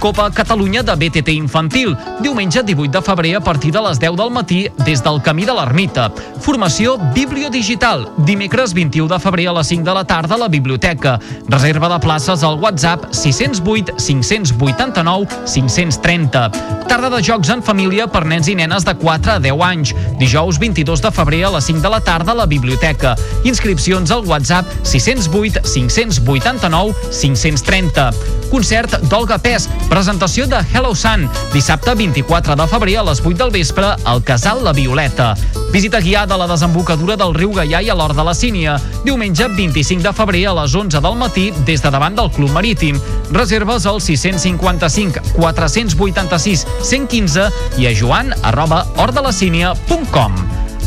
Copa 0.00 0.30
Catalunya 0.30 0.82
de 0.82 0.96
BTT 0.96 1.28
Infantil, 1.36 1.94
diumenge 2.22 2.62
18 2.64 2.90
de 2.90 3.02
febrer 3.04 3.36
a 3.36 3.40
partir 3.44 3.70
de 3.70 3.82
les 3.84 3.98
10 4.00 4.16
del 4.16 4.30
matí 4.32 4.66
des 4.86 5.02
del 5.04 5.20
Camí 5.20 5.44
de 5.44 5.52
l'Ermita. 5.52 6.08
Formació 6.40 6.96
Bibliodigital, 7.12 8.06
dimecres 8.24 8.72
21 8.72 9.08
de 9.12 9.18
febrer 9.20 9.46
a 9.50 9.52
les 9.58 9.68
5 9.68 9.84
de 9.84 9.94
la 9.94 10.04
tarda 10.08 10.34
a 10.34 10.38
la 10.40 10.48
biblioteca. 10.48 11.18
Reserva 11.48 11.90
de 11.92 11.98
places 12.00 12.42
al 12.42 12.58
WhatsApp 12.58 13.04
608 13.12 13.94
589 13.98 15.28
530. 15.44 16.50
Tarda 16.88 17.10
de 17.12 17.20
jocs 17.22 17.52
en 17.52 17.62
família 17.62 18.06
per 18.08 18.24
nens 18.24 18.48
i 18.48 18.56
nenes 18.56 18.86
de 18.88 18.94
4 18.96 19.36
a 19.36 19.38
10 19.38 19.64
anys. 19.68 19.94
Dijous 20.18 20.58
22 20.58 21.04
de 21.04 21.12
febrer 21.12 21.44
a 21.44 21.52
les 21.54 21.68
5 21.68 21.84
de 21.84 21.92
la 21.92 22.00
tarda 22.00 22.32
a 22.32 22.40
la 22.40 22.46
biblioteca. 22.46 23.14
Inscripcions 23.44 24.10
al 24.10 24.24
WhatsApp 24.24 24.66
608 24.82 25.60
589 25.62 26.96
530. 27.12 28.10
Concert 28.50 28.96
d'Olga 29.06 29.38
Pes, 29.38 29.68
presentació 29.88 30.48
de 30.50 30.58
Hello 30.72 30.90
Sun, 30.98 31.28
dissabte 31.52 31.94
24 31.94 32.56
de 32.58 32.66
febrer 32.66 32.96
a 32.98 33.04
les 33.06 33.20
8 33.22 33.36
del 33.44 33.52
vespre 33.54 33.94
al 34.04 34.24
Casal 34.26 34.64
La 34.64 34.72
Violeta. 34.74 35.36
Visita 35.70 36.00
guiada 36.02 36.29
a 36.30 36.36
la 36.38 36.46
desembocadura 36.46 37.16
del 37.18 37.34
riu 37.34 37.52
Gaià 37.54 37.80
i 37.82 37.90
a 37.90 37.94
l'Hort 37.98 38.16
de 38.18 38.24
la 38.26 38.34
Sínia, 38.36 38.76
diumenge 39.04 39.48
25 39.56 40.02
de 40.04 40.12
febrer 40.14 40.44
a 40.50 40.54
les 40.60 40.74
11 40.74 41.00
del 41.02 41.18
matí 41.18 41.48
des 41.66 41.82
de 41.82 41.90
davant 41.90 42.14
del 42.16 42.30
Club 42.30 42.52
Marítim. 42.54 42.98
Reserves 43.32 43.86
al 43.86 44.00
655 44.00 45.34
486 45.36 46.66
115 46.82 47.50
i 47.78 47.90
a 47.90 47.94
joan 47.96 48.34
arroba 48.42 48.84
hortdelacínia.com. 48.96 50.40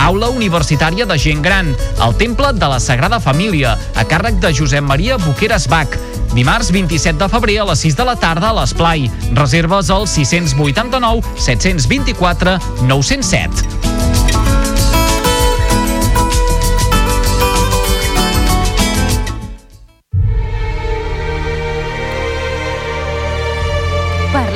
Aula 0.03 0.29
Universitària 0.33 1.05
de 1.07 1.17
Gent 1.19 1.43
Gran, 1.45 1.69
al 1.99 2.15
Temple 2.19 2.51
de 2.57 2.67
la 2.67 2.79
Sagrada 2.83 3.19
Família, 3.23 3.77
a 3.95 4.03
càrrec 4.03 4.41
de 4.43 4.51
Josep 4.55 4.83
Maria 4.83 5.17
Boqueras 5.21 5.69
Bach. 5.71 5.95
Dimarts 6.33 6.71
27 6.73 7.19
de 7.21 7.29
febrer 7.29 7.59
a 7.61 7.69
les 7.69 7.85
6 7.85 7.95
de 7.99 8.09
la 8.09 8.17
tarda 8.19 8.49
a 8.49 8.57
l'Esplai. 8.59 9.09
Reserves 9.37 9.93
al 9.93 10.07
689 10.07 11.21
724 11.37 12.59
907. 12.89 13.92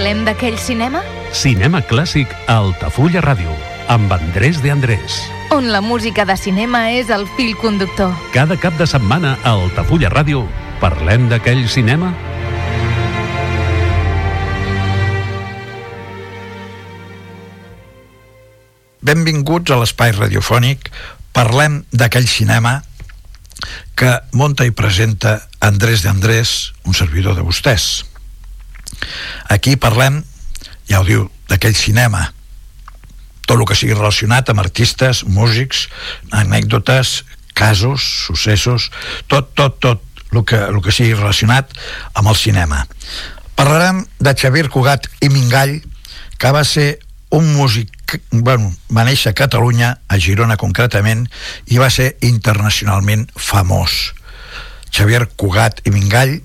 Parlem 0.07 0.23
d'aquell 0.23 0.55
cinema 0.55 1.01
Cinema 1.35 1.81
clàssic 1.83 2.31
a 2.47 2.53
Altafulla 2.61 3.19
Ràdio, 3.25 3.51
amb 3.91 4.13
Andrés 4.15 4.61
de 4.63 4.71
Andrés. 4.71 5.17
on 5.51 5.67
la 5.67 5.81
música 5.81 6.23
de 6.23 6.37
cinema 6.39 6.93
és 6.95 7.09
el 7.09 7.27
fil 7.35 7.57
conductor. 7.59 8.13
Cada 8.31 8.55
cap 8.55 8.77
de 8.79 8.87
setmana 8.87 9.35
a 9.43 9.51
Altafulla 9.51 10.07
Ràdio 10.07 10.45
parlem 10.79 11.27
d'aquell 11.27 11.67
cinema 11.67 12.13
Benvinguts 19.01 19.75
a 19.75 19.83
l'espai 19.83 20.15
radiofònic. 20.15 20.87
Parlem 21.35 21.81
d'aquell 21.91 22.31
cinema 22.31 22.79
que 23.99 24.21
monta 24.31 24.63
i 24.63 24.71
presenta 24.71 25.41
Andrés 25.59 26.07
de 26.07 26.15
Andrés, 26.15 26.71
un 26.85 26.95
servidor 26.95 27.35
de 27.35 27.43
vostès. 27.43 28.05
Aquí 29.53 29.75
parlem, 29.79 30.21
ja 30.89 31.01
ho 31.01 31.07
diu, 31.07 31.27
d'aquell 31.49 31.75
cinema. 31.75 32.27
Tot 33.47 33.57
el 33.57 33.65
que 33.67 33.77
sigui 33.79 33.95
relacionat 33.95 34.49
amb 34.51 34.59
artistes, 34.63 35.23
músics, 35.23 35.87
anècdotes, 36.35 37.23
casos, 37.57 38.03
successos, 38.27 38.91
tot, 39.31 39.53
tot, 39.55 39.79
tot 39.79 40.03
el 40.31 40.43
que, 40.45 40.59
el 40.59 40.81
que 40.83 40.93
sigui 40.93 41.15
relacionat 41.15 41.71
amb 42.13 42.29
el 42.29 42.37
cinema. 42.37 42.83
Parlarem 43.57 44.03
de 44.19 44.35
Xavier 44.37 44.67
Cugat 44.69 45.07
i 45.23 45.31
Mingall, 45.33 45.79
que 46.37 46.51
va 46.53 46.63
ser 46.67 46.99
un 47.33 47.47
músic 47.55 48.19
bueno, 48.31 48.69
va 48.93 49.03
néixer 49.03 49.33
a 49.33 49.35
Catalunya, 49.35 49.97
a 50.07 50.19
Girona 50.21 50.55
concretament, 50.59 51.25
i 51.67 51.79
va 51.81 51.89
ser 51.91 52.13
internacionalment 52.23 53.25
famós. 53.35 54.13
Xavier 54.93 55.25
Cugat 55.35 55.81
i 55.85 55.91
Mingall 55.91 56.37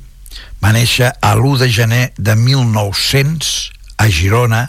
va 0.62 0.72
néixer 0.74 1.10
a 1.10 1.34
l'1 1.34 1.58
de 1.58 1.68
gener 1.68 2.04
de 2.16 2.36
1900 2.38 3.72
a 3.98 4.06
Girona 4.08 4.62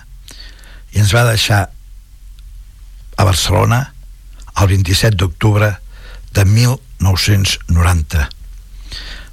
i 0.94 1.02
ens 1.02 1.14
va 1.14 1.26
deixar 1.30 1.68
a 3.18 3.26
Barcelona 3.26 3.86
el 4.62 4.70
27 4.74 5.18
d'octubre 5.18 5.70
de 6.34 6.46
1990. 6.46 8.28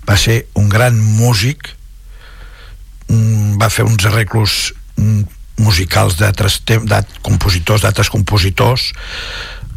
Va 0.08 0.16
ser 0.16 0.42
un 0.60 0.68
gran 0.68 0.96
músic, 1.00 1.76
va 3.60 3.68
fer 3.72 3.84
uns 3.88 4.04
arreglos 4.08 4.72
mm, 4.96 5.22
musicals 5.60 6.16
d'altres 6.20 6.60
compositors, 7.24 7.84
d'altres 7.84 8.12
compositors, 8.12 8.90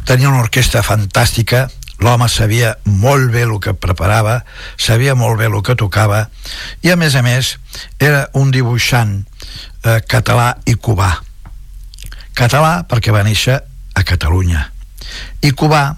tenia 0.04 0.28
una 0.28 0.44
orquestra 0.44 0.84
fantàstica, 0.84 1.68
l'home 2.02 2.28
sabia 2.28 2.74
molt 2.84 3.30
bé 3.32 3.44
el 3.46 3.54
que 3.62 3.74
preparava, 3.74 4.40
sabia 4.76 5.14
molt 5.14 5.38
bé 5.38 5.48
el 5.50 5.60
que 5.62 5.76
tocava, 5.78 6.26
i 6.82 6.90
a 6.90 6.96
més 6.96 7.14
a 7.14 7.22
més 7.22 7.54
era 7.98 8.28
un 8.34 8.50
dibuixant 8.54 9.20
eh, 9.20 10.00
català 10.08 10.54
i 10.66 10.74
cubà. 10.74 11.12
Català 12.34 12.82
perquè 12.90 13.14
va 13.14 13.22
néixer 13.26 13.60
a 13.94 14.02
Catalunya, 14.02 14.66
i 15.42 15.52
cubà 15.54 15.94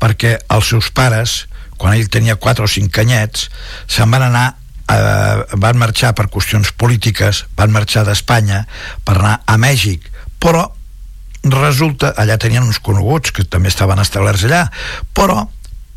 perquè 0.00 0.36
els 0.52 0.72
seus 0.72 0.90
pares, 0.92 1.44
quan 1.80 1.96
ell 1.96 2.08
tenia 2.12 2.36
4 2.36 2.64
o 2.64 2.68
5 2.68 3.00
anyets, 3.00 3.48
se'n 3.88 4.10
van 4.12 4.26
anar 4.28 4.46
eh, 4.90 5.56
van 5.56 5.78
marxar 5.80 6.12
per 6.16 6.28
qüestions 6.32 6.72
polítiques, 6.76 7.44
van 7.56 7.72
marxar 7.72 8.04
d'Espanya 8.08 8.66
per 9.04 9.16
anar 9.18 9.40
a 9.46 9.56
Mèxic, 9.60 10.04
però 10.40 10.66
resulta, 11.44 12.12
allà 12.16 12.36
tenien 12.40 12.66
uns 12.66 12.80
coneguts 12.84 13.32
que 13.32 13.46
també 13.48 13.70
estaven 13.72 14.00
establerts 14.02 14.44
allà, 14.48 14.66
però 15.16 15.46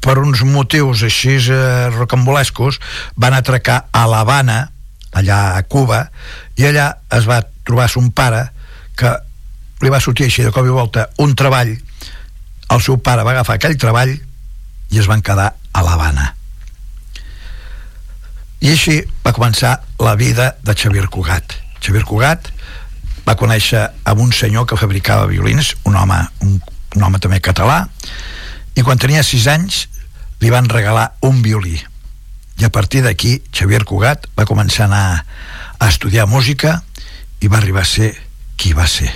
per 0.03 0.17
uns 0.19 0.43
motius 0.47 1.03
així 1.07 1.37
eh, 1.51 1.89
rocambolescos 1.95 2.79
van 3.19 3.35
atracar 3.35 3.85
a 3.91 4.05
l'Havana, 4.07 4.59
allà 5.13 5.39
a 5.57 5.63
Cuba, 5.63 6.05
i 6.59 6.67
allà 6.67 6.89
es 7.13 7.27
va 7.29 7.41
trobar 7.63 7.89
son 7.91 8.11
pare 8.11 8.45
que 8.99 9.11
li 9.83 9.91
va 9.91 10.03
sortir 10.03 10.27
així 10.27 10.45
de 10.45 10.51
cop 10.55 10.67
i 10.67 10.75
volta 10.75 11.09
un 11.23 11.35
treball, 11.35 11.75
el 12.73 12.81
seu 12.81 12.99
pare 13.03 13.23
va 13.27 13.35
agafar 13.35 13.59
aquell 13.59 13.77
treball 13.79 14.15
i 14.15 14.99
es 14.99 15.09
van 15.11 15.21
quedar 15.21 15.51
a 15.73 15.83
l'Havana 15.83 16.33
i 18.63 18.71
així 18.71 19.01
va 19.25 19.33
començar 19.35 19.75
la 19.99 20.15
vida 20.15 20.53
de 20.63 20.73
Xavier 20.73 21.09
Cugat. 21.11 21.57
Xavier 21.83 22.05
Cugat 22.07 22.47
va 23.27 23.37
conèixer 23.39 23.85
amb 24.03 24.21
un 24.21 24.31
senyor 24.35 24.67
que 24.67 24.79
fabricava 24.79 25.29
violins, 25.29 25.73
un 25.87 25.95
home, 25.95 26.19
un, 26.43 26.59
un 26.95 27.03
home 27.07 27.21
també 27.23 27.39
català, 27.43 27.83
i 28.75 28.83
quan 28.83 28.99
tenia 28.99 29.23
6 29.23 29.47
anys 29.53 29.83
li 30.41 30.51
van 30.51 30.69
regalar 30.69 31.13
un 31.23 31.41
violí. 31.45 31.77
I 32.59 32.67
a 32.67 32.71
partir 32.73 33.01
d'aquí 33.05 33.39
Xavier 33.53 33.83
Cugat 33.87 34.27
va 34.37 34.47
començar 34.49 34.85
a 34.85 34.89
anar 34.91 35.25
a 35.79 35.89
estudiar 35.89 36.27
música 36.29 36.81
i 37.41 37.49
va 37.49 37.57
arribar 37.59 37.83
a 37.83 37.89
ser 37.89 38.13
qui 38.57 38.73
va 38.77 38.87
ser. 38.87 39.09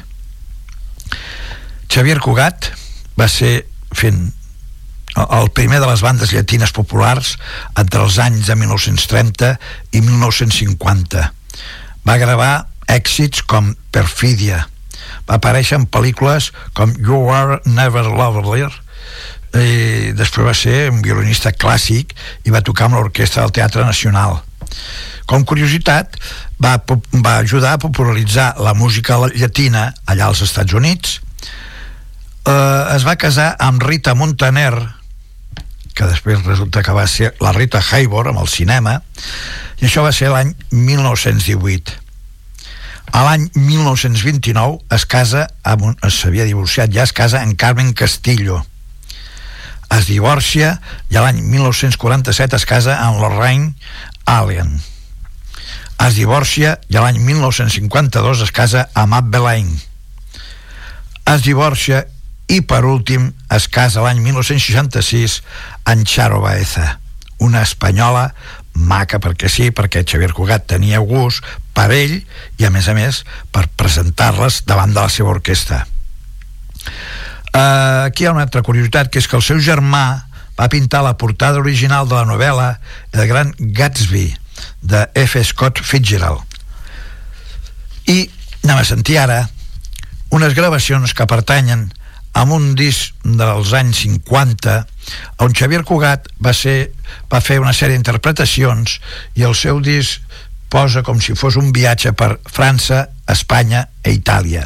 Xavier 1.92 2.20
Cugat 2.24 2.72
va 3.20 3.28
ser 3.32 3.68
fent 3.96 4.32
el 5.18 5.50
primer 5.50 5.80
de 5.82 5.88
les 5.90 6.04
bandes 6.06 6.32
llatines 6.34 6.74
populars 6.76 7.36
entre 7.80 8.04
els 8.04 8.20
anys 8.22 8.50
de 8.52 8.56
1930 8.60 9.54
i 9.98 10.02
1950. 10.06 11.24
Va 12.06 12.18
gravar 12.22 12.68
èxits 12.88 13.44
com 13.48 13.74
Perfidia. 13.92 14.66
Va 15.28 15.38
aparèixer 15.38 15.78
en 15.80 15.88
pel·lícules 15.92 16.52
com 16.78 16.94
You 16.98 17.28
Are 17.34 17.62
Never 17.66 18.06
Lovely 18.08 18.68
i 19.58 20.12
després 20.18 20.46
va 20.46 20.56
ser 20.58 20.90
un 20.92 21.02
violinista 21.02 21.54
clàssic 21.56 22.14
i 22.46 22.54
va 22.54 22.62
tocar 22.66 22.88
amb 22.88 23.00
l'Orquestra 23.00 23.46
del 23.46 23.56
Teatre 23.56 23.86
Nacional. 23.88 24.42
Com 25.28 25.46
curiositat, 25.48 26.18
va, 26.64 26.76
va 27.24 27.38
ajudar 27.38 27.76
a 27.76 27.82
popularitzar 27.82 28.54
la 28.64 28.74
música 28.74 29.18
llatina 29.36 29.90
allà 30.06 30.28
als 30.28 30.44
Estats 30.46 30.76
Units. 30.78 31.20
Eh, 32.48 32.84
es 32.96 33.08
va 33.08 33.18
casar 33.20 33.54
amb 33.60 33.84
Rita 33.84 34.16
Montaner, 34.16 34.74
que 35.98 36.08
després 36.08 36.46
resulta 36.46 36.84
que 36.84 36.96
va 36.96 37.08
ser 37.10 37.34
la 37.42 37.52
Rita 37.56 37.82
Hayworth 37.82 38.32
amb 38.32 38.44
el 38.44 38.52
cinema, 38.52 39.00
i 39.82 39.88
això 39.90 40.06
va 40.06 40.14
ser 40.16 40.32
l'any 40.32 40.54
1918. 40.72 42.07
A 43.12 43.24
l'any 43.24 43.48
1929 43.56 44.82
es 44.96 45.06
casa, 45.08 45.48
amb 45.64 45.96
s'havia 46.12 46.48
divorciat 46.48 46.92
ja, 46.92 47.06
es 47.08 47.14
casa 47.16 47.44
en 47.44 47.56
Carmen 47.56 47.94
Castillo. 47.94 48.60
Es 49.96 50.10
divorcia 50.10 50.74
i 51.10 51.16
a 51.16 51.24
l'any 51.24 51.40
1947 51.48 52.58
es 52.60 52.66
casa 52.68 52.98
amb 53.06 53.22
Lorraine 53.24 53.74
Allen. 54.28 54.76
Es 56.04 56.18
divorcia 56.20 56.76
i 56.92 56.98
a 57.00 57.06
l'any 57.06 57.22
1952 57.24 58.44
es 58.44 58.52
casa 58.52 58.88
amb 58.94 59.16
Matt 59.16 59.32
Belain. 59.34 59.72
Es 61.28 61.44
divorcia 61.48 62.04
i 62.52 62.62
per 62.64 62.84
últim 62.88 63.32
es 63.56 63.68
casa 63.72 64.04
l'any 64.04 64.20
1966 64.24 65.42
amb 65.88 66.08
Charo 66.08 66.40
Baeza, 66.44 67.00
una 67.44 67.64
espanyola 67.64 68.30
maca 68.78 69.20
perquè 69.24 69.50
sí, 69.50 69.72
perquè 69.72 70.04
Xavier 70.06 70.36
Cugat 70.36 70.68
tenia 70.70 71.00
gust 71.00 71.44
per 71.78 71.92
ell 71.94 72.26
i 72.58 72.66
a 72.66 72.74
més 72.74 72.90
a 72.90 72.96
més 72.98 73.22
per 73.54 73.70
presentar-les 73.78 74.66
davant 74.70 74.94
de 74.96 75.02
la 75.04 75.12
seva 75.14 75.30
orquestra 75.36 75.78
uh, 75.86 75.90
aquí 78.08 78.26
hi 78.26 78.28
ha 78.30 78.34
una 78.34 78.46
altra 78.48 78.66
curiositat 78.66 79.12
que 79.14 79.22
és 79.22 79.30
que 79.30 79.38
el 79.38 79.46
seu 79.46 79.60
germà 79.62 80.06
va 80.58 80.74
pintar 80.74 81.06
la 81.06 81.18
portada 81.22 81.62
original 81.62 82.10
de 82.10 82.18
la 82.18 82.26
novel·la 82.26 82.82
El 83.14 83.30
gran 83.30 83.54
Gatsby 83.60 84.34
de 84.82 85.06
F. 85.22 85.44
Scott 85.46 85.78
Fitzgerald 85.86 86.42
i 88.10 88.26
anem 88.64 88.78
a 88.82 88.86
sentir 88.88 89.20
ara 89.22 89.50
unes 90.34 90.58
gravacions 90.58 91.14
que 91.14 91.30
pertanyen 91.30 91.94
a 92.38 92.44
un 92.54 92.74
disc 92.78 93.16
dels 93.24 93.74
anys 93.78 94.04
50 94.06 94.76
on 95.46 95.56
Xavier 95.56 95.84
Cugat 95.88 96.28
va, 96.44 96.54
ser, 96.54 96.92
va 97.32 97.42
fer 97.42 97.60
una 97.62 97.74
sèrie 97.74 97.96
d'interpretacions 97.96 99.00
i 99.40 99.46
el 99.48 99.56
seu 99.58 99.80
disc 99.82 100.22
posa 100.70 101.04
com 101.04 101.20
si 101.24 101.36
fos 101.36 101.58
un 101.60 101.72
viatge 101.76 102.14
per 102.18 102.38
França, 102.52 103.08
Espanya 103.28 103.84
i 104.06 104.10
e 104.10 104.16
Itàlia. 104.16 104.64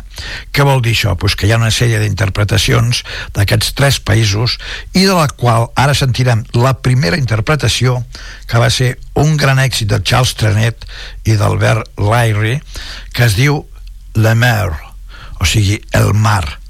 Què 0.54 0.66
vol 0.66 0.84
dir 0.86 0.94
això? 0.94 1.16
Pues 1.18 1.36
que 1.36 1.48
hi 1.48 1.54
ha 1.54 1.58
una 1.58 1.72
sèrie 1.74 2.00
d'interpretacions 2.02 3.02
d'aquests 3.34 3.74
tres 3.78 3.98
països 4.06 4.60
i 4.94 5.08
de 5.08 5.18
la 5.18 5.28
qual 5.30 5.70
ara 5.76 5.98
sentirem 5.98 6.46
la 6.54 6.76
primera 6.86 7.18
interpretació 7.18 8.00
que 8.46 8.62
va 8.62 8.70
ser 8.70 8.94
un 9.18 9.36
gran 9.38 9.62
èxit 9.62 9.90
de 9.90 10.02
Charles 10.06 10.36
Trenet 10.38 10.86
i 11.26 11.38
d'Albert 11.42 11.90
Lyrie 11.98 12.62
que 13.14 13.26
es 13.26 13.38
diu 13.40 13.64
La 14.16 14.36
Mer, 14.36 14.70
o 15.40 15.48
sigui, 15.48 15.80
el 15.98 16.14
mar 16.14 16.62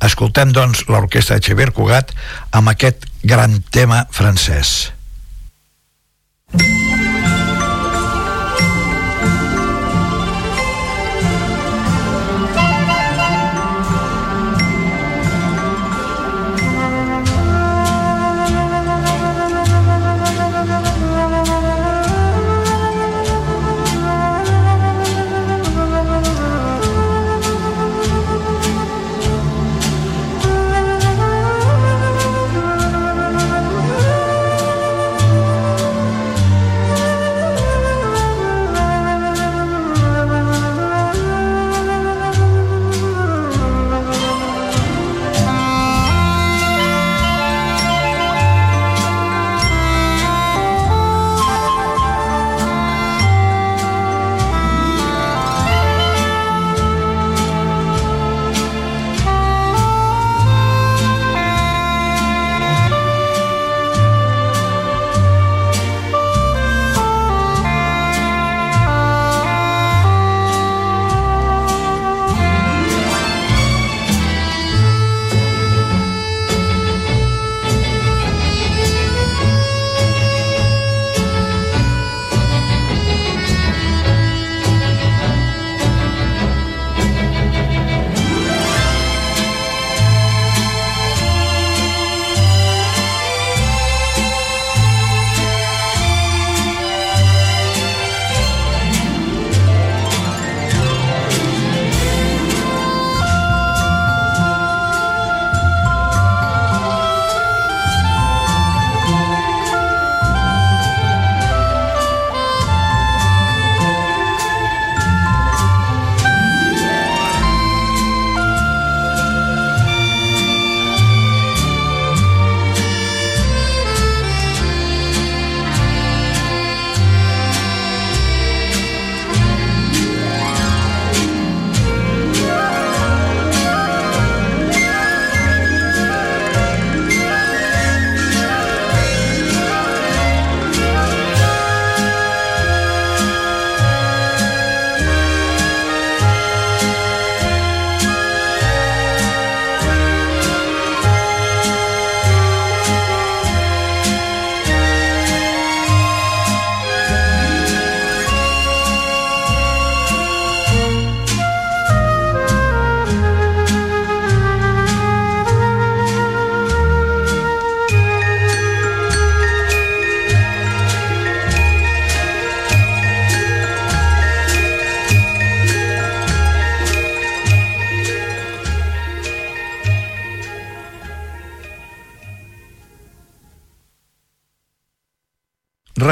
Escoltem, 0.00 0.52
doncs, 0.56 0.86
l'orquestra 0.88 1.36
de 1.36 1.44
Xavier 1.44 1.74
Cugat 1.76 2.14
amb 2.56 2.72
aquest 2.72 3.04
gran 3.22 3.60
tema 3.68 4.06
francès. 4.16 4.92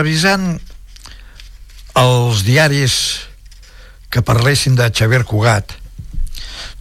Revisant 0.09 0.55
els 2.01 2.39
diaris 2.41 2.95
que 4.09 4.23
parlessin 4.25 4.73
de 4.79 4.87
Xavier 4.89 5.21
Cugat 5.29 5.75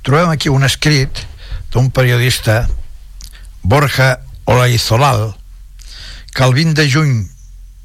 trobem 0.08 0.32
aquí 0.32 0.48
un 0.48 0.64
escrit 0.64 1.26
d'un 1.74 1.90
periodista 1.92 2.62
Borja 3.68 4.22
Olaizolal 4.48 5.34
que 6.32 6.48
el 6.48 6.56
20 6.56 6.80
de 6.80 6.88
juny 6.88 7.14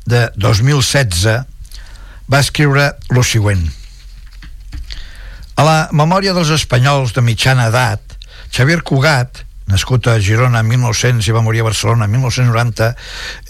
de 0.06 0.28
2016 0.38 1.26
va 2.30 2.38
escriure 2.38 2.92
lo 3.10 3.26
següent. 3.26 3.66
A 5.58 5.66
la 5.66 5.78
memòria 5.90 6.38
dels 6.38 6.54
espanyols 6.54 7.18
de 7.18 7.26
mitjana 7.26 7.66
edat 7.74 8.14
Xavier 8.54 8.84
Cugat 8.86 9.42
nascut 9.72 10.06
a 10.06 10.18
Girona 10.20 10.60
en 10.60 10.68
1900 10.68 11.26
i 11.26 11.34
va 11.34 11.42
morir 11.42 11.62
a 11.62 11.68
Barcelona 11.70 12.06
en 12.06 12.12
1990, 12.12 12.92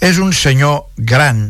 és 0.01 0.19
un 0.23 0.33
senyor 0.33 0.85
gran 0.97 1.49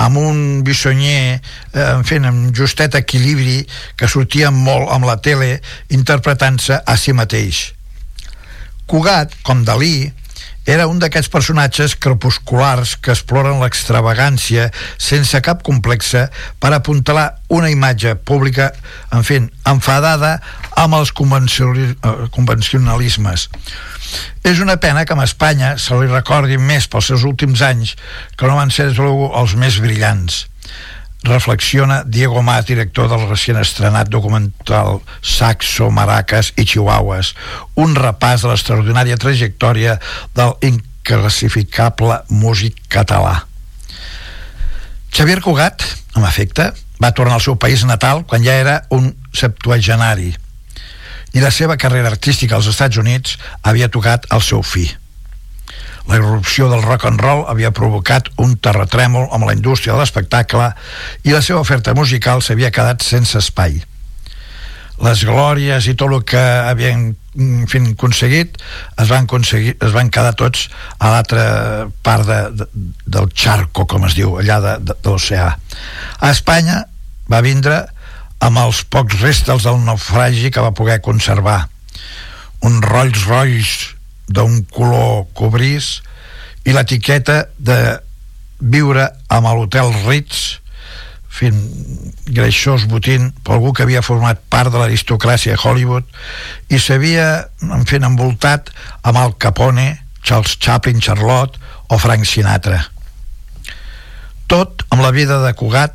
amb 0.00 0.20
un 0.20 0.38
bisonyer 0.64 1.36
eh, 1.36 1.90
en 2.16 2.30
amb 2.30 2.56
justet 2.56 2.96
equilibri 2.98 3.60
que 3.96 4.08
sortia 4.08 4.50
molt 4.54 4.88
amb 4.94 5.08
la 5.08 5.18
tele 5.20 5.58
interpretant-se 5.92 6.80
a 6.80 6.96
si 6.96 7.12
mateix 7.16 7.68
Cugat, 8.90 9.36
com 9.46 9.62
Dalí 9.62 10.10
era 10.66 10.86
un 10.90 10.98
d'aquests 11.00 11.30
personatges 11.32 11.94
crepusculars 11.96 12.96
que 13.00 13.12
exploren 13.14 13.60
l'extravagància 13.62 14.68
sense 15.00 15.38
cap 15.46 15.62
complexa 15.66 16.26
per 16.60 16.72
apuntalar 16.74 17.40
una 17.48 17.70
imatge 17.72 18.14
pública, 18.14 18.68
en 19.14 19.24
fi, 19.24 19.40
enfadada 19.66 20.36
amb 20.76 20.98
els 20.98 21.14
eh, 21.14 21.94
convencionalismes. 22.34 23.48
És 24.44 24.60
una 24.60 24.78
pena 24.80 25.04
que 25.04 25.14
a 25.14 25.24
Espanya 25.24 25.76
se 25.78 25.96
li 26.00 26.10
recordi 26.10 26.58
més 26.58 26.88
pels 26.88 27.10
seus 27.12 27.24
últims 27.28 27.62
anys 27.62 27.96
que 28.36 28.46
no 28.46 28.56
van 28.56 28.70
ser 28.74 28.90
els 28.94 29.56
més 29.56 29.80
brillants 29.80 30.46
reflexiona 31.22 32.02
Diego 32.06 32.42
Mat, 32.42 32.66
director 32.66 33.08
del 33.08 33.26
recient 33.28 33.60
estrenat 33.60 34.08
documental 34.08 35.00
Saxo, 35.20 35.90
Maracas 35.90 36.52
i 36.56 36.64
Chihuahuas, 36.64 37.34
un 37.76 37.94
repàs 37.96 38.44
de 38.44 38.50
l'extraordinària 38.52 39.20
trajectòria 39.20 39.98
del 40.36 40.56
inclassificable 40.64 42.22
músic 42.30 42.80
català. 42.88 43.44
Xavier 45.12 45.40
Cugat, 45.44 45.84
amb 46.14 46.26
efecte, 46.26 46.70
va 47.02 47.12
tornar 47.12 47.36
al 47.36 47.44
seu 47.44 47.56
país 47.60 47.84
natal 47.84 48.24
quan 48.28 48.44
ja 48.44 48.56
era 48.56 48.80
un 48.94 49.12
septuagenari 49.36 50.32
i 51.32 51.42
la 51.42 51.52
seva 51.54 51.76
carrera 51.80 52.10
artística 52.10 52.56
als 52.56 52.70
Estats 52.70 52.98
Units 53.00 53.36
havia 53.62 53.90
tocat 53.92 54.26
el 54.34 54.42
seu 54.42 54.62
fi. 54.62 54.88
La 56.08 56.16
irrupció 56.18 56.70
del 56.70 56.82
rock 56.82 57.06
and 57.06 57.20
roll 57.22 57.44
havia 57.48 57.70
provocat 57.76 58.32
un 58.42 58.56
terratrèmol 58.58 59.28
amb 59.30 59.46
la 59.46 59.54
indústria 59.54 59.94
de 59.94 60.00
l'espectacle 60.00 60.72
i 61.22 61.34
la 61.34 61.42
seva 61.44 61.60
oferta 61.60 61.94
musical 61.94 62.42
s'havia 62.42 62.72
quedat 62.74 63.04
sense 63.06 63.38
espai. 63.38 63.78
Les 65.00 65.24
glòries 65.24 65.86
i 65.88 65.94
tot 65.96 66.12
el 66.12 66.24
que 66.28 66.40
havien 66.40 67.12
en 67.38 67.66
fi, 67.70 67.78
aconseguit 67.78 68.58
es 68.98 69.08
van, 69.08 69.24
aconseguir, 69.28 69.76
es 69.78 69.94
van 69.94 70.10
quedar 70.10 70.34
tots 70.38 70.66
a 70.98 71.12
l'altra 71.12 71.44
part 72.02 72.26
de, 72.26 72.40
de, 72.58 72.66
del 73.06 73.30
charco, 73.30 73.86
com 73.86 74.04
es 74.08 74.16
diu, 74.18 74.34
allà 74.40 74.58
de, 74.64 74.74
de, 74.82 74.96
de 74.98 75.12
l'oceà. 75.12 75.52
A 76.18 76.30
Espanya 76.34 76.82
va 77.30 77.42
vindre 77.46 77.84
amb 78.40 78.60
els 78.62 78.82
pocs 78.88 79.20
restes 79.20 79.66
del 79.66 79.80
naufragi 79.84 80.50
que 80.50 80.64
va 80.64 80.74
poder 80.76 81.00
conservar. 81.04 81.68
Un 82.64 82.80
Rolls 82.82 83.26
Royce 83.28 83.96
d'un 84.30 84.62
color 84.72 85.26
cobrís 85.36 86.00
i 86.64 86.74
l'etiqueta 86.76 87.44
de 87.58 87.78
viure 88.60 89.06
amb 89.32 89.48
l'hotel 89.48 89.92
Ritz 90.06 90.60
fent 91.30 91.56
greixós 92.26 92.84
botín 92.90 93.30
per 93.44 93.54
algú 93.56 93.72
que 93.72 93.84
havia 93.86 94.02
format 94.04 94.40
part 94.52 94.72
de 94.72 94.80
l'aristocràcia 94.80 95.54
a 95.54 95.60
Hollywood 95.60 96.06
i 96.68 96.80
s'havia 96.82 97.28
en 97.62 97.86
fent 97.88 98.04
envoltat 98.04 98.72
amb 99.06 99.20
Al 99.20 99.36
Capone, 99.38 99.92
Charles 100.22 100.58
Chaplin, 100.58 101.00
Charlotte 101.00 101.60
o 101.88 101.98
Frank 102.02 102.26
Sinatra. 102.26 102.82
Tot 104.50 104.82
amb 104.90 105.04
la 105.04 105.14
vida 105.14 105.38
de 105.44 105.54
Cugat 105.54 105.94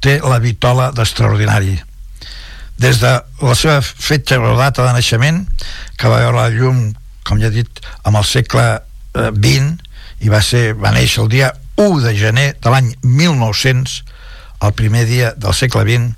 té 0.00 0.18
la 0.22 0.38
vitola 0.42 0.90
d'extraordinari. 0.94 1.76
Des 2.76 3.00
de 3.00 3.12
la 3.40 3.54
seva 3.56 3.80
fetge 3.80 4.36
o 4.36 4.56
data 4.58 4.84
de 4.84 4.92
naixement, 4.92 5.44
que 5.96 6.08
va 6.12 6.20
veure 6.20 6.36
la 6.36 6.52
llum 6.52 6.90
com 7.26 7.40
ja 7.42 7.50
he 7.50 7.58
dit, 7.58 7.80
amb 8.06 8.20
el 8.20 8.26
segle 8.26 8.66
XX 9.16 9.72
eh, 9.74 10.26
i 10.26 10.30
va, 10.32 10.40
ser, 10.44 10.76
va 10.78 10.94
néixer 10.94 11.24
el 11.24 11.32
dia 11.32 11.50
1 11.76 12.04
de 12.04 12.14
gener 12.16 12.46
de 12.62 12.72
l'any 12.72 12.92
1900 13.02 13.98
el 14.64 14.72
primer 14.78 15.04
dia 15.08 15.34
del 15.36 15.56
segle 15.56 15.82
XX 15.84 16.14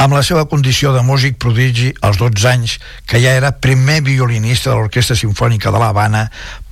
amb 0.00 0.16
la 0.16 0.22
seva 0.24 0.46
condició 0.48 0.94
de 0.94 1.04
músic 1.04 1.36
prodigi 1.36 1.90
als 2.00 2.16
12 2.16 2.46
anys, 2.48 2.78
que 3.04 3.20
ja 3.20 3.34
era 3.36 3.50
primer 3.60 3.98
violinista 4.06 4.70
de 4.70 4.78
l'Orquestra 4.78 5.12
Simfònica 5.18 5.68
de 5.68 5.82
l'Havana, 5.82 6.22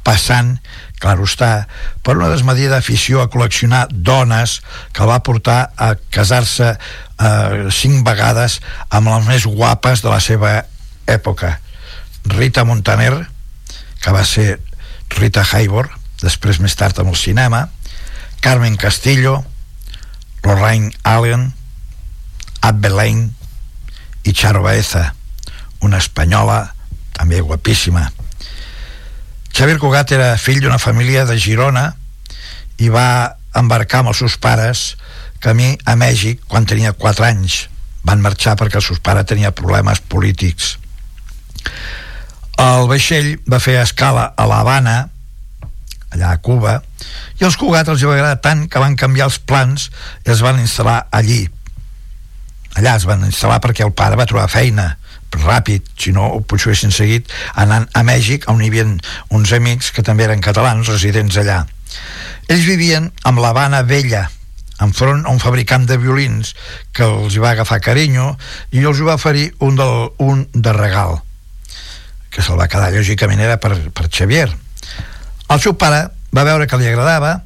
passant, 0.00 0.54
clar 0.98 1.18
està, 1.22 1.68
per 2.02 2.16
una 2.18 2.30
desmedida 2.32 2.78
afició 2.78 3.22
a 3.22 3.28
col·leccionar 3.30 3.86
dones 3.90 4.58
que 4.92 5.06
va 5.06 5.22
portar 5.26 5.70
a 5.76 5.92
casar-se 6.14 6.72
eh, 6.74 7.68
cinc 7.74 8.04
vegades 8.06 8.58
amb 8.90 9.12
les 9.12 9.28
més 9.28 9.46
guapes 9.46 10.02
de 10.02 10.10
la 10.10 10.20
seva 10.20 10.54
època. 11.06 11.58
Rita 12.28 12.64
Montaner, 12.68 13.14
que 14.02 14.14
va 14.14 14.24
ser 14.26 14.58
Rita 15.14 15.44
Hayworth, 15.46 15.94
després 16.22 16.58
més 16.60 16.74
tard 16.74 16.98
amb 16.98 17.14
el 17.14 17.18
cinema, 17.18 17.68
Carmen 18.42 18.76
Castillo, 18.76 19.44
Lorraine 20.44 20.90
Allen, 21.02 21.52
Abbe 22.60 22.90
i 24.24 24.32
Charo 24.32 24.62
Baeza, 24.62 25.14
una 25.80 25.98
espanyola 25.98 26.74
també 27.12 27.40
guapíssima. 27.40 28.10
Xavier 29.58 29.80
Cugat 29.82 30.12
era 30.14 30.36
fill 30.38 30.60
d'una 30.62 30.78
família 30.78 31.24
de 31.26 31.34
Girona 31.34 31.88
i 32.78 32.92
va 32.94 33.34
embarcar 33.58 34.04
amb 34.04 34.12
els 34.12 34.20
seus 34.22 34.36
pares 34.38 34.82
camí 35.42 35.72
a 35.82 35.96
Mèxic 35.98 36.44
quan 36.46 36.62
tenia 36.62 36.92
4 36.94 37.26
anys. 37.26 37.56
Van 38.06 38.22
marxar 38.22 38.54
perquè 38.60 38.78
el 38.78 38.84
seu 38.86 39.00
pare 39.02 39.24
tenia 39.26 39.50
problemes 39.50 39.98
polítics. 40.14 40.76
El 42.54 42.86
vaixell 42.86 43.32
va 43.50 43.58
fer 43.58 43.80
escala 43.82 44.28
a 44.38 44.46
l'Havana 44.46 44.96
allà 46.14 46.30
a 46.30 46.38
Cuba 46.38 46.76
i 47.42 47.50
els 47.50 47.58
Cugat 47.58 47.90
els 47.90 48.06
va 48.06 48.14
agradar 48.14 48.38
tant 48.44 48.62
que 48.70 48.84
van 48.84 48.94
canviar 48.94 49.26
els 49.26 49.40
plans 49.42 49.90
i 50.22 50.36
es 50.36 50.44
van 50.46 50.62
instal·lar 50.62 51.00
allí. 51.10 51.48
Allà 52.78 52.94
es 52.94 53.10
van 53.10 53.26
instal·lar 53.26 53.58
perquè 53.66 53.82
el 53.82 53.90
pare 53.90 54.22
va 54.22 54.30
trobar 54.30 54.46
feina 54.54 54.92
ràpid, 55.36 55.84
si 55.98 56.12
no 56.16 56.30
potser 56.40 56.72
haguessin 56.72 56.94
seguit 56.94 57.28
anant 57.54 57.88
a 57.94 58.04
Mèxic 58.06 58.48
on 58.48 58.62
hi 58.62 58.70
havia 58.70 58.86
uns 59.34 59.52
amics 59.52 59.92
que 59.92 60.04
també 60.06 60.24
eren 60.28 60.44
catalans 60.44 60.88
residents 60.88 61.36
allà. 61.40 61.64
Ells 62.48 62.66
vivien 62.68 63.10
amb 63.28 63.40
l'Havana 63.42 63.82
Vella 63.82 64.28
enfront 64.80 65.24
a 65.26 65.32
un 65.34 65.40
fabricant 65.42 65.86
de 65.86 65.98
violins 65.98 66.54
que 66.94 67.04
els 67.04 67.38
va 67.42 67.52
agafar 67.52 67.80
carinyo 67.82 68.30
i 68.70 68.84
els 68.86 69.00
va 69.02 69.18
oferir 69.18 69.50
un, 69.58 69.76
del, 69.76 70.12
un 70.22 70.46
de 70.54 70.72
regal 70.76 71.18
que 72.30 72.44
se'l 72.44 72.60
va 72.60 72.68
quedar 72.70 72.92
lògicament 72.94 73.40
era 73.42 73.56
per, 73.58 73.74
per 73.90 74.06
Xavier. 74.12 74.48
El 75.48 75.60
seu 75.64 75.74
pare 75.80 76.04
va 76.34 76.44
veure 76.44 76.68
que 76.68 76.78
li 76.78 76.88
agradava 76.88 77.38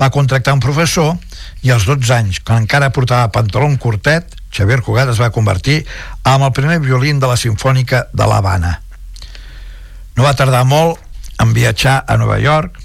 va 0.00 0.10
contractar 0.10 0.56
un 0.56 0.62
professor 0.62 1.14
i 1.64 1.70
als 1.72 1.86
12 1.88 2.14
anys, 2.14 2.40
quan 2.44 2.64
encara 2.64 2.90
portava 2.92 3.30
pantaló 3.32 3.70
curtet, 3.80 4.34
Xavier 4.54 4.80
Cugat 4.86 5.10
es 5.10 5.20
va 5.20 5.32
convertir 5.34 5.82
en 6.22 6.42
el 6.42 6.52
primer 6.52 6.78
violín 6.80 7.20
de 7.20 7.30
la 7.30 7.36
Simfònica 7.40 8.06
de 8.12 8.28
l'Havana. 8.30 8.78
No 10.14 10.22
va 10.22 10.36
tardar 10.38 10.62
molt 10.64 11.00
en 11.42 11.52
viatjar 11.52 12.04
a 12.06 12.16
Nova 12.16 12.38
York, 12.38 12.78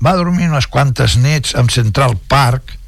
va 0.00 0.16
dormir 0.16 0.48
unes 0.48 0.66
quantes 0.66 1.18
nits 1.20 1.54
en 1.58 1.68
Central 1.68 2.16
Park, 2.28 2.78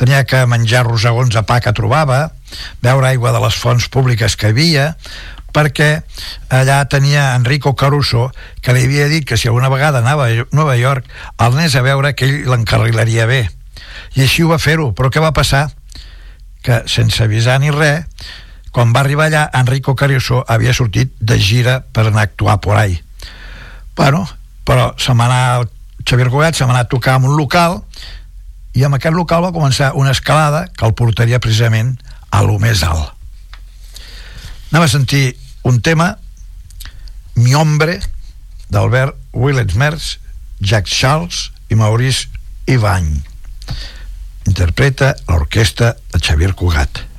tenia 0.00 0.24
que 0.24 0.46
menjar 0.48 0.86
rosegons 0.86 1.36
a 1.36 1.44
pa 1.44 1.60
que 1.60 1.74
trobava, 1.76 2.30
beure 2.80 3.10
aigua 3.10 3.34
de 3.36 3.42
les 3.44 3.58
fonts 3.60 3.90
públiques 3.92 4.36
que 4.40 4.48
havia, 4.54 4.94
perquè 5.52 6.02
allà 6.48 6.84
tenia 6.88 7.34
Enrico 7.34 7.74
Caruso 7.76 8.30
que 8.62 8.72
li 8.72 8.86
havia 8.86 9.08
dit 9.10 9.26
que 9.26 9.36
si 9.36 9.48
alguna 9.50 9.68
vegada 9.68 9.98
anava 9.98 10.28
a 10.30 10.46
Nova 10.54 10.76
York 10.78 11.06
el 11.38 11.58
anés 11.58 11.74
a 11.74 11.82
veure 11.82 12.14
que 12.14 12.28
ell 12.28 12.46
l'encarrilaria 12.50 13.26
bé 13.26 13.42
i 14.14 14.22
així 14.22 14.44
ho 14.44 14.50
va 14.52 14.60
fer-ho 14.62 14.92
però 14.94 15.10
què 15.10 15.22
va 15.22 15.34
passar? 15.34 15.68
Que 16.62 16.82
sense 16.86 17.22
avisar 17.24 17.58
ni 17.60 17.72
res 17.74 18.06
quan 18.70 18.92
va 18.94 19.02
arribar 19.02 19.26
allà 19.26 19.48
Enrico 19.58 19.96
Caruso 19.98 20.44
havia 20.46 20.74
sortit 20.74 21.12
de 21.18 21.38
gira 21.42 21.80
per 21.82 22.06
anar 22.06 22.22
a 22.22 22.28
actuar 22.28 22.60
por 22.60 22.76
ahí. 22.76 23.00
Bueno, 23.96 24.28
però 24.64 24.94
se 24.98 25.14
m'ha 25.14 25.66
Xavier 26.06 26.30
Cugat 26.30 26.54
se 26.54 26.66
m'ha 26.66 26.78
a 26.78 26.88
tocar 26.88 27.18
en 27.18 27.26
un 27.28 27.36
local 27.36 27.82
i 28.74 28.84
amb 28.86 28.96
aquest 28.96 29.16
local 29.16 29.42
va 29.44 29.52
començar 29.52 29.92
una 29.98 30.14
escalada 30.14 30.68
que 30.76 30.86
el 30.86 30.94
portaria 30.94 31.40
precisament 31.42 31.96
a 32.30 32.42
lo 32.46 32.58
més 32.62 32.84
alt. 32.86 33.10
Anem 34.70 34.86
a 34.86 34.88
sentir 34.88 35.34
un 35.66 35.80
tema 35.82 36.14
Mi 37.34 37.54
Hombre 37.54 37.98
d'Albert 38.70 39.18
Willets-Merz 39.34 40.18
Jack 40.60 40.86
Charles 40.86 41.50
i 41.68 41.74
Maurice 41.74 42.28
Ivany 42.70 43.29
interpreta 44.46 45.14
l'orquestra 45.28 45.94
de 46.12 46.18
Xavier 46.18 46.54
Cugat 46.54 47.09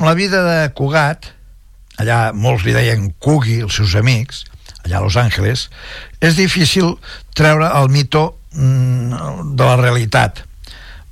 Amb 0.00 0.08
la 0.08 0.14
vida 0.16 0.38
de 0.40 0.60
Cugat, 0.72 1.26
allà 2.00 2.30
molts 2.32 2.62
li 2.64 2.72
deien 2.72 3.10
Cugui, 3.20 3.58
els 3.60 3.74
seus 3.76 3.92
amics, 4.00 4.46
allà 4.80 4.96
a 4.96 5.02
Los 5.04 5.18
Angeles, 5.20 5.66
és 6.24 6.38
difícil 6.38 6.94
treure 7.36 7.68
el 7.76 7.90
mito 7.92 8.22
mm, 8.56 9.50
de 9.60 9.66
la 9.68 9.74
realitat. 9.76 10.40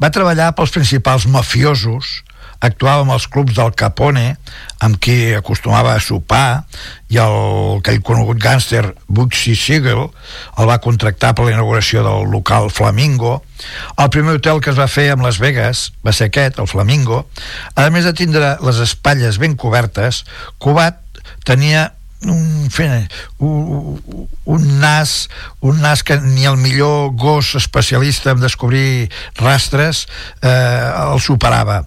Va 0.01 0.09
treballar 0.09 0.55
pels 0.57 0.73
principals 0.73 1.27
mafiosos, 1.29 2.23
actuava 2.65 3.05
amb 3.05 3.13
els 3.19 3.29
clubs 3.29 3.59
del 3.61 3.75
Capone, 3.77 4.39
amb 4.81 4.97
qui 4.97 5.35
acostumava 5.37 5.93
a 5.93 6.01
sopar, 6.01 6.65
i 7.13 7.21
el, 7.21 7.37
aquell 7.83 8.01
conegut 8.01 8.41
gàngster 8.41 8.87
Bugsy 9.05 9.53
Siegel 9.53 10.07
el 10.07 10.73
va 10.73 10.81
contractar 10.81 11.35
per 11.37 11.45
la 11.45 11.59
inauguració 11.59 12.09
del 12.09 12.33
local 12.33 12.73
Flamingo. 12.73 13.43
El 13.99 14.11
primer 14.15 14.39
hotel 14.39 14.63
que 14.63 14.73
es 14.73 14.79
va 14.79 14.89
fer 14.91 15.09
amb 15.13 15.27
Las 15.27 15.41
Vegas 15.43 15.89
va 16.07 16.15
ser 16.15 16.31
aquest, 16.31 16.61
el 16.63 16.71
Flamingo. 16.71 17.25
A 17.75 17.89
més 17.95 18.07
de 18.09 18.15
tindre 18.17 18.57
les 18.65 18.83
espatlles 18.85 19.41
ben 19.43 19.57
cobertes, 19.59 20.25
Cubat 20.63 21.01
tenia 21.49 21.93
un, 22.27 22.67
fent, 22.71 23.07
un, 23.39 24.01
un 24.45 24.65
nas 24.81 25.29
un 25.61 25.79
nas 25.81 26.03
que 26.03 26.17
ni 26.21 26.47
el 26.47 26.57
millor 26.59 27.15
gos 27.15 27.55
especialista 27.55 28.33
en 28.33 28.41
descobrir 28.41 29.11
rastres 29.37 30.09
eh, 30.43 30.49
el 31.13 31.21
superava. 31.23 31.85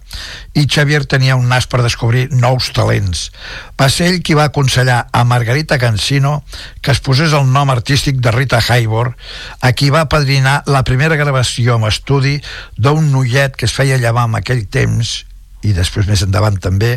I 0.56 0.64
Xavier 0.68 1.04
tenia 1.04 1.36
un 1.36 1.48
nas 1.52 1.68
per 1.68 1.82
descobrir 1.84 2.30
nous 2.32 2.72
talents. 2.72 3.28
Va 3.76 3.90
ser 3.92 4.08
ell 4.08 4.22
qui 4.24 4.36
va 4.38 4.48
aconsellar 4.48 5.06
a 5.12 5.24
Margarita 5.24 5.78
Cansino 5.78 6.42
que 6.80 6.92
es 6.92 7.00
posés 7.04 7.36
el 7.36 7.52
nom 7.52 7.70
artístic 7.70 8.20
de 8.24 8.32
Rita 8.32 8.60
Hayworth 8.60 9.16
a 9.60 9.72
qui 9.76 9.90
va 9.92 10.08
padrinar 10.08 10.62
la 10.66 10.84
primera 10.84 11.16
gravació 11.20 11.76
amb 11.76 11.90
estudi 11.92 12.38
d'un 12.76 13.12
noiet 13.12 13.56
que 13.56 13.68
es 13.68 13.76
feia 13.76 14.00
llevar 14.00 14.28
en 14.30 14.40
aquell 14.40 14.64
temps 14.68 15.22
i 15.62 15.76
després 15.76 16.08
més 16.08 16.24
endavant 16.24 16.58
també 16.58 16.96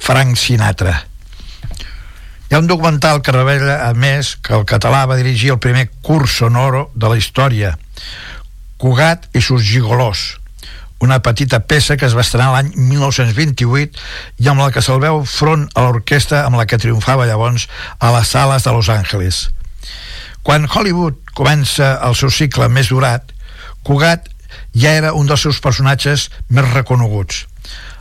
Frank 0.00 0.38
Sinatra 0.38 1.02
hi 2.48 2.54
ha 2.54 2.58
un 2.58 2.66
documental 2.66 3.20
que 3.20 3.32
revela, 3.32 3.82
a 3.84 3.92
més, 3.92 4.32
que 4.40 4.54
el 4.56 4.64
català 4.64 5.02
va 5.04 5.18
dirigir 5.20 5.50
el 5.52 5.60
primer 5.60 5.90
curs 6.00 6.38
sonoro 6.40 6.86
de 6.94 7.10
la 7.12 7.18
història, 7.20 7.74
Cugat 8.78 9.26
i 9.34 9.42
sus 9.42 9.66
gigolós, 9.66 10.38
una 11.02 11.18
petita 11.20 11.58
peça 11.60 11.96
que 11.98 12.06
es 12.06 12.14
va 12.16 12.22
estrenar 12.22 12.52
l'any 12.54 12.70
1928 12.78 14.00
i 14.38 14.48
amb 14.48 14.62
la 14.62 14.70
que 14.72 14.80
se'l 14.86 15.02
veu 15.02 15.20
front 15.28 15.66
a 15.74 15.84
l'orquestra 15.84 16.44
amb 16.46 16.56
la 16.56 16.64
que 16.70 16.78
triomfava 16.78 17.26
llavors 17.26 17.66
a 17.98 18.14
les 18.14 18.30
sales 18.32 18.64
de 18.64 18.72
Los 18.72 18.88
Angeles. 18.88 19.42
Quan 20.46 20.70
Hollywood 20.70 21.18
comença 21.34 21.98
el 22.06 22.16
seu 22.16 22.30
cicle 22.30 22.70
més 22.72 22.88
durat, 22.94 23.34
Cugat 23.82 24.30
ja 24.72 24.94
era 24.94 25.12
un 25.12 25.28
dels 25.28 25.42
seus 25.44 25.60
personatges 25.60 26.30
més 26.48 26.70
reconeguts 26.72 27.47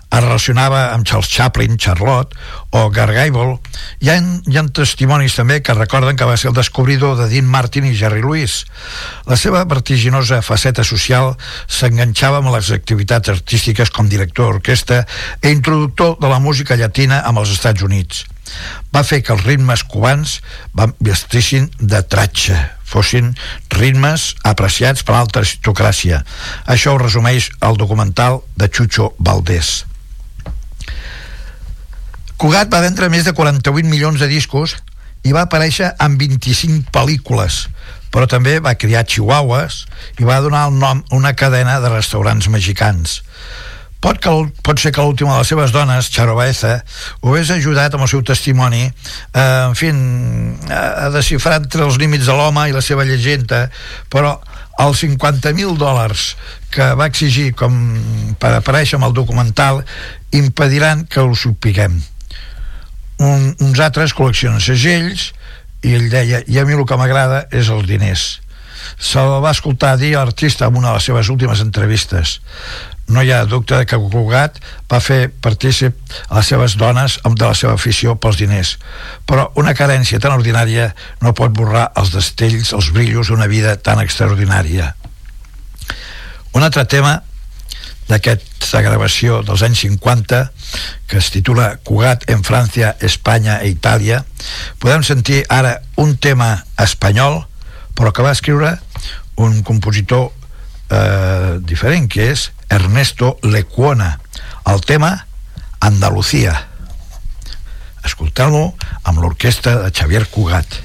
es 0.07 0.23
relacionava 0.23 0.93
amb 0.93 1.05
Charles 1.05 1.29
Chaplin, 1.29 1.77
Charlotte 1.77 2.35
o 2.71 2.89
Gargable. 2.89 3.57
Hi 3.99 4.11
ha, 4.11 4.17
hi 4.47 4.57
ha 4.57 4.63
testimonis 4.73 5.35
també 5.35 5.59
que 5.61 5.75
recorden 5.75 6.17
que 6.17 6.27
va 6.27 6.37
ser 6.39 6.51
el 6.51 6.57
descobridor 6.57 7.17
de 7.19 7.27
Dean 7.31 7.49
Martin 7.49 7.87
i 7.89 7.95
Jerry 7.97 8.23
Lewis. 8.23 8.61
La 9.27 9.37
seva 9.39 9.65
vertiginosa 9.67 10.41
faceta 10.45 10.85
social 10.87 11.35
s'enganxava 11.67 12.39
amb 12.41 12.53
les 12.55 12.71
activitats 12.75 13.33
artístiques 13.35 13.91
com 13.91 14.09
director 14.09 14.51
d'orquestra 14.51 15.03
e 15.41 15.51
introductor 15.51 16.17
de 16.21 16.31
la 16.31 16.39
música 16.39 16.79
llatina 16.79 17.21
amb 17.27 17.43
els 17.43 17.53
Estats 17.57 17.83
Units. 17.83 18.25
Va 18.95 19.03
fer 19.03 19.19
que 19.23 19.33
els 19.35 19.43
ritmes 19.43 19.83
cubans 19.83 20.37
van 20.77 20.93
vestissin 21.03 21.67
de 21.79 21.99
tratxa, 22.07 22.61
fossin 22.87 23.33
ritmes 23.75 24.29
apreciats 24.47 25.03
per 25.03 25.17
l'alta 25.17 25.43
aristocràcia. 25.43 26.23
Això 26.65 26.95
ho 26.95 27.03
resumeix 27.03 27.51
el 27.67 27.77
documental 27.81 28.41
de 28.55 28.71
Chucho 28.71 29.11
Valdés. 29.19 29.86
Cugat 32.37 32.69
va 32.69 32.83
vendre 32.83 33.07
més 33.09 33.25
de 33.25 33.31
48 33.33 33.89
milions 33.89 34.21
de 34.21 34.27
discos 34.29 34.75
i 35.25 35.31
va 35.33 35.47
aparèixer 35.47 35.87
en 36.05 36.17
25 36.21 36.91
pel·lícules, 36.93 37.63
però 38.13 38.27
també 38.29 38.59
va 38.61 38.75
criar 38.77 39.07
chihuahuas 39.09 39.79
i 40.21 40.27
va 40.27 40.37
donar 40.45 40.67
el 40.67 40.75
nom 40.77 40.99
a 41.01 41.15
una 41.17 41.31
cadena 41.33 41.79
de 41.81 41.89
restaurants 41.89 42.45
mexicans. 42.53 43.23
Pot, 44.05 44.19
que, 44.21 44.29
pot 44.61 44.77
ser 44.77 44.91
que 44.93 45.01
l'última 45.01 45.33
de 45.33 45.39
les 45.41 45.49
seves 45.49 45.73
dones, 45.73 46.11
Charo 46.13 46.35
Baeza, 46.37 46.75
ho 47.23 47.31
hagués 47.31 47.49
ajudat 47.55 47.95
amb 47.97 48.05
el 48.05 48.11
seu 48.11 48.21
testimoni 48.21 48.83
eh, 48.85 49.41
en 49.41 49.73
fi, 49.79 49.89
a 50.77 51.07
desxifrar 51.15 51.57
entre 51.63 51.87
els 51.87 51.97
límits 51.97 52.29
de 52.29 52.35
l'home 52.37 52.67
i 52.69 52.75
la 52.75 52.83
seva 52.85 53.07
llegenda, 53.07 53.63
però 54.13 54.35
els 54.85 55.01
50.000 55.01 55.73
dòlars 55.81 56.27
que 56.69 56.91
va 57.01 57.09
exigir 57.09 57.47
com 57.57 57.81
per 58.37 58.53
aparèixer 58.59 59.01
amb 59.01 59.09
el 59.09 59.17
documental 59.17 59.81
impediran 60.37 61.07
que 61.09 61.25
ho 61.25 61.33
supiguem 61.33 61.97
un, 63.23 63.53
uns 63.63 63.79
altres 63.83 64.13
col·leccionen 64.17 64.61
segells 64.63 65.31
i 65.85 65.95
ell 65.97 66.09
deia, 66.11 66.43
i 66.47 66.59
a 66.59 66.65
mi 66.65 66.77
el 66.77 66.85
que 66.85 66.97
m'agrada 66.99 67.45
és 67.51 67.71
els 67.73 67.87
diners. 67.89 68.27
Se'l 68.97 69.41
va 69.43 69.51
escoltar 69.51 69.97
dir 69.99 70.13
l'artista 70.15 70.67
en 70.67 70.77
una 70.77 70.93
de 70.93 70.99
les 70.99 71.09
seves 71.09 71.29
últimes 71.33 71.61
entrevistes 71.63 72.37
no 73.07 73.23
hi 73.23 73.31
ha 73.31 73.45
dubte 73.47 73.79
que 73.87 73.97
Cugat 73.97 74.59
va 74.91 74.99
fer 75.03 75.29
partícip 75.29 75.95
a 76.27 76.39
les 76.39 76.49
seves 76.51 76.75
dones 76.79 77.17
de 77.23 77.45
la 77.45 77.53
seva 77.55 77.75
afició 77.77 78.17
pels 78.19 78.39
diners 78.41 78.73
però 79.29 79.47
una 79.61 79.73
carència 79.77 80.19
tan 80.19 80.35
ordinària 80.35 80.89
no 81.23 81.33
pot 81.33 81.55
borrar 81.55 81.87
els 81.95 82.11
destells, 82.11 82.73
els 82.73 82.91
brillos 82.91 83.31
d'una 83.31 83.47
vida 83.47 83.77
tan 83.77 84.01
extraordinària. 84.03 84.93
Un 86.53 86.63
altre 86.63 86.83
tema 86.85 87.21
d'aquesta 88.07 88.81
gravació 88.85 89.41
dels 89.45 89.63
anys 89.65 89.83
50 89.85 90.39
que 91.07 91.19
es 91.19 91.29
titula 91.33 91.75
Cugat 91.83 92.27
en 92.31 92.43
França, 92.47 92.95
Espanya 93.01 93.59
e 93.63 93.71
Itàlia. 93.73 94.23
Podem 94.79 95.03
sentir 95.03 95.43
ara 95.49 95.77
un 95.97 96.15
tema 96.17 96.63
espanyol 96.79 97.43
però 97.97 98.13
que 98.13 98.25
va 98.25 98.35
escriure 98.35 98.75
un 99.37 99.61
compositor 99.65 100.29
eh, 100.89 101.57
diferent 101.61 102.09
que 102.09 102.31
és 102.33 102.51
Ernesto 102.69 103.37
Lecuona. 103.43 104.17
El 104.67 104.81
tema 104.81 105.27
Andalucía. 105.79 106.55
Escolteu-lo 108.05 108.73
amb 109.03 109.23
l'orquestra 109.23 109.77
de 109.83 109.91
Xavier 109.91 110.27
Cugat 110.31 110.83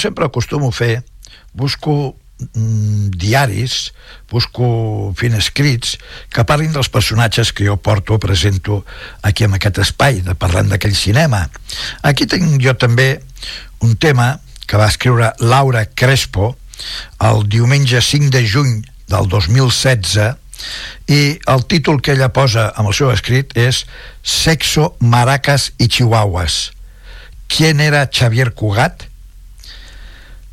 sempre 0.00 0.24
acostumo 0.24 0.70
a 0.70 0.74
fer, 0.74 1.04
busco 1.52 2.16
mm, 2.54 3.10
diaris, 3.20 3.92
busco 4.30 5.12
fent 5.18 5.36
escrits 5.38 5.98
que 6.32 6.44
parlin 6.48 6.72
dels 6.74 6.90
personatges 6.92 7.52
que 7.52 7.66
jo 7.68 7.76
porto, 7.76 8.18
presento 8.18 8.84
aquí 9.22 9.44
en 9.44 9.56
aquest 9.58 9.82
espai, 9.84 10.22
de 10.24 10.34
parlant 10.34 10.70
d'aquell 10.72 10.96
cinema. 10.96 11.46
Aquí 12.02 12.26
tinc 12.26 12.58
jo 12.62 12.74
també 12.74 13.20
un 13.84 13.96
tema 13.96 14.38
que 14.66 14.78
va 14.78 14.88
escriure 14.88 15.32
Laura 15.40 15.84
Crespo 15.86 16.54
el 17.20 17.48
diumenge 17.48 18.00
5 18.00 18.30
de 18.30 18.44
juny 18.46 18.76
del 19.10 19.28
2016 19.28 20.36
i 21.10 21.20
el 21.50 21.64
títol 21.66 22.00
que 22.04 22.14
ella 22.14 22.30
posa 22.32 22.68
amb 22.76 22.90
el 22.92 22.96
seu 22.96 23.10
escrit 23.12 23.56
és 23.58 23.84
Sexo, 24.22 24.94
Maracas 25.00 25.72
i 25.78 25.88
Chihuahuas. 25.88 26.72
¿Quién 27.50 27.80
era 27.80 28.06
Xavier 28.06 28.52
Cugat? 28.54 29.09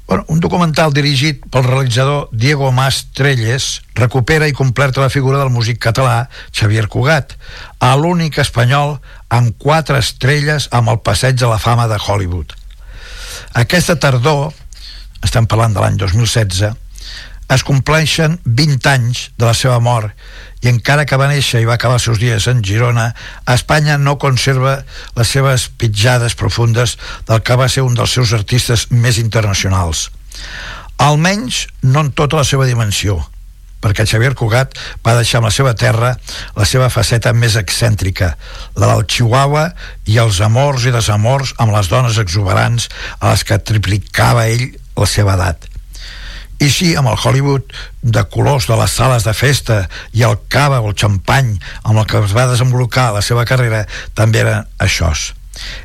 Bueno, 0.07 0.23
un 0.29 0.39
documental 0.39 0.93
dirigit 0.95 1.41
pel 1.51 1.65
realitzador 1.65 2.29
Diego 2.31 2.71
Mas 2.71 3.09
Trelles 3.11 3.81
recupera 3.93 4.47
i 4.47 4.53
completa 4.55 5.01
la 5.03 5.11
figura 5.11 5.41
del 5.41 5.51
músic 5.51 5.81
català 5.83 6.29
Xavier 6.55 6.87
Cugat, 6.87 7.35
a 7.83 7.89
l'únic 7.99 8.39
espanyol 8.39 9.01
amb 9.27 9.57
quatre 9.59 9.99
estrelles 9.99 10.69
amb 10.71 10.93
el 10.93 11.01
passeig 11.03 11.35
de 11.35 11.49
la 11.51 11.59
fama 11.59 11.89
de 11.91 11.99
Hollywood. 11.99 12.55
Aquesta 13.59 13.97
tardor, 13.99 14.53
estem 15.27 15.43
parlant 15.43 15.75
de 15.75 15.83
l'any 15.83 15.99
2016, 15.99 16.71
es 17.51 17.67
compleixen 17.67 18.39
20 18.45 18.89
anys 18.93 19.27
de 19.35 19.49
la 19.49 19.55
seva 19.55 19.81
mort 19.83 20.15
i 20.63 20.69
encara 20.71 21.05
que 21.05 21.19
va 21.19 21.29
néixer 21.29 21.61
i 21.61 21.67
va 21.69 21.75
acabar 21.77 21.99
els 21.99 22.07
seus 22.07 22.19
dies 22.21 22.47
en 22.49 22.63
Girona, 22.65 23.11
Espanya 23.53 23.97
no 24.01 24.17
conserva 24.21 24.79
les 25.17 25.29
seves 25.29 25.67
pitjades 25.77 26.35
profundes 26.39 26.97
del 27.29 27.43
que 27.45 27.57
va 27.59 27.69
ser 27.69 27.85
un 27.85 27.97
dels 27.97 28.15
seus 28.17 28.33
artistes 28.33 28.87
més 28.91 29.21
internacionals. 29.21 30.09
Almenys 30.97 31.67
no 31.85 32.01
en 32.05 32.11
tota 32.17 32.39
la 32.39 32.47
seva 32.47 32.65
dimensió, 32.65 33.19
perquè 33.83 34.07
Xavier 34.09 34.33
Cugat 34.37 34.73
va 35.05 35.15
deixar 35.19 35.39
amb 35.39 35.49
la 35.49 35.53
seva 35.53 35.75
terra 35.77 36.15
la 36.57 36.65
seva 36.65 36.89
faceta 36.89 37.33
més 37.37 37.57
excèntrica, 37.59 38.33
la 38.75 38.89
del 38.95 39.05
Chihuahua 39.05 39.69
i 40.09 40.17
els 40.17 40.41
amors 40.41 40.87
i 40.89 40.95
desamors 40.95 41.53
amb 41.61 41.75
les 41.77 41.91
dones 41.93 42.17
exuberants 42.17 42.89
a 43.19 43.29
les 43.29 43.45
que 43.45 43.61
triplicava 43.61 44.47
ell 44.49 44.71
la 44.97 45.05
seva 45.05 45.37
edat 45.37 45.66
i 46.59 46.69
sí, 46.73 46.93
amb 46.97 47.11
el 47.11 47.17
Hollywood 47.21 47.73
de 48.01 48.23
colors 48.33 48.67
de 48.69 48.77
les 48.79 48.93
sales 48.99 49.25
de 49.27 49.33
festa 49.37 49.83
i 50.17 50.23
el 50.25 50.37
cava 50.49 50.79
o 50.81 50.89
el 50.89 50.97
xampany 50.97 51.53
amb 51.83 51.99
el 51.99 52.05
que 52.09 52.21
es 52.23 52.33
va 52.35 52.47
desenvolupar 52.49 53.11
la 53.13 53.21
seva 53.25 53.45
carrera 53.45 53.85
també 54.17 54.41
eren 54.41 54.65
això. 54.81 55.11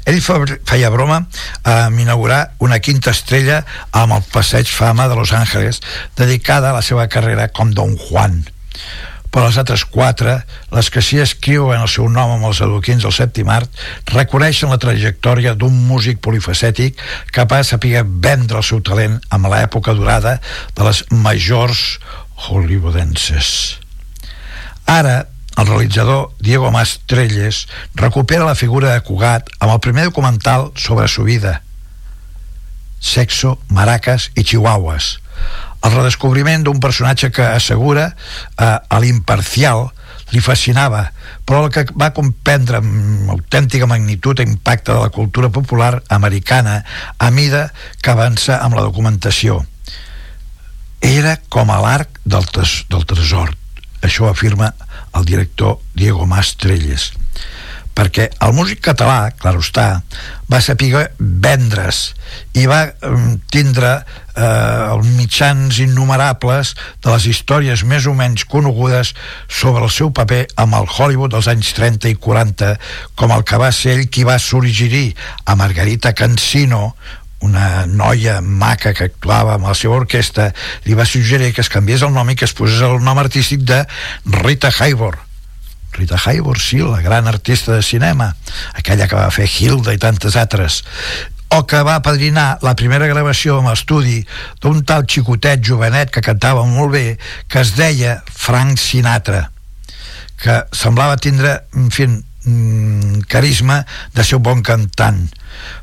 Ell 0.04 0.20
feia 0.20 0.90
broma 0.92 1.22
a 1.64 1.76
inaugurar 1.88 2.52
una 2.60 2.80
quinta 2.80 3.12
estrella 3.12 3.62
amb 3.92 4.18
el 4.18 4.24
passeig 4.32 4.68
fama 4.68 5.08
de 5.08 5.16
Los 5.16 5.32
Angeles 5.32 5.80
dedicada 6.16 6.70
a 6.70 6.76
la 6.76 6.82
seva 6.82 7.08
carrera 7.08 7.48
com 7.48 7.72
Don 7.72 7.96
Juan 7.96 8.42
però 9.32 9.46
les 9.48 9.56
altres 9.58 9.86
quatre, 9.88 10.36
les 10.76 10.90
que 10.92 11.00
s'hi 11.00 11.22
escriuen 11.24 11.80
el 11.80 11.88
seu 11.88 12.08
nom 12.12 12.34
amb 12.34 12.50
els 12.50 12.60
adoquins 12.64 13.02
del 13.02 13.14
sèptim 13.16 13.48
art, 13.48 13.70
reconeixen 14.12 14.70
la 14.70 14.80
trajectòria 14.82 15.54
d'un 15.56 15.72
músic 15.88 16.20
polifacètic 16.20 17.00
capaç 17.32 17.64
de 17.64 17.70
saber 17.72 18.04
vendre 18.04 18.60
el 18.60 18.66
seu 18.68 18.82
talent 18.84 19.16
amb 19.32 19.48
l'època 19.48 19.96
durada 19.96 20.36
de 20.76 20.84
les 20.84 21.04
majors 21.10 21.96
hollywoodenses. 22.44 23.80
Ara, 24.84 25.22
el 25.56 25.66
realitzador 25.66 26.30
Diego 26.40 26.70
Mastrelles 26.72 27.66
recupera 27.94 28.44
la 28.44 28.56
figura 28.56 28.92
de 28.92 29.00
Cugat 29.04 29.48
amb 29.60 29.72
el 29.72 29.80
primer 29.80 30.04
documental 30.10 30.72
sobre 30.76 31.08
su 31.08 31.24
vida, 31.24 31.62
Sexo, 33.00 33.58
Maracas 33.68 34.30
i 34.36 34.44
Chihuahuas, 34.44 35.18
el 35.82 35.94
redescobriment 35.96 36.64
d'un 36.66 36.80
personatge 36.80 37.32
que 37.34 37.44
assegura 37.46 38.12
eh, 38.12 38.64
a 38.66 39.00
l'imparcial 39.02 39.88
li 40.32 40.40
fascinava, 40.40 41.02
però 41.44 41.66
el 41.66 41.72
que 41.74 41.84
va 41.98 42.12
comprendre 42.16 42.80
amb 42.80 43.32
autèntica 43.34 43.88
magnitud 43.90 44.40
i 44.40 44.46
impacte 44.48 44.92
de 44.94 45.00
la 45.02 45.12
cultura 45.12 45.50
popular 45.52 45.98
americana 46.08 46.80
a 47.18 47.30
mida 47.30 47.66
que 48.00 48.14
avança 48.14 48.60
amb 48.64 48.78
la 48.78 48.86
documentació. 48.86 49.60
Era 51.02 51.36
com 51.52 51.70
a 51.70 51.80
l'arc 51.82 52.22
del, 52.24 52.46
del 52.88 53.04
tresor. 53.10 53.52
Això 54.02 54.30
afirma 54.30 54.72
el 55.18 55.26
director 55.28 55.80
Diego 55.94 56.26
Mastrelles 56.26 57.12
perquè 57.96 58.28
el 58.44 58.54
músic 58.56 58.80
català, 58.84 59.30
clar 59.36 59.54
està, 59.60 59.86
va 60.50 60.60
saber 60.64 61.08
vendre's 61.18 62.12
i 62.56 62.64
va 62.68 62.86
mm, 62.88 63.34
tindre 63.52 63.92
eh, 63.98 64.42
els 64.42 65.08
mitjans 65.18 65.80
innumerables 65.84 66.74
de 67.04 67.12
les 67.12 67.26
històries 67.28 67.84
més 67.88 68.08
o 68.08 68.14
menys 68.16 68.46
conegudes 68.48 69.12
sobre 69.48 69.84
el 69.84 69.92
seu 69.92 70.12
paper 70.16 70.44
amb 70.62 70.78
el 70.80 70.88
Hollywood 70.88 71.34
dels 71.34 71.48
anys 71.52 71.72
30 71.76 72.12
i 72.12 72.16
40, 72.16 72.76
com 73.16 73.34
el 73.36 73.44
que 73.44 73.60
va 73.60 73.72
ser 73.76 73.98
ell 73.98 74.06
qui 74.08 74.24
va 74.28 74.38
sorgir 74.40 75.12
a 75.44 75.56
Margarita 75.56 76.14
Cansino, 76.16 76.94
una 77.42 77.84
noia 77.90 78.38
maca 78.40 78.92
que 78.94 79.08
actuava 79.10 79.56
amb 79.56 79.66
la 79.66 79.74
seva 79.74 79.98
orquestra, 79.98 80.52
li 80.86 80.94
va 80.94 81.08
suggerir 81.08 81.50
que 81.52 81.64
es 81.64 81.72
canviés 81.72 82.06
el 82.06 82.14
nom 82.14 82.30
i 82.30 82.38
que 82.38 82.46
es 82.46 82.54
posés 82.56 82.80
el 82.86 83.02
nom 83.02 83.18
artístic 83.18 83.66
de 83.66 83.82
Rita 84.42 84.70
Hayworth 84.78 85.31
Rita 85.92 86.16
Hayworth, 86.16 86.60
sí, 86.60 86.78
la 86.78 87.00
gran 87.00 87.28
artista 87.28 87.72
de 87.72 87.82
cinema, 87.82 88.34
aquella 88.74 89.08
que 89.08 89.16
va 89.16 89.30
fer 89.30 89.46
Hilda 89.46 89.92
i 89.92 90.00
tantes 90.00 90.36
altres, 90.40 90.82
o 91.52 91.66
que 91.68 91.82
va 91.84 92.00
padrinar 92.00 92.58
la 92.64 92.72
primera 92.74 93.06
gravació 93.10 93.58
amb 93.60 93.74
estudi 93.74 94.22
d'un 94.64 94.80
tal 94.88 95.04
xicotet 95.04 95.60
jovenet 95.60 96.08
que 96.10 96.24
cantava 96.24 96.64
molt 96.64 96.94
bé, 96.94 97.18
que 97.46 97.60
es 97.60 97.74
deia 97.76 98.22
Frank 98.24 98.80
Sinatra, 98.80 99.50
que 100.40 100.62
semblava 100.72 101.20
tindre, 101.20 101.58
en 101.76 101.90
fi, 101.92 102.08
mm, 102.08 103.28
carisma 103.28 103.82
de 104.14 104.24
ser 104.24 104.40
un 104.40 104.42
bon 104.48 104.62
cantant. 104.62 105.28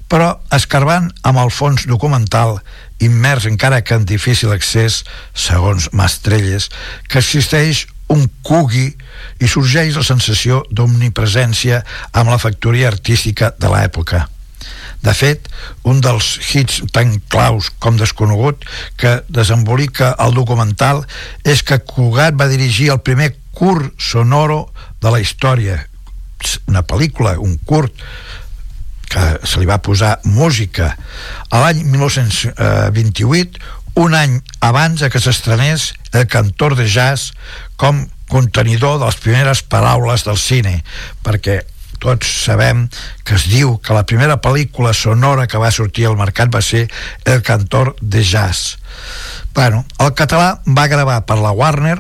Però, 0.10 0.40
escarbant 0.52 1.12
amb 1.22 1.38
el 1.38 1.54
fons 1.54 1.86
documental, 1.86 2.58
immers 3.00 3.46
encara 3.46 3.84
que 3.84 3.94
en 3.94 4.10
difícil 4.10 4.52
accés, 4.52 5.04
segons 5.34 5.92
Mastrelles, 5.94 6.72
que 7.08 7.22
existeix 7.22 7.86
un 8.14 8.26
cugui 8.46 8.90
i 9.40 9.48
sorgeix 9.48 9.96
la 9.98 10.06
sensació 10.06 10.64
d'omnipresència 10.72 11.84
amb 12.12 12.34
la 12.34 12.42
factoria 12.42 12.90
artística 12.90 13.54
de 13.58 13.72
l'època. 13.72 14.26
De 15.00 15.14
fet, 15.16 15.48
un 15.88 16.02
dels 16.04 16.34
hits 16.52 16.82
tan 16.92 17.16
claus 17.32 17.70
com 17.80 18.00
desconegut 18.00 18.66
que 19.00 19.22
desembolica 19.32 20.12
el 20.26 20.36
documental 20.36 21.06
és 21.48 21.64
que 21.64 21.80
Cugat 21.80 22.36
va 22.40 22.50
dirigir 22.52 22.90
el 22.92 23.00
primer 23.00 23.32
curt 23.56 23.96
sonoro 24.00 24.66
de 25.00 25.14
la 25.14 25.22
història, 25.24 25.80
una 26.68 26.84
pel·lícula, 26.84 27.38
un 27.40 27.56
curt 27.66 27.96
que 29.10 29.24
se 29.48 29.60
li 29.60 29.66
va 29.66 29.80
posar 29.82 30.20
música 30.28 30.92
a 31.50 31.64
l'any 31.64 31.82
1928 31.88 33.79
un 34.00 34.16
any 34.16 34.38
abans 34.64 35.02
que 35.12 35.20
s'estrenés 35.20 35.90
el 36.16 36.24
cantor 36.32 36.78
de 36.80 36.86
jazz 36.88 37.34
com 37.76 38.06
contenidor 38.32 38.96
de 39.02 39.10
les 39.10 39.18
primeres 39.20 39.60
paraules 39.68 40.24
del 40.24 40.40
cine, 40.40 40.78
perquè 41.26 41.58
tots 42.00 42.30
sabem 42.46 42.86
que 43.28 43.36
es 43.36 43.50
diu 43.52 43.76
que 43.84 43.98
la 43.98 44.06
primera 44.08 44.40
pel·lícula 44.40 44.94
sonora 44.96 45.50
que 45.52 45.60
va 45.60 45.74
sortir 45.76 46.08
al 46.08 46.16
mercat 46.16 46.48
va 46.54 46.64
ser 46.64 46.88
El 47.26 47.44
cantor 47.44 47.96
de 48.00 48.24
jazz. 48.24 48.80
Bueno, 49.54 49.84
el 50.00 50.16
català 50.16 50.62
va 50.64 50.88
gravar 50.88 51.26
per 51.28 51.42
la 51.44 51.52
Warner 51.52 52.00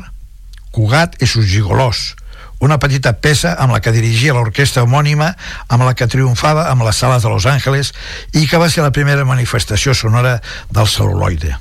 Cugat 0.71 1.19
i 1.19 1.27
sus 1.27 1.51
gigolós, 1.51 2.15
una 2.63 2.79
petita 2.79 3.17
peça 3.19 3.57
amb 3.59 3.75
la 3.75 3.83
que 3.83 3.91
dirigia 3.91 4.35
l'orquestra 4.37 4.85
homònima 4.87 5.33
amb 5.67 5.83
la 5.83 5.95
que 5.95 6.07
triomfava 6.07 6.69
amb 6.71 6.87
les 6.87 6.95
sales 6.95 7.23
de 7.23 7.31
Los 7.31 7.45
Angeles 7.45 7.91
i 8.31 8.47
que 8.47 8.59
va 8.61 8.69
ser 8.69 8.87
la 8.87 8.95
primera 8.95 9.25
manifestació 9.27 9.91
sonora 9.91 10.39
del 10.69 10.87
celuloide. 10.87 11.57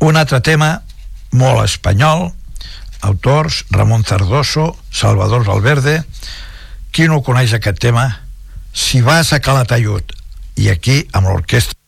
Un 0.00 0.16
altre 0.16 0.40
tema 0.40 0.70
molt 1.36 1.64
espanyol, 1.64 2.30
autors 3.04 3.64
Ramon 3.70 4.04
Zardoso, 4.04 4.70
Salvador 4.92 5.44
Valverde, 5.44 6.00
qui 6.90 7.08
no 7.08 7.20
coneix 7.22 7.52
aquest 7.56 7.78
tema? 7.84 8.06
Si 8.72 9.02
vas 9.04 9.32
a 9.32 9.40
Calatayud, 9.44 10.14
i 10.60 10.70
aquí 10.72 11.02
amb 11.12 11.28
l'orquestra 11.28 11.79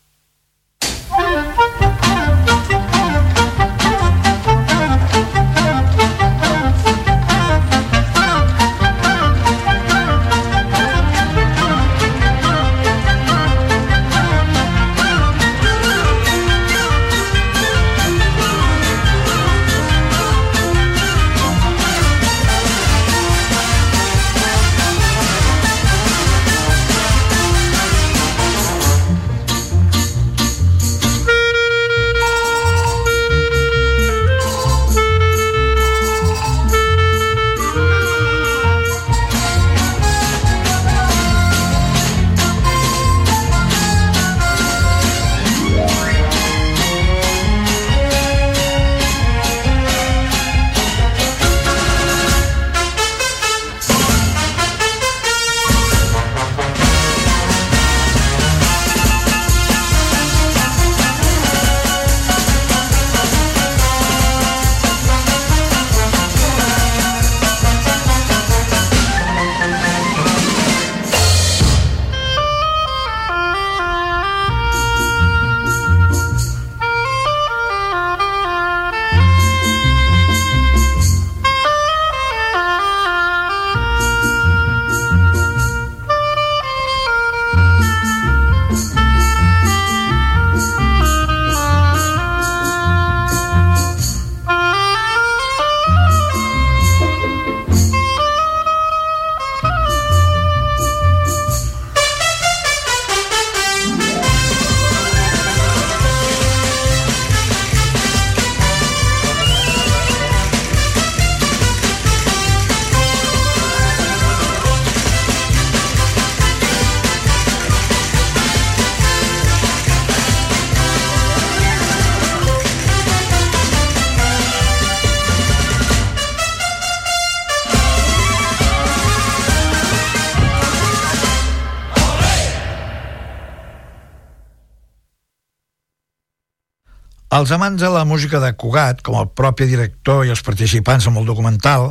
Els 137.42 137.50
amants 137.50 137.80
de 137.82 137.88
la 137.90 138.04
música 138.06 138.38
de 138.38 138.52
Cugat, 138.54 139.00
com 139.02 139.16
el 139.18 139.26
propi 139.34 139.66
director 139.66 140.20
i 140.22 140.30
els 140.30 140.44
participants 140.46 141.08
en 141.10 141.16
el 141.18 141.24
documental, 141.26 141.88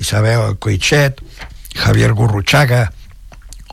Isabel 0.00 0.54
Coixet, 0.56 1.18
Javier 1.76 2.14
Gurruchaga 2.16 2.86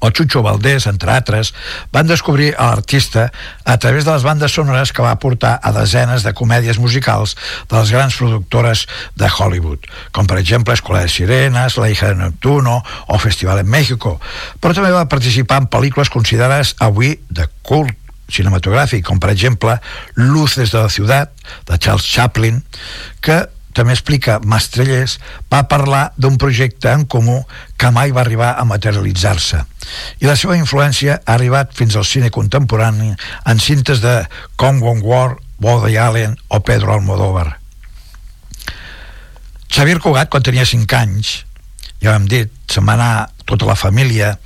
o 0.01 0.09
Chucho 0.11 0.41
Valdés, 0.43 0.89
entre 0.91 1.13
altres, 1.13 1.53
van 1.93 2.09
descobrir 2.09 2.49
a 2.57 2.73
l'artista 2.73 3.29
a 3.63 3.77
través 3.77 4.03
de 4.03 4.11
les 4.11 4.25
bandes 4.27 4.51
sonores 4.51 4.91
que 4.91 5.05
va 5.05 5.13
portar 5.23 5.53
a 5.63 5.71
desenes 5.71 6.25
de 6.27 6.33
comèdies 6.35 6.81
musicals 6.83 7.37
de 7.69 7.77
les 7.77 7.95
grans 7.95 8.17
productores 8.17 8.87
de 9.15 9.29
Hollywood, 9.31 9.87
com 10.11 10.27
per 10.27 10.41
exemple 10.41 10.75
Escola 10.75 11.05
de 11.05 11.13
Sirenes, 11.15 11.77
La 11.77 11.87
hija 11.93 12.11
de 12.11 12.19
Neptuno 12.25 12.81
o 13.07 13.21
Festival 13.23 13.63
en 13.63 13.71
México, 13.71 14.17
però 14.59 14.75
també 14.75 14.91
va 14.91 15.07
participar 15.07 15.63
en 15.63 15.71
pel·lícules 15.71 16.11
considerades 16.11 16.75
avui 16.81 17.15
de 17.29 17.47
cult 17.61 17.95
cinematogràfic, 18.33 19.05
com 19.07 19.19
per 19.19 19.31
exemple 19.33 19.77
Luces 20.15 20.71
de 20.73 20.81
la 20.81 20.91
ciutat, 20.91 21.33
de 21.67 21.77
Charles 21.77 22.07
Chaplin, 22.07 22.61
que 23.21 23.43
també 23.73 23.93
explica 23.95 24.39
Mastrellers, 24.43 25.17
va 25.51 25.63
parlar 25.71 26.11
d'un 26.19 26.37
projecte 26.37 26.91
en 26.91 27.05
comú 27.05 27.37
que 27.79 27.91
mai 27.95 28.11
va 28.11 28.21
arribar 28.25 28.53
a 28.59 28.65
materialitzar-se. 28.67 29.61
I 30.19 30.27
la 30.27 30.35
seva 30.39 30.57
influència 30.59 31.21
ha 31.21 31.37
arribat 31.37 31.71
fins 31.77 31.95
al 31.95 32.07
cine 32.07 32.31
contemporani 32.31 33.13
en 33.13 33.63
cintes 33.63 34.03
de 34.03 34.17
Kong 34.59 34.83
Wong 34.83 35.05
War, 35.07 35.37
Woody 35.61 35.97
Allen 35.97 36.35
o 36.49 36.59
Pedro 36.59 36.93
Almodóvar. 36.93 37.57
Xavier 39.71 40.01
Cugat, 40.03 40.27
quan 40.27 40.43
tenia 40.43 40.65
5 40.67 40.97
anys, 40.97 41.45
ja 42.03 42.11
ho 42.11 42.17
hem 42.17 42.27
dit, 42.27 42.51
se'n 42.67 42.83
va 42.87 42.97
anar 42.97 43.29
tota 43.51 43.67
la 43.67 43.75
família 43.75 44.37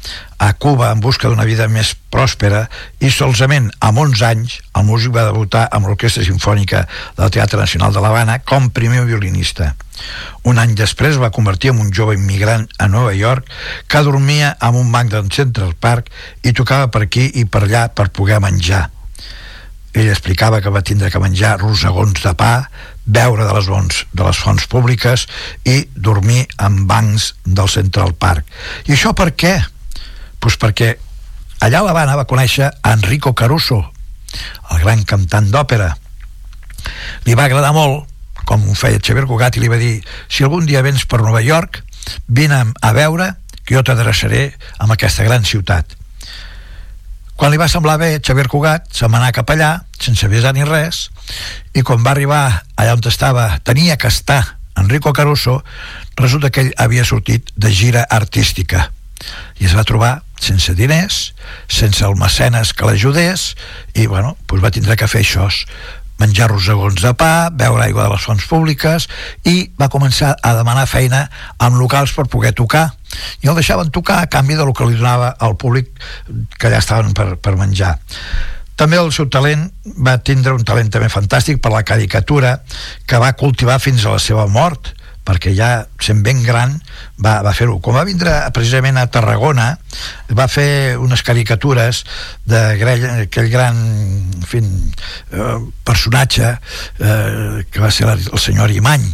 a 0.41 0.53
Cuba 0.57 0.89
en 0.91 0.99
busca 0.99 1.29
d'una 1.29 1.45
vida 1.45 1.67
més 1.69 1.93
pròspera 2.09 2.65
i 3.05 3.11
solament 3.13 3.69
amb 3.85 4.01
11 4.01 4.25
anys 4.25 4.55
el 4.75 4.87
músic 4.87 5.13
va 5.13 5.27
debutar 5.27 5.67
amb 5.69 5.85
l'Orquestra 5.85 6.25
Sinfònica 6.25 6.85
del 7.19 7.33
Teatre 7.35 7.61
Nacional 7.61 7.93
de 7.93 8.01
l'Havana 8.01 8.39
com 8.41 8.71
primer 8.73 9.05
violinista. 9.05 9.75
Un 10.49 10.57
any 10.61 10.73
després 10.75 11.21
va 11.21 11.31
convertir 11.35 11.71
en 11.71 11.79
un 11.85 11.93
jove 11.93 12.17
immigrant 12.17 12.65
a 12.81 12.89
Nova 12.89 13.13
York 13.13 13.47
que 13.87 14.03
dormia 14.03 14.55
en 14.57 14.81
un 14.81 14.91
banc 14.91 15.13
del 15.13 15.29
Central 15.31 15.77
Park 15.79 16.09
i 16.43 16.53
tocava 16.57 16.89
per 16.89 17.05
aquí 17.05 17.29
i 17.39 17.45
per 17.45 17.63
allà 17.65 17.87
per 17.93 18.09
poder 18.09 18.41
menjar. 18.41 18.87
Ell 19.95 20.09
explicava 20.11 20.59
que 20.59 20.73
va 20.73 20.83
tindre 20.83 21.07
que 21.13 21.21
menjar 21.23 21.55
rosegons 21.61 22.19
de 22.25 22.33
pa, 22.35 22.67
beure 23.05 23.45
de 23.45 23.53
les, 23.53 23.67
bons, 23.69 24.05
de 24.13 24.23
les 24.23 24.37
fonts 24.37 24.67
públiques 24.67 25.25
i 25.65 25.85
dormir 25.95 26.45
en 26.61 26.85
bancs 26.89 27.33
del 27.45 27.69
Central 27.69 28.15
Park. 28.17 28.45
I 28.89 28.95
això 28.95 29.13
per 29.17 29.31
què? 29.37 29.55
Pues 30.41 30.57
perquè 30.61 30.95
allà 31.65 31.81
a 31.81 31.85
l'Havana 31.85 32.17
va 32.17 32.27
conèixer 32.29 32.71
Enrico 32.91 33.33
Caruso, 33.37 33.81
el 34.71 34.81
gran 34.83 35.05
cantant 35.07 35.49
d'òpera. 35.53 35.93
Li 37.25 37.37
va 37.37 37.45
agradar 37.49 37.73
molt, 37.73 38.05
com 38.45 38.65
ho 38.69 38.77
feia 38.77 39.01
Xavier 39.01 39.25
Cugat, 39.29 39.57
i 39.57 39.63
li 39.63 39.71
va 39.71 39.81
dir 39.81 39.99
si 40.27 40.45
algun 40.45 40.65
dia 40.65 40.83
vens 40.85 41.05
per 41.09 41.21
Nova 41.21 41.41
York, 41.41 41.81
vine 42.27 42.61
a 42.81 42.93
veure 42.93 43.33
que 43.65 43.73
jo 43.73 43.85
t'adreçaré 43.85 44.51
amb 44.77 44.93
aquesta 44.93 45.25
gran 45.25 45.45
ciutat 45.45 45.95
quan 47.35 47.51
li 47.51 47.59
va 47.59 47.67
semblar 47.67 47.97
bé, 47.99 48.13
Xavier 48.23 48.47
Cugat 48.47 48.87
se'n 48.95 49.11
va 49.11 49.19
anar 49.19 49.33
cap 49.35 49.49
allà, 49.51 49.71
sense 49.99 50.23
avisar 50.27 50.53
ni 50.55 50.63
res, 50.63 51.09
i 51.73 51.83
quan 51.83 52.03
va 52.05 52.13
arribar 52.13 52.43
allà 52.75 52.93
on 52.95 53.03
estava, 53.09 53.49
tenia 53.63 53.97
que 53.97 54.07
estar 54.07 54.57
Enrico 54.75 55.13
Caruso, 55.13 55.63
resulta 56.15 56.51
que 56.51 56.65
ell 56.65 56.73
havia 56.77 57.05
sortit 57.07 57.51
de 57.55 57.71
gira 57.71 58.05
artística. 58.09 58.89
I 59.59 59.69
es 59.69 59.75
va 59.75 59.87
trobar 59.87 60.21
sense 60.41 60.75
diners, 60.75 61.33
sense 61.71 62.03
el 62.05 62.17
mecenes 62.19 62.73
que 62.75 62.85
l'ajudés, 62.85 63.53
i 63.95 64.05
bueno, 64.11 64.35
doncs 64.45 64.63
va 64.63 64.73
tindre 64.75 64.97
que 64.99 65.07
fer 65.07 65.23
això, 65.23 65.47
menjar 66.19 66.49
rosegons 66.51 67.01
de 67.03 67.11
pa, 67.17 67.49
beure 67.51 67.83
aigua 67.83 68.05
de 68.05 68.13
les 68.13 68.23
fonts 68.23 68.45
públiques 68.47 69.07
i 69.51 69.71
va 69.79 69.91
començar 69.91 70.35
a 70.39 70.53
demanar 70.55 70.85
feina 70.87 71.25
amb 71.59 71.79
locals 71.79 72.13
per 72.15 72.27
poder 72.31 72.53
tocar. 72.55 72.89
I 73.43 73.51
el 73.51 73.59
deixaven 73.59 73.91
tocar 73.95 74.21
a 74.21 74.29
canvi 74.31 74.55
del 74.59 74.71
que 74.75 74.87
li 74.87 74.99
donava 74.99 75.33
al 75.39 75.57
públic 75.59 75.91
que 76.59 76.67
allà 76.67 76.79
estaven 76.83 77.15
per, 77.15 77.35
per 77.35 77.55
menjar 77.59 77.97
també 78.75 78.99
el 78.99 79.11
seu 79.15 79.29
talent 79.31 79.69
va 80.03 80.17
tindre 80.19 80.53
un 80.55 80.63
talent 80.67 80.91
també 80.91 81.09
fantàstic 81.11 81.61
per 81.63 81.71
la 81.71 81.83
caricatura 81.87 82.57
que 83.07 83.19
va 83.21 83.33
cultivar 83.39 83.79
fins 83.79 84.05
a 84.05 84.15
la 84.15 84.21
seva 84.21 84.47
mort 84.51 84.91
perquè 85.25 85.55
ja 85.57 85.69
sent 86.01 86.21
ben 86.25 86.43
gran 86.45 86.75
va, 87.17 87.39
va 87.41 87.53
fer-ho. 87.57 87.79
Com 87.81 87.97
va 87.97 88.05
vindre 88.05 88.31
precisament 88.53 88.99
a 89.01 89.07
Tarragona 89.09 89.71
va 90.37 90.45
fer 90.51 90.97
unes 91.01 91.23
caricatures 91.25 92.03
d'aquell 92.45 93.49
gran 93.49 93.79
en 93.79 94.45
fi, 94.45 94.61
eh, 94.61 95.57
personatge 95.87 96.51
eh, 96.53 97.65
que 97.71 97.81
va 97.81 97.91
ser 97.91 98.11
el 98.13 98.39
senyor 98.39 98.75
Imany 98.75 99.07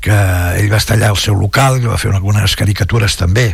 que 0.00 0.16
ell 0.56 0.70
va 0.72 0.80
estar 0.80 0.96
allà 0.96 1.12
al 1.12 1.20
seu 1.20 1.36
local 1.36 1.80
i 1.82 1.90
va 1.90 1.98
fer 2.00 2.14
algunes 2.14 2.54
caricatures 2.56 3.18
també 3.18 3.50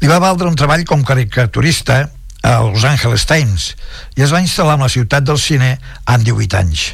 li 0.00 0.08
va 0.10 0.18
valdre 0.18 0.48
un 0.48 0.56
treball 0.58 0.82
com 0.88 1.04
caricaturista 1.06 2.02
a 2.46 2.60
Los 2.62 2.86
Angeles 2.86 3.26
Times 3.26 3.72
i 4.14 4.22
es 4.22 4.30
va 4.30 4.44
instal·lar 4.44 4.78
en 4.78 4.86
la 4.86 4.92
ciutat 4.92 5.26
del 5.26 5.42
cine 5.42 5.74
amb 6.04 6.22
18 6.22 6.62
anys 6.62 6.92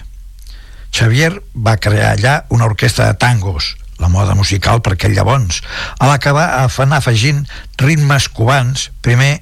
Xavier 0.92 1.32
va 1.56 1.78
crear 1.80 2.12
allà 2.12 2.34
una 2.52 2.66
orquestra 2.68 3.06
de 3.08 3.16
tangos, 3.16 3.76
la 3.98 4.10
moda 4.12 4.34
musical 4.36 4.82
per 4.84 4.94
aquell 4.94 5.14
llavors, 5.16 5.62
a 5.98 6.08
la 6.10 6.18
que 6.20 6.34
va 6.36 6.66
anar 6.66 6.98
afegint 7.00 7.46
ritmes 7.80 8.28
cubans, 8.28 8.90
primer, 9.00 9.38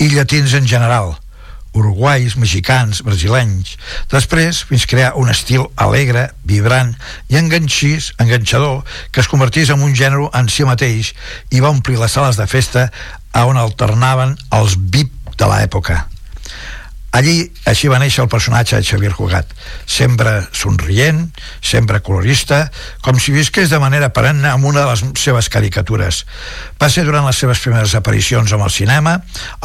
i 0.00 0.08
llatins 0.14 0.54
en 0.56 0.64
general, 0.70 1.12
uruguais, 1.76 2.38
mexicans, 2.40 3.02
brasilenys. 3.04 3.74
Després, 4.08 4.62
fins 4.64 4.86
crear 4.88 5.12
un 5.20 5.28
estil 5.28 5.66
alegre, 5.76 6.30
vibrant 6.48 6.94
i 7.28 7.36
enganxís, 7.36 8.14
enganxador, 8.22 8.80
que 9.12 9.20
es 9.20 9.28
convertís 9.28 9.74
en 9.74 9.84
un 9.84 9.92
gènere 9.98 10.30
en 10.32 10.48
si 10.48 10.64
mateix 10.64 11.12
i 11.50 11.60
va 11.60 11.74
omplir 11.74 12.00
les 12.00 12.16
sales 12.16 12.40
de 12.40 12.48
festa 12.48 12.88
on 13.34 13.58
alternaven 13.60 14.38
els 14.54 14.78
VIP 14.78 15.23
de 15.38 15.50
l'època. 15.50 16.04
Allí, 17.14 17.44
així 17.70 17.86
va 17.86 18.00
néixer 18.02 18.24
el 18.24 18.30
personatge 18.30 18.74
de 18.74 18.82
Xavier 18.82 19.12
Cugat, 19.14 19.52
sempre 19.86 20.32
somrient, 20.50 21.20
sempre 21.62 22.00
colorista, 22.02 22.64
com 23.06 23.20
si 23.22 23.30
visqués 23.30 23.70
de 23.70 23.78
manera 23.78 24.08
perenne 24.10 24.50
amb 24.50 24.66
una 24.66 24.82
de 24.82 24.88
les 24.88 25.04
seves 25.22 25.46
caricatures. 25.46 26.24
Va 26.82 26.88
ser 26.90 27.04
durant 27.06 27.22
les 27.28 27.38
seves 27.38 27.62
primeres 27.62 27.94
aparicions 27.94 28.50
amb 28.56 28.66
el 28.66 28.74
cinema, 28.74 29.14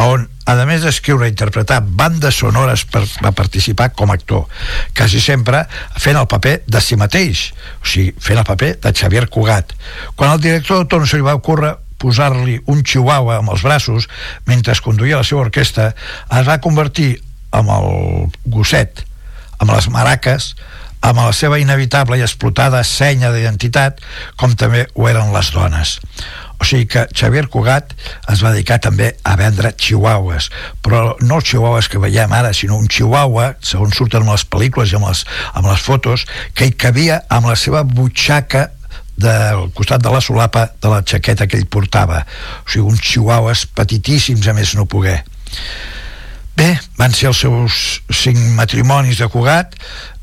on, 0.05 0.27
a 0.45 0.57
més 0.69 0.85
d'escriure 0.85 1.25
i 1.25 1.33
interpretar 1.33 1.81
bandes 1.81 2.37
sonores 2.37 2.85
per, 2.85 3.01
va 3.25 3.33
participar 3.33 3.95
com 3.97 4.13
a 4.13 4.19
actor, 4.21 4.45
quasi 4.93 5.17
sempre 5.17 5.65
fent 5.97 6.21
el 6.21 6.29
paper 6.29 6.59
de 6.69 6.85
si 6.85 7.01
mateix, 7.01 7.47
o 7.81 7.89
sigui, 7.89 8.13
fent 8.21 8.45
el 8.45 8.45
paper 8.45 8.75
de 8.85 8.93
Xavier 8.93 9.25
Cugat. 9.25 9.73
Quan 10.13 10.37
el 10.37 10.45
director 10.45 10.85
Tom 10.85 11.09
se 11.09 11.17
li 11.17 11.25
va 11.25 11.39
ocórrer 11.41 11.79
posar-li 11.99 12.59
un 12.71 12.83
chihuahua 12.83 13.39
amb 13.39 13.53
els 13.53 13.63
braços 13.65 14.07
mentre 14.47 14.73
es 14.75 14.83
conduïa 14.83 15.21
la 15.21 15.27
seva 15.27 15.45
orquestra, 15.45 15.91
es 16.39 16.47
va 16.47 16.61
convertir 16.63 17.13
amb 17.55 17.71
el 17.73 17.89
gosset, 18.53 19.03
amb 19.59 19.73
les 19.73 19.89
maraques, 19.91 20.53
amb 21.01 21.21
la 21.21 21.31
seva 21.35 21.59
inevitable 21.61 22.19
i 22.19 22.25
explotada 22.25 22.83
senya 22.83 23.31
d'identitat, 23.31 24.01
com 24.39 24.55
també 24.59 24.85
ho 24.95 25.07
eren 25.07 25.33
les 25.35 25.51
dones. 25.55 25.97
O 26.59 26.67
sigui 26.67 26.89
que 26.91 27.05
Xavier 27.15 27.45
Cugat 27.47 27.93
es 28.31 28.41
va 28.43 28.51
dedicar 28.51 28.81
també 28.83 29.13
a 29.23 29.37
vendre 29.39 29.71
chihuahuas, 29.79 30.49
però 30.83 31.15
no 31.23 31.37
els 31.39 31.47
chihuahuas 31.47 31.87
que 31.87 32.01
veiem 32.03 32.33
ara, 32.35 32.51
sinó 32.53 32.75
un 32.75 32.89
chihuahua, 32.91 33.53
segons 33.63 33.95
surten 33.95 34.25
en 34.25 34.33
les 34.33 34.43
pel·lícules 34.43 34.91
i 34.91 34.99
amb 34.99 35.07
les, 35.07 35.23
amb 35.53 35.71
les 35.71 35.85
fotos, 35.85 36.27
que 36.53 36.67
hi 36.67 36.75
cabia 36.75 37.21
amb 37.31 37.47
la 37.47 37.55
seva 37.55 37.85
butxaca 37.87 38.67
del 39.19 39.67
costat 39.75 40.03
de 40.03 40.13
la 40.13 40.21
solapa 40.23 40.69
de 40.81 40.91
la 40.91 41.03
jaqueta 41.03 41.47
que 41.47 41.59
ell 41.59 41.67
portava. 41.67 42.23
O 42.65 42.69
sigui, 42.69 42.85
uns 42.87 43.03
chihuahuas 43.03 43.65
petitíssims, 43.75 44.47
a 44.47 44.55
més 44.57 44.75
no 44.79 44.87
poder. 44.89 45.21
Van 46.99 47.13
ser 47.15 47.29
els 47.29 47.39
seus 47.45 47.75
cinc 48.11 48.39
matrimonis 48.57 49.21
de 49.21 49.29
Cugat, 49.31 49.75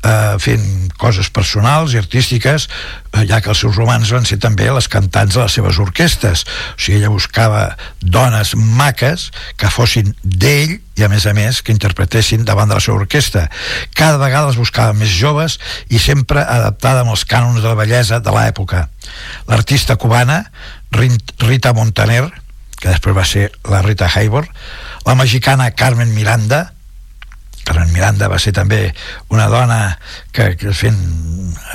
eh, 0.05 0.35
fent 0.37 0.65
coses 1.01 1.29
personals 1.33 1.93
i 1.93 1.97
artístiques, 1.97 2.67
eh, 3.13 3.25
ja 3.25 3.41
que 3.41 3.49
els 3.49 3.63
seus 3.63 3.75
romans 3.75 4.11
van 4.13 4.25
ser 4.29 4.37
també 4.37 4.69
les 4.69 4.87
cantants 4.87 5.33
de 5.33 5.41
les 5.41 5.55
seves 5.57 5.79
orquestes. 5.81 6.45
O 6.45 6.77
sigui, 6.77 6.99
ella 6.99 7.09
buscava 7.09 7.75
dones 8.01 8.53
maques 8.55 9.31
que 9.57 9.71
fossin 9.73 10.13
d'ell 10.23 10.77
i, 10.77 11.03
a 11.03 11.09
més 11.09 11.25
a 11.25 11.33
més, 11.33 11.61
que 11.61 11.73
interpretessin 11.73 12.45
davant 12.45 12.69
de 12.69 12.77
la 12.77 12.83
seva 12.83 13.01
orquestra. 13.01 13.47
Cada 13.97 14.21
vegada 14.21 14.47
les 14.51 14.61
buscava 14.61 14.93
més 14.93 15.09
joves 15.09 15.57
i 15.89 15.97
sempre 15.99 16.45
adaptada 16.45 17.01
amb 17.01 17.15
els 17.15 17.25
cànons 17.25 17.61
de 17.61 17.67
la 17.67 17.77
bellesa 17.79 18.19
de 18.19 18.33
l'època. 18.33 18.87
L'artista 19.47 19.97
cubana, 19.97 20.43
Rita 20.91 21.73
Montaner, 21.73 22.27
que 22.77 22.91
després 22.91 23.15
va 23.17 23.25
ser 23.25 23.49
la 23.65 23.81
Rita 23.81 24.09
Hayworth, 24.13 24.53
la 25.07 25.15
mexicana 25.15 25.71
Carmen 25.71 26.13
Miranda. 26.13 26.73
Carmen 27.63 27.93
Miranda 27.93 28.27
va 28.27 28.39
ser 28.43 28.51
també 28.51 28.91
una 29.31 29.45
dona 29.47 29.77
que, 30.35 30.49
que 30.59 30.73
fent 30.75 30.99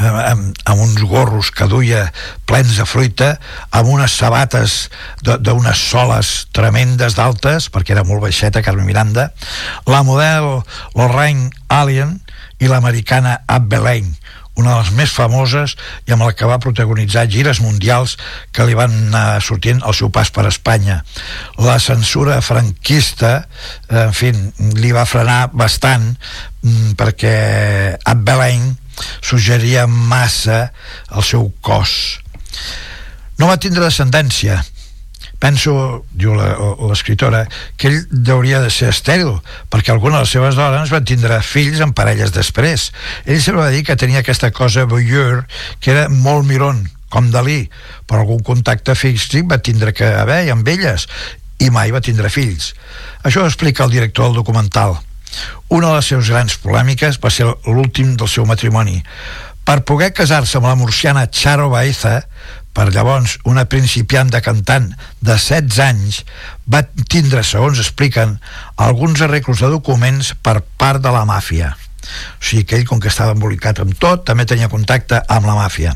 amb, 0.00 0.52
amb 0.68 0.82
uns 0.84 1.00
gorros 1.08 1.48
que 1.52 1.64
duia 1.68 2.02
plens 2.48 2.76
de 2.76 2.84
fruita 2.88 3.30
amb 3.72 3.88
unes 3.92 4.12
sabates 4.20 4.76
d'unes 5.24 5.80
soles 5.80 6.32
tremendes 6.52 7.16
d'altes 7.16 7.68
perquè 7.72 7.96
era 7.96 8.04
molt 8.08 8.24
baixeta 8.24 8.64
Carmen 8.64 8.88
Miranda 8.88 9.30
la 9.88 10.00
model 10.04 10.62
Lorraine 10.96 11.50
Alien 11.68 12.18
i 12.62 12.68
l'americana 12.70 13.40
Abbe 13.50 13.80
Lane, 13.82 14.14
una 14.58 14.74
de 14.74 14.80
les 14.82 14.90
més 14.96 15.12
famoses 15.12 15.76
i 16.06 16.12
amb 16.14 16.26
la 16.26 16.32
que 16.36 16.48
va 16.48 16.60
protagonitzar 16.62 17.24
gires 17.32 17.62
mundials 17.64 18.16
que 18.52 18.66
li 18.68 18.76
van 18.76 18.92
anar 19.08 19.40
sortint 19.44 19.80
al 19.82 19.96
seu 19.96 20.10
pas 20.12 20.30
per 20.34 20.44
Espanya. 20.50 21.00
La 21.62 21.78
censura 21.80 22.40
franquista, 22.44 23.46
en 23.88 24.12
fi, 24.16 24.32
li 24.76 24.92
va 24.92 25.08
frenar 25.08 25.48
bastant 25.52 26.12
mm, 26.12 26.92
perquè 27.00 27.36
Abelain 28.12 28.74
suggeria 29.24 29.86
massa 29.88 30.66
el 31.10 31.24
seu 31.24 31.48
cos. 31.64 32.20
No 33.40 33.48
va 33.48 33.58
tindre 33.58 33.88
descendència, 33.88 34.60
penso, 35.42 36.04
diu 36.14 36.36
l'escriptora, 36.38 37.42
que 37.76 37.90
ell 37.90 38.30
hauria 38.30 38.60
de 38.62 38.70
ser 38.70 38.92
estèril, 38.92 39.40
perquè 39.72 39.90
algunes 39.90 40.20
de 40.20 40.22
les 40.22 40.34
seves 40.36 40.58
dones 40.58 40.92
van 40.94 41.06
tindre 41.08 41.40
fills 41.42 41.82
en 41.82 41.94
parelles 41.98 42.30
després. 42.34 42.90
Ell 43.26 43.42
sempre 43.42 43.64
va 43.64 43.72
dir 43.74 43.82
que 43.88 43.98
tenia 43.98 44.22
aquesta 44.22 44.52
cosa 44.54 44.86
voyeur, 44.86 45.42
que 45.82 45.96
era 45.96 46.08
molt 46.08 46.46
miron, 46.46 46.84
com 47.12 47.32
Dalí, 47.34 47.66
però 48.06 48.22
algun 48.22 48.44
contacte 48.46 48.94
físic 48.96 49.50
va 49.50 49.58
tindre 49.58 49.92
que 49.92 50.06
haver 50.22 50.44
amb 50.54 50.68
elles, 50.68 51.08
i 51.58 51.70
mai 51.74 51.90
va 51.94 52.02
tindre 52.02 52.30
fills. 52.30 52.72
Això 53.26 53.42
ho 53.42 53.50
explica 53.50 53.84
el 53.84 53.94
director 53.94 54.30
del 54.30 54.38
documental. 54.38 54.96
Una 55.68 55.90
de 55.90 55.98
les 55.98 56.08
seves 56.12 56.30
grans 56.30 56.58
polèmiques 56.62 57.18
va 57.22 57.30
ser 57.34 57.50
l'últim 57.66 58.14
del 58.16 58.30
seu 58.30 58.46
matrimoni. 58.46 59.00
Per 59.62 59.78
poder 59.86 60.10
casar-se 60.14 60.58
amb 60.58 60.66
la 60.66 60.78
murciana 60.78 61.28
Charo 61.30 61.68
Baeza, 61.70 62.22
per 62.72 62.88
llavors 62.92 63.36
una 63.48 63.66
principiant 63.68 64.30
de 64.32 64.40
cantant 64.44 64.88
de 65.20 65.36
16 65.36 65.78
anys, 65.84 66.22
va 66.66 66.82
tindre, 67.12 67.44
segons 67.44 67.80
expliquen, 67.82 68.38
alguns 68.80 69.22
arreglos 69.24 69.60
de 69.60 69.70
documents 69.72 70.34
per 70.42 70.60
part 70.80 71.02
de 71.04 71.12
la 71.12 71.24
màfia. 71.28 71.74
O 72.02 72.44
sigui 72.44 72.64
que 72.66 72.76
ell, 72.76 72.86
com 72.88 73.00
que 73.00 73.10
estava 73.12 73.34
embolicat 73.36 73.78
amb 73.82 73.94
tot, 74.00 74.24
també 74.26 74.46
tenia 74.48 74.70
contacte 74.72 75.20
amb 75.30 75.46
la 75.46 75.54
màfia. 75.54 75.94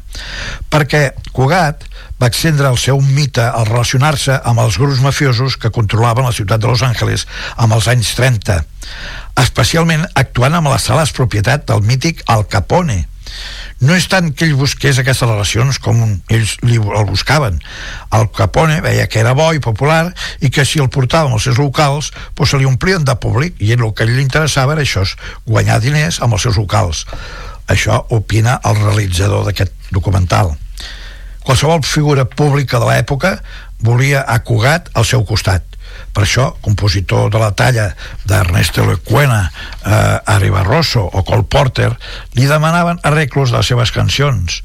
Perquè 0.70 1.08
Cugat 1.34 1.82
va 2.20 2.30
extendre 2.30 2.70
el 2.70 2.78
seu 2.80 3.00
mite 3.02 3.42
al 3.44 3.66
relacionar-se 3.68 4.38
amb 4.38 4.62
els 4.62 4.78
grups 4.80 5.02
mafiosos 5.04 5.58
que 5.60 5.72
controlaven 5.74 6.28
la 6.28 6.36
ciutat 6.36 6.62
de 6.62 6.70
Los 6.70 6.84
Angeles 6.86 7.26
amb 7.56 7.76
els 7.76 7.90
anys 7.92 8.14
30, 8.16 8.60
especialment 9.42 10.06
actuant 10.14 10.56
amb 10.56 10.70
les 10.72 10.86
sales 10.88 11.12
propietat 11.16 11.66
del 11.68 11.82
mític 11.84 12.22
Al 12.32 12.46
Capone, 12.48 13.02
no 13.80 13.92
és 13.92 14.06
tant 14.08 14.30
que 14.32 14.46
ell 14.46 14.56
busqués 14.56 14.96
aquestes 14.98 15.28
relacions 15.28 15.78
com 15.84 15.98
un, 16.00 16.14
ells 16.32 16.54
li, 16.64 16.78
el 16.80 17.04
buscaven. 17.08 17.58
El 18.16 18.30
Capone 18.32 18.78
veia 18.84 19.04
que 19.12 19.20
era 19.20 19.34
bo 19.36 19.50
i 19.52 19.60
popular 19.60 20.14
i 20.40 20.50
que 20.50 20.64
si 20.64 20.80
el 20.80 20.88
portàvem 20.92 21.36
als 21.36 21.44
seus 21.48 21.60
locals 21.60 22.12
doncs 22.38 22.54
se 22.54 22.60
li 22.60 22.68
omplien 22.68 23.04
de 23.04 23.16
públic 23.20 23.60
i 23.60 23.74
el 23.76 23.84
que 23.92 24.08
li 24.08 24.22
interessava 24.22 24.72
era 24.76 24.86
això, 24.86 25.04
guanyar 25.44 25.82
diners 25.84 26.22
amb 26.24 26.38
els 26.38 26.48
seus 26.48 26.56
locals. 26.56 27.04
Això 27.68 28.00
opina 28.16 28.60
el 28.64 28.80
realitzador 28.80 29.44
d'aquest 29.44 29.92
documental. 29.92 30.54
Qualsevol 31.44 31.84
figura 31.84 32.24
pública 32.24 32.80
de 32.80 32.88
l'època 32.88 33.36
volia 33.84 34.24
a 34.26 34.40
Cugat 34.42 34.88
al 34.94 35.04
seu 35.04 35.22
costat 35.28 35.75
per 36.16 36.24
això, 36.24 36.46
compositor 36.64 37.28
de 37.28 37.40
la 37.42 37.50
talla 37.52 37.90
d'Ernesto 38.24 38.86
Lecuena, 38.88 39.50
eh, 39.84 40.32
Ari 40.32 40.48
Barroso 40.48 41.04
o 41.04 41.22
Cole 41.28 41.44
Porter 41.44 41.90
li 42.38 42.48
demanaven 42.48 43.02
arreglos 43.04 43.52
de 43.52 43.58
les 43.58 43.68
seves 43.68 43.92
cancions. 43.92 44.62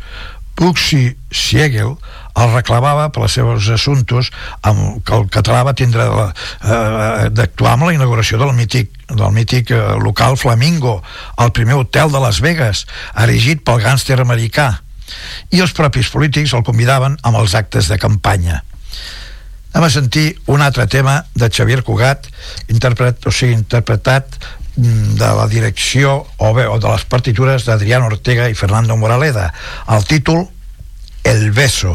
Buxi 0.55 1.17
Siegel 1.31 1.97
el 2.39 2.53
reclamava 2.53 3.09
per 3.11 3.25
els 3.25 3.35
seus 3.35 3.67
assumptes 3.73 4.29
amb 4.63 5.01
que 5.03 5.17
el 5.17 5.27
català 5.33 5.65
va 5.67 5.75
tindre 5.75 6.07
eh, 6.07 7.27
d'actuar 7.35 7.75
amb 7.75 7.89
la 7.89 7.95
inauguració 7.97 8.39
del 8.39 8.55
mític, 8.55 8.95
del 9.11 9.35
mític 9.35 9.75
eh, 9.75 9.83
local 9.99 10.39
Flamingo, 10.39 11.01
el 11.35 11.51
primer 11.51 11.81
hotel 11.81 12.15
de 12.15 12.23
Las 12.23 12.39
Vegas, 12.39 12.85
erigit 13.19 13.65
pel 13.67 13.83
gàngster 13.83 14.21
americà. 14.23 14.77
I 15.51 15.59
els 15.59 15.75
propis 15.75 16.07
polítics 16.07 16.55
el 16.55 16.63
convidaven 16.63 17.19
amb 17.27 17.43
els 17.43 17.59
actes 17.59 17.91
de 17.91 17.99
campanya 17.99 18.61
anem 19.71 19.87
a 19.87 19.93
sentir 19.93 20.25
un 20.51 20.61
altre 20.61 20.87
tema 20.87 21.25
de 21.35 21.49
Xavier 21.49 21.83
Cugat 21.83 22.27
interpret, 22.67 23.23
o 23.25 23.31
sigui, 23.31 23.55
interpretat 23.55 24.27
mm, 24.75 25.17
de 25.21 25.33
la 25.37 25.47
direcció 25.51 26.25
o 26.37 26.53
bé 26.53 26.67
o 26.67 26.79
de 26.79 26.91
les 26.91 27.05
partitures 27.07 27.67
d'Adrián 27.67 28.03
Ortega 28.03 28.49
i 28.49 28.57
Fernando 28.57 28.97
Moraleda. 28.97 29.51
El 29.87 30.05
títol 30.05 30.47
El 31.23 31.51
beso 31.51 31.93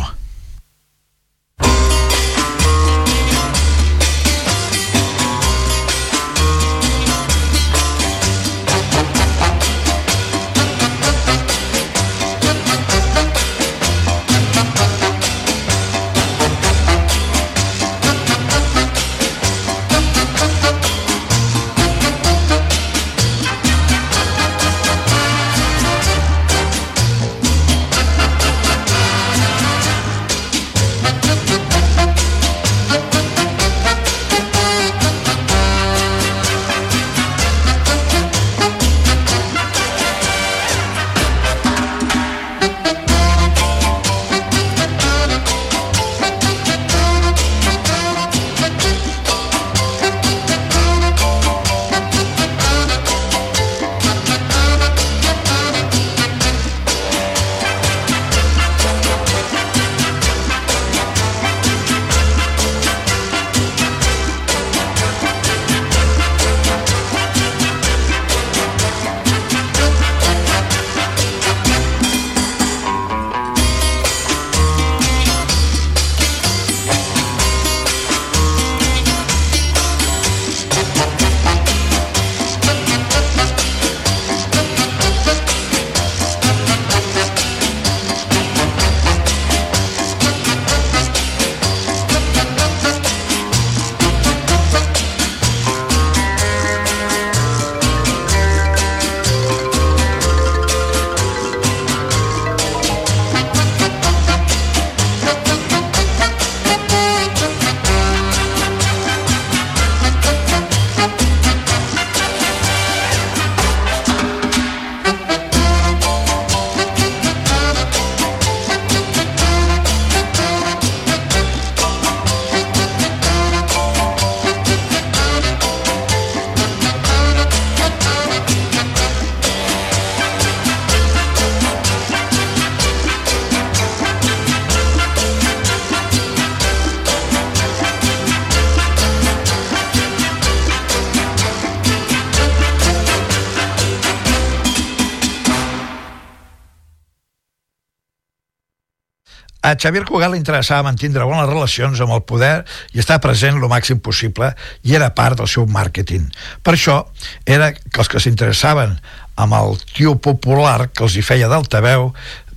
a 149.67 149.75
Xavier 149.75 150.05
Cugat 150.07 150.31
li 150.31 150.39
interessava 150.39 150.85
mantindre 150.87 151.27
bones 151.27 151.49
relacions 151.51 151.99
amb 152.05 152.15
el 152.15 152.23
poder 152.23 152.61
i 152.95 153.01
estar 153.03 153.19
present 153.23 153.59
el 153.59 153.71
màxim 153.71 153.99
possible 153.99 154.53
i 154.87 154.95
era 154.95 155.11
part 155.11 155.41
del 155.41 155.51
seu 155.51 155.67
màrqueting. 155.67 156.29
Per 156.63 156.77
això 156.77 157.01
era 157.43 157.73
que 157.75 157.99
els 157.99 158.11
que 158.13 158.23
s'interessaven 158.23 158.95
amb 159.43 159.57
el 159.59 159.75
tio 159.91 160.15
popular 160.23 160.93
que 160.93 161.03
els 161.09 161.17
hi 161.19 161.25
feia 161.27 161.51
d'altaveu 161.51 162.13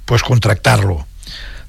pues, 0.06 0.22
contractar-lo. 0.22 1.02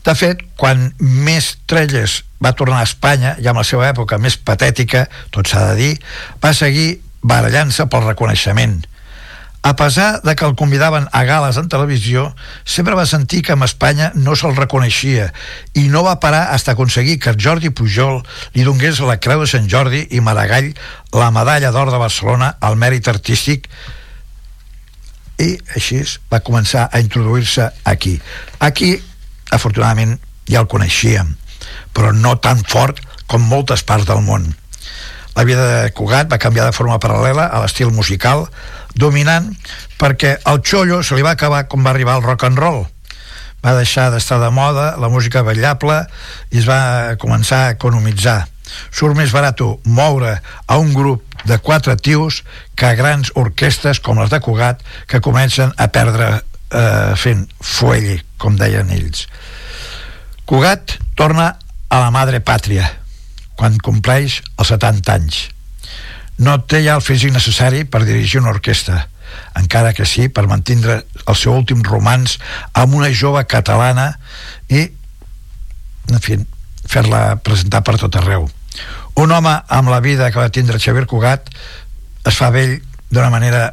De 0.05 0.14
fet, 0.16 0.45
quan 0.61 0.91
més 1.01 1.55
Trelles 1.68 2.20
va 2.45 2.53
tornar 2.57 2.82
a 2.84 2.88
Espanya, 2.88 3.34
ja 3.41 3.55
amb 3.55 3.62
la 3.62 3.68
seva 3.68 3.88
època 3.88 4.20
més 4.20 4.36
patètica, 4.36 5.07
tot 5.32 5.49
s'ha 5.49 5.70
de 5.70 5.80
dir, 5.80 5.95
va 6.45 6.53
seguir 6.57 7.01
barallant-se 7.24 7.88
pel 7.88 8.09
reconeixement 8.12 8.80
a 9.62 9.76
pesar 9.76 10.22
de 10.22 10.34
que 10.36 10.44
el 10.46 10.56
convidaven 10.56 11.08
a 11.12 11.24
gales 11.24 11.58
en 11.58 11.68
televisió, 11.68 12.34
sempre 12.64 12.94
va 12.96 13.04
sentir 13.04 13.42
que 13.44 13.52
amb 13.52 13.66
Espanya 13.66 14.11
no 14.14 14.32
se'l 14.32 14.56
reconeixia 14.56 15.30
i 15.76 15.88
no 15.92 16.02
va 16.06 16.16
parar 16.20 16.46
fins 16.48 16.68
a 16.68 16.72
aconseguir 16.72 17.18
que 17.20 17.36
Jordi 17.36 17.68
Pujol 17.68 18.22
li 18.54 18.64
donés 18.64 19.00
la 19.04 19.18
Creu 19.20 19.44
de 19.44 19.50
Sant 19.50 19.68
Jordi 19.68 20.06
i 20.16 20.24
Maragall 20.24 20.72
la 21.12 21.30
medalla 21.30 21.72
d'or 21.74 21.92
de 21.92 22.00
Barcelona 22.00 22.54
al 22.61 22.80
mèrit 22.80 23.08
artístic 23.12 23.68
i 25.40 25.52
així 25.76 26.00
va 26.32 26.40
començar 26.44 26.88
a 26.92 27.00
introduir-se 27.00 27.68
aquí. 27.84 28.16
Aquí, 28.61 28.94
afortunadament, 29.50 30.18
ja 30.48 30.61
el 30.61 30.68
coneixíem, 30.68 31.36
però 31.92 32.12
no 32.16 32.36
tan 32.40 32.64
fort 32.64 33.00
com 33.26 33.44
moltes 33.44 33.84
parts 33.84 34.08
del 34.08 34.24
món. 34.24 34.48
La 35.36 35.44
vida 35.44 35.66
de 35.68 35.92
Cugat 35.94 36.28
va 36.32 36.40
canviar 36.42 36.66
de 36.66 36.76
forma 36.76 36.98
paral·lela 37.00 37.46
a 37.46 37.61
l'estil 37.62 37.92
musical, 37.94 38.48
dominant 38.95 39.51
perquè 40.01 40.36
el 40.51 40.62
xollo 40.66 41.03
se 41.03 41.16
li 41.16 41.24
va 41.26 41.34
acabar 41.36 41.66
com 41.68 41.84
va 41.84 41.93
arribar 41.95 42.18
el 42.18 42.26
rock 42.26 42.49
and 42.49 42.59
roll. 42.59 42.84
Va 43.61 43.76
deixar 43.76 44.09
d'estar 44.11 44.41
de 44.41 44.49
moda 44.51 44.95
la 44.97 45.11
música 45.12 45.43
ballable 45.45 46.01
i 46.51 46.61
es 46.62 46.68
va 46.68 47.16
començar 47.20 47.66
a 47.66 47.74
economitzar. 47.76 48.47
Surt 48.95 49.16
més 49.18 49.32
barat 49.34 49.61
moure 49.84 50.38
a 50.41 50.78
un 50.78 50.95
grup 50.95 51.24
de 51.45 51.59
quatre 51.59 51.97
tios 51.97 52.43
que 52.76 52.86
a 52.86 52.95
grans 52.95 53.32
orquestes 53.34 54.01
com 54.01 54.20
les 54.20 54.30
de 54.30 54.41
Cugat 54.41 54.82
que 55.07 55.20
comencen 55.20 55.72
a 55.76 55.88
perdre 55.88 56.30
eh, 56.70 57.12
fent 57.16 57.47
fuell, 57.61 58.20
com 58.38 58.57
deien 58.57 58.91
ells. 58.95 59.26
Cugat 60.47 60.99
torna 61.16 61.55
a 61.91 62.01
la 62.01 62.11
madre 62.14 62.41
pàtria 62.41 62.86
quan 63.59 63.76
compleix 63.82 64.41
els 64.57 64.70
70 64.72 65.12
anys 65.12 65.41
no 66.41 66.57
té 66.64 66.82
ja 66.84 66.97
el 66.97 67.05
físic 67.05 67.34
necessari 67.34 67.84
per 67.84 68.05
dirigir 68.07 68.41
una 68.41 68.55
orquestra, 68.55 69.03
encara 69.59 69.93
que 69.95 70.07
sí 70.09 70.28
per 70.32 70.47
mantindre 70.51 71.03
el 71.26 71.36
seu 71.38 71.53
últim 71.55 71.84
romans 71.86 72.38
amb 72.72 72.97
una 72.99 73.11
jove 73.14 73.45
catalana 73.51 74.14
i, 74.68 74.86
en 76.11 76.24
fi, 76.24 76.38
fer-la 76.88 77.36
presentar 77.45 77.84
per 77.86 77.99
tot 78.01 78.16
arreu. 78.16 78.49
Un 79.20 79.34
home 79.36 79.53
amb 79.68 79.93
la 79.93 80.01
vida 80.01 80.30
que 80.30 80.41
va 80.41 80.49
tindre 80.55 80.80
Xavier 80.80 81.07
Cugat 81.11 81.51
es 82.26 82.36
fa 82.36 82.51
vell 82.55 82.78
d'una 83.11 83.30
manera 83.32 83.66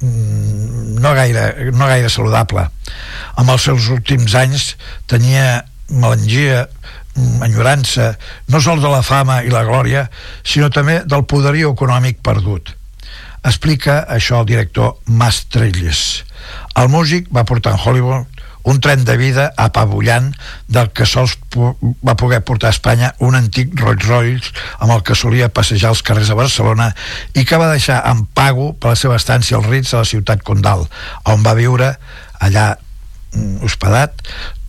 mm, 0.00 0.96
no 1.02 1.12
gaire, 1.14 1.70
no 1.74 1.90
gaire 1.90 2.08
saludable. 2.08 2.64
Amb 3.36 3.52
els 3.52 3.68
seus 3.68 3.90
últims 3.92 4.34
anys 4.38 4.74
tenia 5.10 5.64
melangia, 5.90 6.66
enyorança 7.44 8.14
no 8.50 8.60
sols 8.60 8.82
de 8.82 8.90
la 8.90 9.02
fama 9.06 9.42
i 9.44 9.52
la 9.52 9.64
glòria, 9.66 10.08
sinó 10.42 10.70
també 10.70 11.02
del 11.06 11.26
poderio 11.30 11.72
econòmic 11.74 12.22
perdut. 12.24 12.74
Explica 13.44 14.00
això 14.08 14.40
el 14.40 14.48
director 14.48 14.96
Mas 15.04 15.44
Trelles. 15.52 16.24
El 16.80 16.88
músic 16.88 17.28
va 17.34 17.44
portar 17.44 17.74
en 17.74 17.82
Hollywood 17.84 18.34
un 18.64 18.80
tren 18.80 19.04
de 19.04 19.16
vida 19.20 19.50
apabullant 19.60 20.30
del 20.72 20.88
que 20.96 21.04
sols 21.04 21.36
va 21.52 22.16
poder 22.16 22.40
portar 22.48 22.70
a 22.72 22.74
Espanya 22.74 23.12
un 23.20 23.36
antic 23.36 23.76
Rolls 23.76 24.06
Royce 24.08 24.54
amb 24.80 24.94
el 24.96 25.04
que 25.04 25.14
solia 25.14 25.50
passejar 25.52 25.92
els 25.92 26.00
carrers 26.02 26.32
de 26.32 26.38
Barcelona 26.38 26.88
i 27.36 27.44
que 27.44 27.60
va 27.60 27.68
deixar 27.70 28.00
en 28.08 28.24
pago 28.24 28.72
per 28.72 28.94
la 28.94 29.00
seva 29.00 29.20
estància 29.20 29.60
als 29.60 29.68
Ritz 29.68 29.92
a 29.92 30.00
la 30.00 30.08
ciutat 30.08 30.42
Condal, 30.42 30.88
on 31.28 31.44
va 31.44 31.52
viure 31.60 31.92
allà 32.40 32.70
mm, 33.36 33.60
hospedat 33.68 34.24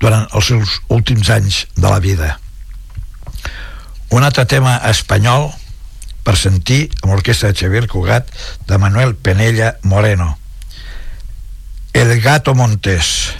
durant 0.05 0.27
els 0.37 0.49
seus 0.51 0.79
últims 0.93 1.31
anys 1.33 1.63
de 1.73 1.89
la 1.89 1.99
vida. 1.99 2.35
Un 4.13 4.21
altre 4.21 4.45
tema 4.45 4.77
espanyol 4.91 5.49
per 6.25 6.35
sentir 6.37 6.83
amb 7.01 7.13
l'orquestra 7.13 7.49
de 7.49 7.57
Xavier 7.57 7.87
Cugat 7.89 8.29
de 8.69 8.77
Manuel 8.81 9.15
Penella 9.17 9.75
Moreno. 9.81 10.35
El 11.93 12.19
Gato 12.21 12.53
Montés. 12.53 13.33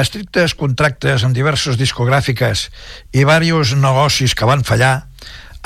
Estrictes 0.00 0.54
contractes 0.58 1.24
amb 1.26 1.36
diversos 1.36 1.78
discogràfiques 1.80 2.68
i 3.16 3.24
diversos 3.28 3.74
negocis 3.78 4.34
que 4.38 4.48
van 4.48 4.64
fallar, 4.66 5.08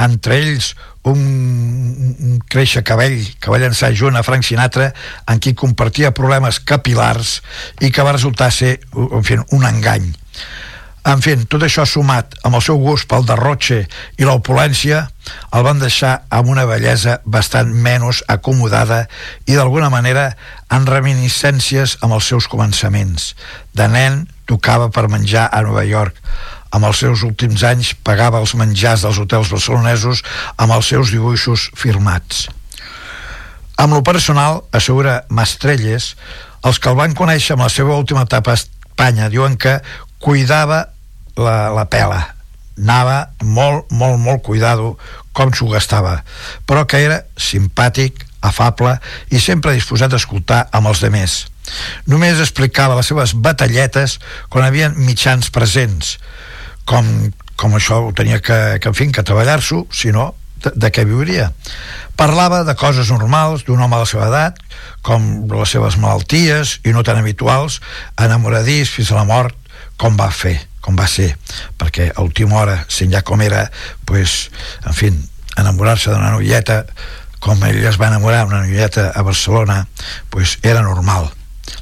entre 0.01 0.39
ells 0.41 0.73
un, 1.09 1.19
un 1.19 2.41
créixer 2.49 2.85
cabell 2.87 3.19
que 3.43 3.53
va 3.53 3.61
llançar 3.61 3.93
junt 3.99 4.17
a 4.17 4.25
Frank 4.27 4.47
Sinatra 4.47 4.93
en 5.29 5.43
qui 5.43 5.55
compartia 5.59 6.15
problemes 6.17 6.61
capilars 6.61 7.41
i 7.81 7.91
que 7.91 8.07
va 8.07 8.15
resultar 8.17 8.53
ser 8.55 8.79
en 8.95 9.27
fi, 9.27 9.41
un 9.51 9.67
engany 9.69 10.13
en 11.03 11.23
fi, 11.23 11.35
tot 11.51 11.65
això 11.67 11.83
sumat 11.89 12.37
amb 12.47 12.55
el 12.55 12.63
seu 12.63 12.79
gust 12.79 13.09
pel 13.11 13.25
derrotxe 13.27 13.81
i 14.21 14.27
l'opulència 14.27 15.01
el 15.57 15.65
van 15.67 15.81
deixar 15.83 16.13
amb 16.31 16.53
una 16.55 16.67
bellesa 16.69 17.17
bastant 17.25 17.73
menys 17.75 18.23
acomodada 18.31 19.01
i 19.51 19.59
d'alguna 19.59 19.91
manera 19.91 20.29
en 20.71 20.87
reminiscències 20.87 21.97
amb 22.07 22.15
els 22.19 22.31
seus 22.31 22.47
començaments. 22.51 23.33
De 23.75 23.89
nen 23.91 24.23
tocava 24.47 24.91
per 24.95 25.09
menjar 25.11 25.49
a 25.51 25.63
Nova 25.67 25.83
York, 25.89 26.15
amb 26.73 26.87
els 26.87 27.03
seus 27.03 27.27
últims 27.27 27.67
anys 27.67 27.93
pagava 28.07 28.41
els 28.41 28.55
menjars 28.55 29.03
dels 29.03 29.19
hotels 29.19 29.51
barcelonesos 29.53 30.23
amb 30.57 30.73
els 30.79 30.89
seus 30.95 31.11
dibuixos 31.11 31.69
firmats. 31.77 32.47
Amb 33.77 33.99
lo 33.99 34.03
personal, 34.07 34.63
assegura 34.71 35.25
Mastrelles, 35.29 36.13
els 36.63 36.79
que 36.79 36.93
el 36.93 36.97
van 36.97 37.19
conèixer 37.19 37.57
amb 37.57 37.67
la 37.67 37.73
seva 37.73 37.99
última 37.99 38.23
etapa 38.29 38.55
a 38.55 38.61
Espanya 38.61 39.29
diuen 39.33 39.59
que 39.59 39.81
cuidava 40.23 40.92
la, 41.37 41.71
la 41.75 41.87
pela. 41.91 42.21
Anava 42.79 43.19
molt, 43.45 43.91
molt, 43.93 44.19
molt 44.19 44.43
cuidado 44.43 44.97
com 45.37 45.53
s'ho 45.53 45.69
gastava 45.69 46.23
però 46.69 46.87
que 46.89 47.01
era 47.05 47.23
simpàtic 47.37 48.25
afable 48.43 48.97
i 49.31 49.41
sempre 49.41 49.75
disposat 49.77 50.13
a 50.13 50.21
escoltar 50.21 50.67
amb 50.75 50.91
els 50.91 51.03
demés. 51.05 51.47
Només 52.11 52.41
explicava 52.43 52.97
les 52.99 53.09
seves 53.09 53.37
batalletes 53.39 54.19
quan 54.51 54.67
havien 54.67 54.97
mitjans 54.99 55.53
presents 55.55 56.17
com, 56.85 57.07
com 57.57 57.77
això 57.79 58.01
ho 58.03 58.13
tenia 58.17 58.41
que, 58.43 58.79
que 58.83 58.91
en 58.91 58.99
fi, 58.99 59.09
que 59.15 59.23
treballar-s'ho, 59.23 59.85
si 59.95 60.11
no, 60.15 60.33
de, 60.63 60.73
de 60.75 60.91
què 60.95 61.05
viuria. 61.07 61.51
Parlava 62.19 62.63
de 62.67 62.75
coses 62.79 63.13
normals 63.15 63.65
d'un 63.67 63.81
home 63.81 63.97
de 63.97 64.03
la 64.03 64.11
seva 64.11 64.29
edat, 64.29 64.59
com 65.07 65.47
les 65.53 65.77
seves 65.77 65.99
malalties 66.03 66.81
i 66.87 66.95
no 66.95 67.07
tan 67.07 67.23
habituals, 67.23 67.81
enamoradís 68.19 68.91
fins 68.91 69.13
a 69.13 69.21
la 69.21 69.27
mort, 69.29 69.57
com 69.97 70.19
va 70.19 70.31
fer, 70.35 70.59
com 70.83 70.99
va 70.99 71.07
ser, 71.09 71.31
perquè 71.79 72.11
a 72.11 72.23
última 72.27 72.61
hora, 72.61 72.81
sent 72.91 73.15
ja 73.15 73.23
com 73.23 73.41
era, 73.43 73.69
pues, 74.05 74.51
en 74.85 74.97
fi, 74.99 75.13
enamorar-se 75.57 76.11
d'una 76.11 76.33
noieta 76.35 76.83
com 77.43 77.59
ell 77.67 77.83
es 77.89 77.99
va 77.99 78.07
enamorar 78.07 78.45
una 78.47 78.61
noieta 78.63 79.11
a 79.11 79.23
Barcelona, 79.27 79.89
pues 80.31 80.59
era 80.63 80.83
normal. 80.83 81.27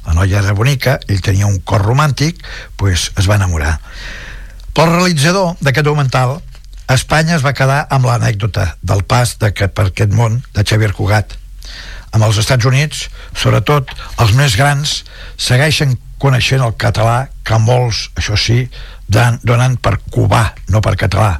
La 0.07 0.15
noia 0.17 0.39
era 0.39 0.55
bonica, 0.57 0.97
ell 1.07 1.21
tenia 1.21 1.45
un 1.45 1.59
cor 1.59 1.85
romàntic, 1.85 2.41
pues 2.81 3.11
es 3.13 3.29
va 3.29 3.37
enamorar. 3.37 3.75
Pel 4.73 4.89
realitzador 4.89 5.53
d'aquest 5.61 5.85
documental, 5.85 6.39
Espanya 6.89 7.37
es 7.37 7.45
va 7.45 7.53
quedar 7.53 7.85
amb 7.93 8.09
l'anècdota 8.09 8.71
del 8.81 9.05
pas 9.05 9.35
de 9.39 9.51
que 9.53 9.69
per 9.69 9.91
aquest 9.91 10.15
món 10.17 10.41
de 10.55 10.65
Xavier 10.65 10.95
Cugat. 10.97 11.37
Amb 12.11 12.25
els 12.25 12.41
Estats 12.41 12.65
Units, 12.65 13.05
sobretot 13.37 13.93
els 14.17 14.33
més 14.35 14.57
grans, 14.57 15.03
segueixen 15.37 15.93
coneixent 16.21 16.61
el 16.61 16.77
català 16.77 17.25
que 17.43 17.57
molts, 17.57 18.09
això 18.19 18.37
sí, 18.37 18.63
donen 19.09 19.77
per 19.81 19.97
cubà, 20.13 20.45
no 20.69 20.81
per 20.85 20.95
català. 20.99 21.33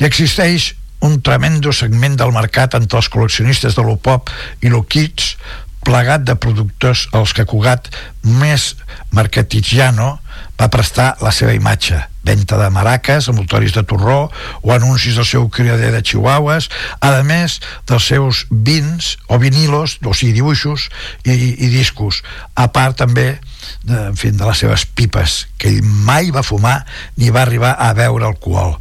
I 0.00 0.06
existeix 0.08 0.74
un 1.06 1.20
tremendo 1.24 1.72
segment 1.72 2.18
del 2.20 2.34
mercat 2.34 2.76
entre 2.76 3.00
els 3.00 3.08
col·leccionistes 3.08 3.76
de 3.78 3.84
lo 3.86 3.96
pop 3.96 4.28
i 4.60 4.72
lo 4.72 4.82
kids 4.84 5.36
plegat 5.80 6.26
de 6.28 6.36
productors 6.36 7.06
als 7.16 7.32
que 7.32 7.46
Cugat 7.48 7.88
més 8.26 8.74
marketigiano 9.16 10.18
va 10.60 10.68
prestar 10.68 11.14
la 11.24 11.32
seva 11.32 11.54
imatge 11.56 12.02
venta 12.22 12.58
de 12.60 12.68
maraques, 12.68 13.30
envoltoris 13.32 13.72
de 13.72 13.82
torró 13.88 14.30
o 14.60 14.72
anuncis 14.74 15.16
del 15.16 15.24
seu 15.24 15.48
criader 15.48 15.88
de 15.94 16.02
chihuahuas 16.04 16.68
a 17.00 17.14
més 17.24 17.60
dels 17.88 18.10
seus 18.12 18.44
vins 18.50 19.16
o 19.28 19.38
vinilos, 19.40 19.96
o 20.04 20.12
sigui 20.12 20.36
dibuixos 20.36 20.90
i, 21.24 21.32
i 21.32 21.72
discos 21.72 22.20
a 22.54 22.68
part 22.68 23.00
també 23.00 23.38
de, 23.84 23.96
en 24.10 24.16
fi, 24.18 24.30
de 24.30 24.46
les 24.46 24.62
seves 24.64 24.86
pipes 24.86 25.36
que 25.58 25.70
ell 25.70 25.86
mai 26.06 26.32
va 26.34 26.44
fumar 26.46 26.80
ni 27.16 27.30
va 27.34 27.44
arribar 27.44 27.76
a 27.78 27.92
beure 27.96 28.28
alcohol 28.28 28.76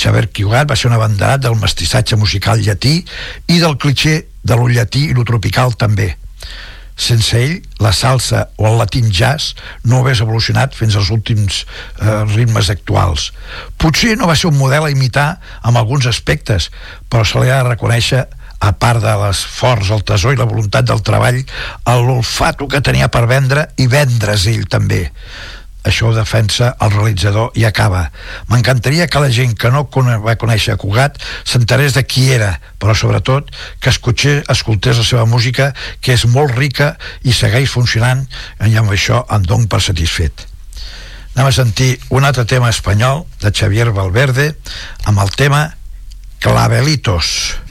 Xavier 0.00 0.28
Cugat 0.34 0.70
va 0.70 0.76
ser 0.78 0.90
un 0.90 0.98
abanderat 0.98 1.44
del 1.44 1.58
mestissatge 1.60 2.18
musical 2.20 2.62
llatí 2.62 3.00
i 3.46 3.58
del 3.62 3.78
clitxer 3.78 4.20
de 4.44 4.60
lo 4.60 4.68
llatí 4.68 5.08
i 5.10 5.16
lo 5.16 5.24
tropical 5.28 5.76
també 5.78 6.14
sense 6.96 7.34
ell, 7.34 7.62
la 7.82 7.92
salsa 7.92 8.48
o 8.56 8.68
el 8.68 8.78
latin 8.78 9.10
jazz 9.10 9.54
no 9.82 10.00
hagués 10.00 10.22
evolucionat 10.22 10.76
fins 10.78 10.94
als 10.96 11.10
últims 11.10 11.64
eh, 11.64 12.22
ritmes 12.36 12.70
actuals. 12.70 13.32
Potser 13.78 14.14
no 14.18 14.28
va 14.30 14.36
ser 14.38 14.52
un 14.52 14.58
model 14.58 14.86
a 14.86 14.92
imitar 14.94 15.40
amb 15.62 15.80
alguns 15.80 16.06
aspectes, 16.06 16.70
però 17.10 17.26
se 17.26 17.42
li 17.42 17.50
ha 17.50 17.62
de 17.62 17.74
reconèixer 17.74 18.24
a 18.64 18.72
part 18.72 19.02
de 19.04 19.16
l'esforç, 19.20 19.90
el 19.92 20.06
tesor 20.08 20.34
i 20.34 20.40
la 20.40 20.48
voluntat 20.48 20.88
del 20.88 21.02
treball, 21.04 21.42
l'olfato 21.84 22.68
que 22.70 22.80
tenia 22.84 23.10
per 23.12 23.26
vendre 23.28 23.68
i 23.76 23.90
vendre's 23.90 24.48
ell 24.48 24.64
també 24.70 25.04
això 25.84 26.08
ho 26.08 26.14
defensa 26.16 26.70
el 26.80 26.90
realitzador 26.94 27.52
i 27.60 27.66
acaba. 27.68 28.06
M'encantaria 28.48 29.06
que 29.06 29.20
la 29.20 29.28
gent 29.30 29.52
que 29.52 29.70
no 29.70 29.84
va 30.24 30.36
conèixer 30.40 30.78
Cugat 30.80 31.20
s'enterés 31.44 31.92
de 31.92 32.02
qui 32.08 32.30
era, 32.32 32.58
però 32.80 32.96
sobretot 32.96 33.52
que 33.80 33.92
escutxés, 33.92 34.42
escoltés 34.48 34.96
la 34.96 35.04
seva 35.04 35.26
música, 35.26 35.74
que 36.00 36.16
és 36.16 36.24
molt 36.24 36.56
rica 36.56 36.96
i 37.22 37.36
segueix 37.36 37.68
funcionant, 37.70 38.24
i 38.64 38.76
amb 38.80 38.90
això 38.90 39.26
em 39.28 39.44
dono 39.44 39.68
per 39.68 39.82
satisfet. 39.84 40.48
Anem 41.34 41.50
a 41.50 41.52
sentir 41.52 41.98
un 42.10 42.24
altre 42.24 42.46
tema 42.48 42.70
espanyol 42.70 43.26
de 43.42 43.52
Xavier 43.52 43.90
Valverde 43.92 44.54
amb 45.04 45.20
el 45.20 45.36
tema 45.36 45.66
Clavelitos. 46.40 47.58
Un 47.60 47.63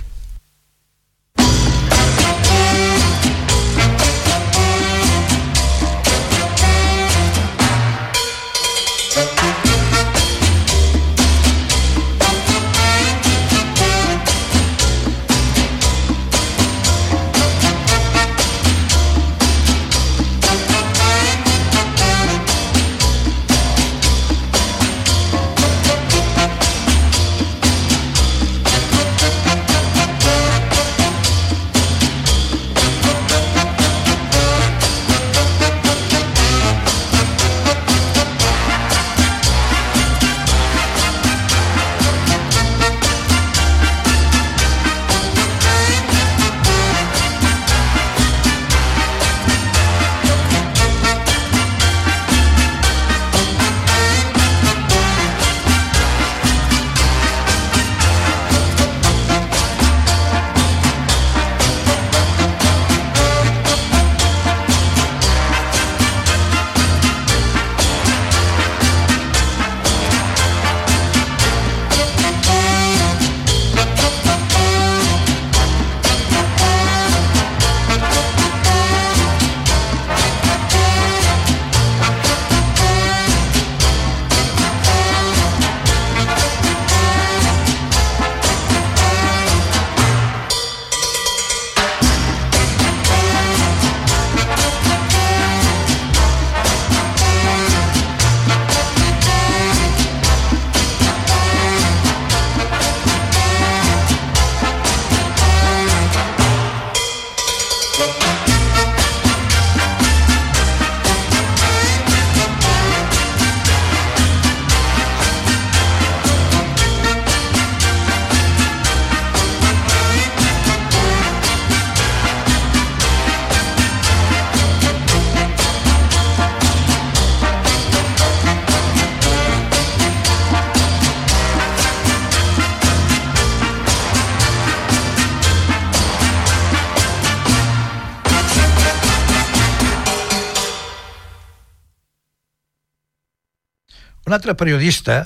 altre 144.43 144.59
periodista 144.59 145.23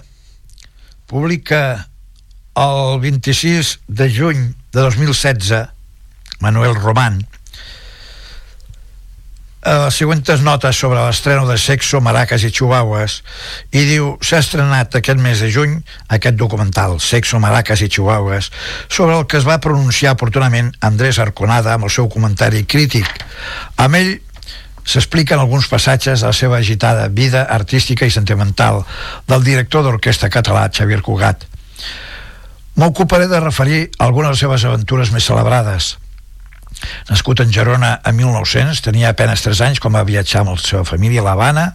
publica 1.10 1.90
el 2.54 3.00
26 3.02 3.80
de 3.88 4.06
juny 4.14 4.54
de 4.72 4.80
2016 4.80 5.66
Manuel 6.40 6.76
Román 6.76 7.26
eh, 9.66 9.74
les 9.74 9.98
següents 9.98 10.44
notes 10.46 10.78
sobre 10.78 11.02
l'estreno 11.02 11.48
de 11.50 11.58
Sexo, 11.58 11.98
Maracas 11.98 12.46
i 12.46 12.52
Chihuahuas 12.54 13.24
i 13.74 13.88
diu, 13.90 14.14
s'ha 14.22 14.44
estrenat 14.46 15.00
aquest 15.02 15.18
mes 15.18 15.42
de 15.42 15.50
juny 15.50 15.74
aquest 16.14 16.38
documental, 16.38 17.00
Sexo, 17.02 17.42
Maracas 17.42 17.82
i 17.82 17.90
Chihuahuas, 17.90 18.52
sobre 18.86 19.18
el 19.18 19.26
que 19.26 19.42
es 19.42 19.50
va 19.50 19.58
pronunciar 19.58 20.14
oportunament 20.14 20.70
Andrés 20.86 21.18
Arconada 21.18 21.74
amb 21.74 21.90
el 21.90 21.96
seu 21.98 22.06
comentari 22.06 22.68
crític. 22.70 23.26
Amb 23.82 23.98
ell 23.98 24.20
s'expliquen 24.88 25.40
alguns 25.40 25.68
passatges 25.68 26.24
de 26.24 26.32
la 26.32 26.36
seva 26.36 26.58
agitada 26.58 27.10
vida 27.12 27.44
artística 27.44 28.08
i 28.08 28.14
sentimental 28.14 28.84
del 29.28 29.44
director 29.44 29.84
d'orquestra 29.84 30.32
català 30.32 30.70
Xavier 30.72 31.02
Cugat. 31.04 31.44
M'ocuparé 32.78 33.28
de 33.28 33.40
referir 33.42 33.90
algunes 34.00 34.30
de 34.30 34.36
les 34.36 34.44
seves 34.46 34.66
aventures 34.70 35.12
més 35.12 35.26
celebrades. 35.26 35.98
Nascut 37.10 37.42
en 37.42 37.52
Gerona 37.52 37.98
en 38.06 38.16
1900, 38.16 38.84
tenia 38.86 39.10
apenes 39.10 39.44
3 39.44 39.64
anys 39.68 39.82
com 39.84 39.98
va 39.98 40.06
viatjar 40.08 40.44
amb 40.44 40.54
la 40.54 40.62
seva 40.62 40.86
família 40.86 41.24
a 41.24 41.28
l'Havana, 41.28 41.68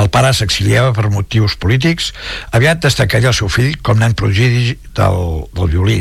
el 0.00 0.08
pare 0.10 0.32
s'exiliava 0.34 0.94
per 0.96 1.10
motius 1.12 1.54
polítics, 1.60 2.10
aviat 2.56 2.82
destacaria 2.82 3.30
el 3.30 3.36
seu 3.36 3.50
fill 3.52 3.76
com 3.84 4.00
nen 4.00 4.16
prodigi 4.18 4.78
del, 4.96 5.46
del 5.54 5.70
violí. 5.76 6.00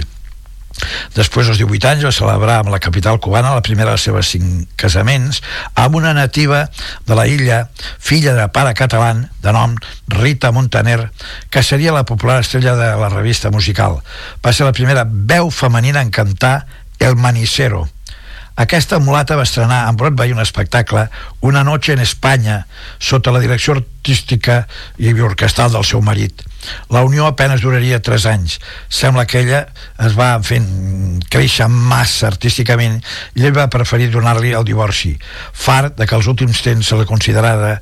Després 1.15 1.49
dels 1.49 1.59
18 1.59 1.89
anys 1.89 2.05
va 2.07 2.13
celebrar 2.15 2.59
amb 2.61 2.72
la 2.74 2.80
capital 2.84 3.19
cubana 3.24 3.53
la 3.55 3.63
primera 3.65 3.93
dels 3.93 4.05
seus 4.07 4.32
cinc 4.34 4.72
casaments 4.80 5.41
amb 5.76 5.95
una 5.99 6.13
nativa 6.17 6.63
de 7.07 7.17
la 7.17 7.28
illa, 7.28 7.65
filla 7.99 8.36
de 8.38 8.47
pare 8.53 8.74
català 8.78 9.11
de 9.41 9.51
nom 9.55 9.76
Rita 10.07 10.51
Montaner, 10.51 11.09
que 11.49 11.63
seria 11.63 11.95
la 11.95 12.05
popular 12.05 12.39
estrella 12.41 12.76
de 12.76 12.91
la 12.99 13.09
revista 13.09 13.51
musical. 13.51 13.99
Va 14.45 14.53
ser 14.53 14.67
la 14.67 14.76
primera 14.76 15.05
veu 15.07 15.51
femenina 15.51 16.01
en 16.01 16.11
cantar 16.11 16.65
El 16.99 17.15
Manicero, 17.17 17.88
aquesta 18.62 18.99
mulata 18.99 19.36
va 19.36 19.43
estrenar 19.47 19.88
en 19.89 19.97
Broadway 19.97 20.32
un 20.32 20.39
espectacle 20.39 21.07
Una 21.41 21.64
noche 21.64 21.93
en 21.93 21.99
Espanya 21.99 22.68
sota 22.99 23.32
la 23.32 23.39
direcció 23.39 23.74
artística 23.74 24.68
i 24.97 25.14
orquestal 25.14 25.72
del 25.74 25.86
seu 25.86 26.01
marit. 26.01 26.43
La 26.93 27.01
unió 27.01 27.26
apenes 27.26 27.62
duraria 27.62 28.01
3 28.01 28.26
anys. 28.30 28.59
Sembla 28.89 29.26
que 29.26 29.41
ella 29.41 29.62
es 29.97 30.14
va 30.18 30.36
fent 30.45 31.22
créixer 31.34 31.68
massa 31.72 32.30
artísticament 32.30 33.01
i 33.34 33.47
ell 33.47 33.57
va 33.57 33.70
preferir 33.74 34.12
donar-li 34.14 34.53
el 34.53 34.68
divorci, 34.68 35.16
fart 35.53 35.97
de 35.97 36.05
que 36.05 36.18
els 36.20 36.30
últims 36.30 36.62
temps 36.62 36.86
se 36.86 36.99
la 36.99 37.09
considerara 37.09 37.80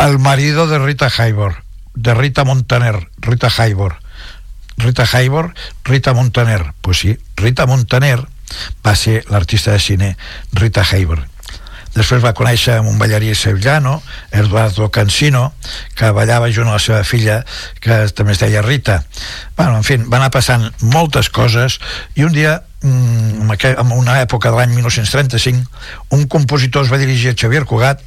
el 0.00 0.18
marido 0.18 0.66
de 0.66 0.78
Rita 0.78 1.10
Hayworth, 1.10 1.62
de 1.94 2.14
Rita 2.14 2.44
Montaner, 2.44 2.96
Rita 3.18 3.50
Hayworth. 3.56 3.98
Rita 4.80 5.04
Hayworth, 5.04 5.54
Rita 5.84 6.14
Montaner. 6.14 6.72
Pues 6.80 6.98
sí, 6.98 7.18
Rita 7.36 7.66
Montaner 7.66 8.26
va 8.86 8.96
ser 8.96 9.24
l'artista 9.30 9.72
de 9.72 9.82
cine 9.82 10.16
Rita 10.52 10.84
Hayworth. 10.86 11.30
Després 11.90 12.22
va 12.22 12.36
conèixer 12.38 12.76
un 12.86 12.98
ballarí 13.00 13.32
sevillano, 13.34 13.96
Eduardo 14.30 14.90
Cancino, 14.94 15.52
que 15.98 16.12
ballava 16.14 16.50
junt 16.54 16.68
a 16.70 16.76
la 16.76 16.82
seva 16.82 17.02
filla, 17.02 17.40
que 17.82 18.04
també 18.14 18.36
es 18.36 18.42
deia 18.42 18.62
Rita. 18.62 19.00
Bueno, 19.56 19.80
en 19.80 19.86
fi, 19.86 19.96
va 20.04 20.20
anar 20.20 20.30
passant 20.30 20.68
moltes 20.94 21.30
coses 21.34 21.80
i 22.14 22.22
un 22.22 22.32
dia 22.32 22.60
mm, 22.82 23.50
en 23.50 23.92
una 23.96 24.20
època 24.22 24.52
de 24.52 24.60
l'any 24.60 24.76
1935 24.76 26.14
un 26.14 26.28
compositor 26.30 26.86
es 26.86 26.92
va 26.92 27.00
dirigir 27.02 27.32
a 27.32 27.34
Xavier 27.34 27.64
Cugat 27.66 28.04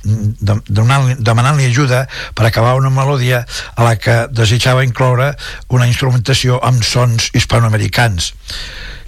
demanant-li 0.00 1.68
ajuda 1.68 2.06
per 2.34 2.46
acabar 2.48 2.78
una 2.80 2.90
melodia 2.90 3.44
a 3.76 3.84
la 3.84 3.98
que 4.00 4.26
desitjava 4.32 4.84
incloure 4.88 5.34
una 5.68 5.86
instrumentació 5.90 6.56
amb 6.64 6.82
sons 6.82 7.30
hispanoamericans 7.36 8.32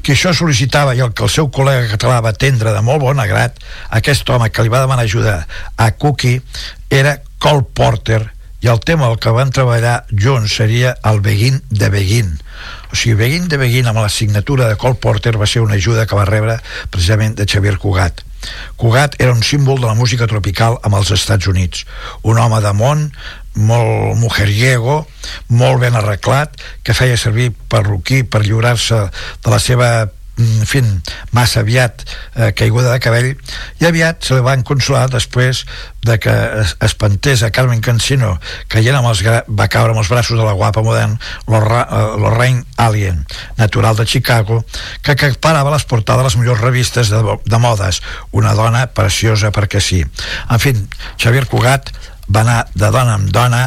que 0.03 0.17
això 0.17 0.33
sol·licitava 0.35 0.97
i 0.99 1.03
el 1.05 1.15
que 1.15 1.25
el 1.27 1.31
seu 1.33 1.49
col·lega 1.55 1.91
català 1.95 2.21
va 2.25 2.33
atendre 2.35 2.75
de 2.75 2.83
molt 2.85 3.03
bon 3.05 3.23
agrat, 3.23 3.59
aquest 3.95 4.29
home 4.31 4.51
que 4.51 4.65
li 4.65 4.73
va 4.73 4.83
demanar 4.83 5.07
ajuda 5.07 5.37
a 5.77 5.91
Cookie 5.95 6.43
era 6.91 7.21
Cole 7.39 7.67
Porter 7.75 8.23
i 8.63 8.69
el 8.71 8.79
tema 8.81 9.09
del 9.09 9.19
que 9.19 9.31
van 9.35 9.51
treballar 9.51 10.05
junts 10.11 10.55
seria 10.61 10.95
el 11.11 11.21
Begin 11.21 11.59
de 11.71 11.89
Begin. 11.91 12.29
O 12.93 12.99
sigui, 12.99 13.17
Begin 13.19 13.49
de 13.51 13.59
Begin 13.59 13.89
amb 13.91 13.99
la 13.99 14.11
signatura 14.13 14.69
de 14.69 14.77
Cole 14.79 15.01
Porter 15.03 15.35
va 15.39 15.49
ser 15.51 15.65
una 15.65 15.75
ajuda 15.81 16.07
que 16.07 16.19
va 16.19 16.29
rebre 16.29 16.61
precisament 16.91 17.35
de 17.39 17.47
Xavier 17.47 17.79
Cugat. 17.83 18.23
Cugat 18.77 19.17
era 19.19 19.35
un 19.35 19.43
símbol 19.43 19.81
de 19.81 19.89
la 19.89 19.99
música 19.99 20.27
tropical 20.31 20.79
amb 20.83 20.99
els 20.99 21.11
Estats 21.15 21.51
Units. 21.51 21.87
Un 22.23 22.39
home 22.39 22.61
de 22.63 22.73
món 22.79 23.09
molt 23.55 24.17
mujeriego, 24.21 25.03
molt 25.49 25.83
ben 25.83 25.97
arreglat, 25.99 26.57
que 26.83 26.97
feia 26.97 27.21
servir 27.21 27.53
perruquí 27.69 28.23
per 28.25 28.45
lliurar-se 28.47 29.07
de 29.45 29.53
la 29.53 29.61
seva 29.63 29.93
en 30.39 30.65
fi, 30.65 30.81
massa 31.37 31.61
aviat 31.61 32.05
eh, 32.35 32.53
caiguda 32.57 32.95
de 32.95 33.01
cabell 33.05 33.27
i 33.83 33.85
aviat 33.85 34.25
se 34.25 34.39
li 34.39 34.45
van 34.45 34.63
consolar 34.65 35.05
després 35.13 35.67
de 36.09 36.17
que 36.23 36.33
es 36.63 36.73
espantés 36.83 37.43
a 37.45 37.51
Carmen 37.53 37.83
Cancino 37.85 38.39
caient 38.73 38.97
amb 38.97 39.11
els 39.11 39.21
va 39.23 39.69
caure 39.69 39.93
amb 39.93 40.01
els 40.01 40.09
braços 40.09 40.39
de 40.39 40.47
la 40.47 40.57
guapa 40.57 40.83
modern 40.83 41.19
eh, 41.19 41.61
Lorraine 42.25 42.65
Alien 42.81 43.27
natural 43.61 43.99
de 44.01 44.09
Chicago 44.09 44.63
que, 45.03 45.17
que 45.21 45.35
parava 45.37 45.75
les 45.75 45.85
portades 45.85 46.23
de 46.23 46.31
les 46.31 46.39
millors 46.41 46.65
revistes 46.65 47.13
de, 47.13 47.21
de 47.45 47.59
modes. 47.59 48.01
Una 48.33 48.55
dona 48.57 48.87
preciosa 48.95 49.53
perquè 49.53 49.81
sí. 49.85 50.01
En 50.49 50.63
fi, 50.63 50.73
Xavier 51.21 51.45
Cugat 51.51 51.93
va 52.29 52.43
anar 52.45 52.59
de 52.75 52.91
dona 52.91 53.19
en 53.19 53.29
dona 53.33 53.63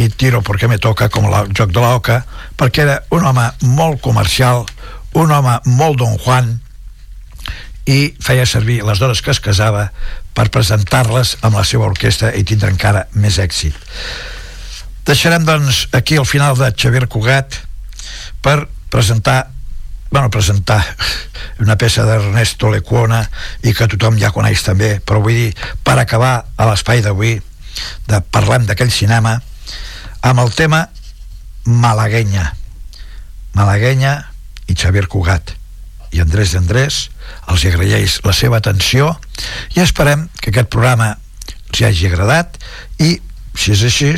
i 0.00 0.08
tiro 0.08 0.40
perquè 0.42 0.68
me 0.68 0.78
toca 0.80 1.10
com 1.12 1.28
el 1.28 1.52
joc 1.56 1.72
de 1.72 1.80
l'oca 1.80 2.22
perquè 2.58 2.86
era 2.86 2.98
un 3.10 3.26
home 3.28 3.48
molt 3.62 4.00
comercial 4.00 4.64
un 5.14 5.32
home 5.32 5.58
molt 5.66 5.98
don 6.00 6.16
Juan 6.18 6.54
i 7.86 8.14
feia 8.22 8.46
servir 8.46 8.82
les 8.86 9.00
dones 9.02 9.22
que 9.22 9.32
es 9.32 9.40
casava 9.42 9.88
per 10.36 10.48
presentar-les 10.54 11.36
amb 11.42 11.58
la 11.58 11.64
seva 11.66 11.88
orquestra 11.88 12.32
i 12.38 12.44
tindre 12.46 12.70
encara 12.70 13.06
més 13.18 13.38
èxit. 13.42 13.74
Deixarem 15.06 15.44
doncs 15.44 15.88
aquí 15.92 16.16
al 16.16 16.28
final 16.28 16.56
de 16.56 16.70
Xavier 16.70 17.08
Cugat 17.10 17.58
per 18.42 18.68
presentar 18.90 19.50
bueno, 20.12 20.30
presentar 20.30 20.84
una 21.64 21.76
peça 21.80 22.04
d'Ernesto 22.06 22.70
Lecuona 22.70 23.22
i 23.64 23.72
que 23.74 23.88
tothom 23.88 24.18
ja 24.20 24.30
coneix 24.30 24.62
també 24.62 24.98
però 25.00 25.22
vull 25.24 25.38
dir, 25.38 25.54
per 25.82 25.98
acabar 25.98 26.34
a 26.56 26.68
l'espai 26.68 27.02
d'avui 27.02 27.40
de 28.08 28.20
parlem 28.34 28.66
d'aquell 28.66 28.92
cinema 28.92 29.38
amb 30.22 30.42
el 30.42 30.52
tema 30.54 30.86
Malaguenya 31.64 32.52
Malaguenya 33.54 34.14
i 34.68 34.76
Xavier 34.78 35.06
Cugat. 35.10 35.54
I 36.12 36.20
Andrés 36.24 36.52
d'Andrés 36.54 37.08
els 37.52 37.64
agraeix 37.68 38.18
la 38.24 38.34
seva 38.36 38.58
atenció 38.60 39.12
i 39.76 39.82
esperem 39.84 40.26
que 40.40 40.52
aquest 40.52 40.70
programa 40.72 41.14
els 41.72 41.82
hagi 41.88 42.08
agradat 42.08 42.58
i 43.00 43.14
si 43.56 43.72
és 43.72 43.84
així 43.88 44.12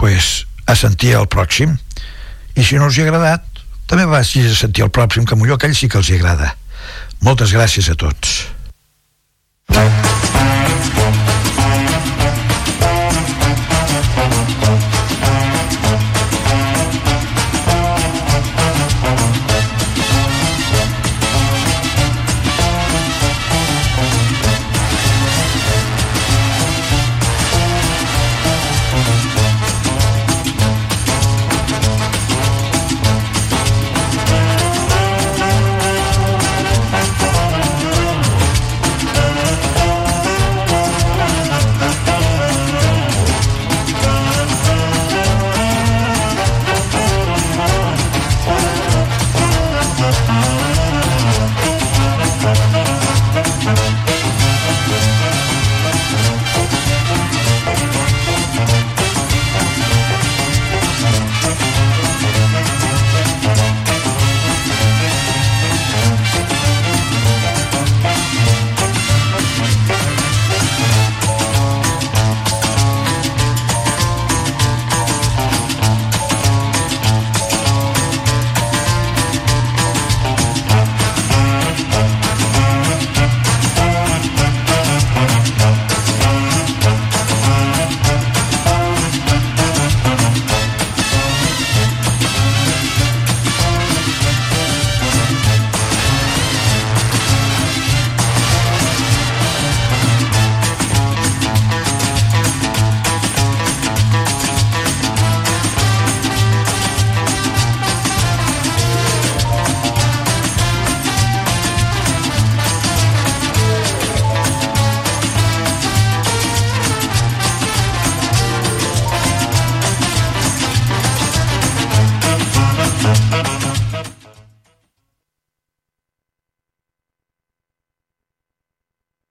pues, 0.00 0.46
a 0.66 0.76
sentir 0.76 1.14
el 1.16 1.28
pròxim. 1.28 1.76
I 2.56 2.64
si 2.64 2.76
no 2.80 2.88
els 2.88 2.98
hi 2.98 3.04
ha 3.04 3.08
agradat 3.08 3.46
també 3.90 4.06
vagis 4.06 4.52
a 4.52 4.56
sentir 4.56 4.84
el 4.86 4.92
pròxim 4.94 5.26
que 5.26 5.36
millor 5.36 5.58
aquell 5.58 5.76
sí 5.76 5.88
que 5.88 5.98
els 6.00 6.10
hi 6.10 6.20
agrada. 6.20 6.54
Moltes 7.24 7.52
gràcies 7.52 7.90
a 7.92 7.98
tots 7.98 8.40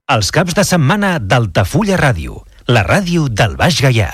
Els 0.10 0.32
caps 0.34 0.56
de 0.58 0.64
setmana 0.66 1.10
d'Altafulla 1.22 1.94
Ràdio, 2.00 2.40
la 2.74 2.82
ràdio 2.88 3.28
del 3.30 3.54
Baix 3.60 3.78
Gaià. 3.86 4.08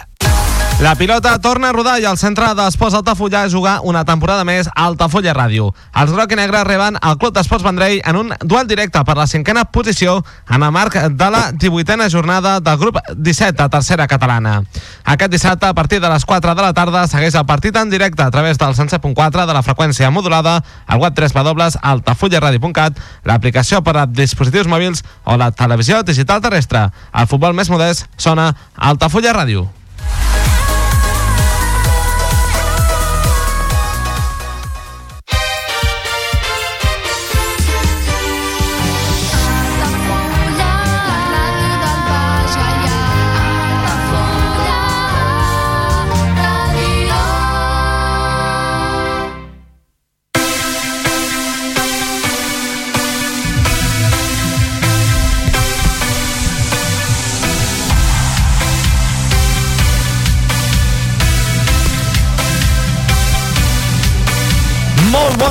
La 0.81 0.93
pilota 0.95 1.39
torna 1.39 1.69
a 1.69 1.71
rodar 1.71 2.01
i 2.03 2.05
el 2.05 2.17
centre 2.19 2.49
d'Esports 2.51 2.97
Altafulla 2.97 3.45
a 3.45 3.49
jugar 3.49 3.77
una 3.87 4.01
temporada 4.03 4.43
més 4.43 4.67
a 4.67 4.89
Altafulla 4.89 5.31
Ràdio. 5.33 5.69
Els 5.95 6.11
groc 6.11 6.33
i 6.35 6.35
negre 6.35 6.65
reben 6.67 6.97
el 6.99 7.15
Club 7.15 7.31
d'Esports 7.33 7.63
Vendrell 7.63 8.01
en 8.03 8.17
un 8.19 8.33
duel 8.41 8.67
directe 8.67 8.99
per 9.07 9.15
la 9.15 9.25
cinquena 9.25 9.63
posició 9.71 10.17
en 10.49 10.65
el 10.67 10.73
marc 10.75 10.97
de 11.15 11.29
la 11.31 11.53
18a 11.53 12.09
jornada 12.11 12.59
del 12.59 12.77
grup 12.77 12.99
17 13.15 13.55
de 13.61 13.69
tercera 13.69 14.07
catalana. 14.07 14.57
Aquest 15.05 15.31
dissabte, 15.31 15.65
a 15.65 15.73
partir 15.73 16.01
de 16.01 16.09
les 16.11 16.25
4 16.25 16.55
de 16.55 16.61
la 16.61 16.73
tarda, 16.73 17.05
segueix 17.07 17.39
el 17.39 17.47
partit 17.47 17.79
en 17.79 17.89
directe 17.89 18.23
a 18.23 18.29
través 18.31 18.57
del 18.57 18.75
107.4 18.75 19.45
de 19.47 19.53
la 19.55 19.63
freqüència 19.63 20.11
modulada, 20.11 20.57
al 20.87 20.99
web 20.99 21.15
3 21.15 21.31
w 21.31 21.69
altafullaradio.cat, 21.81 22.99
l'aplicació 23.23 23.81
per 23.81 23.95
a 23.95 24.05
dispositius 24.05 24.67
mòbils 24.67 25.05
o 25.23 25.39
la 25.39 25.51
televisió 25.51 26.03
digital 26.03 26.43
terrestre. 26.43 26.89
El 27.13 27.31
futbol 27.31 27.55
més 27.55 27.71
modest 27.71 28.11
sona 28.17 28.51
Altafulla 28.75 29.31
Ràdio. 29.31 29.69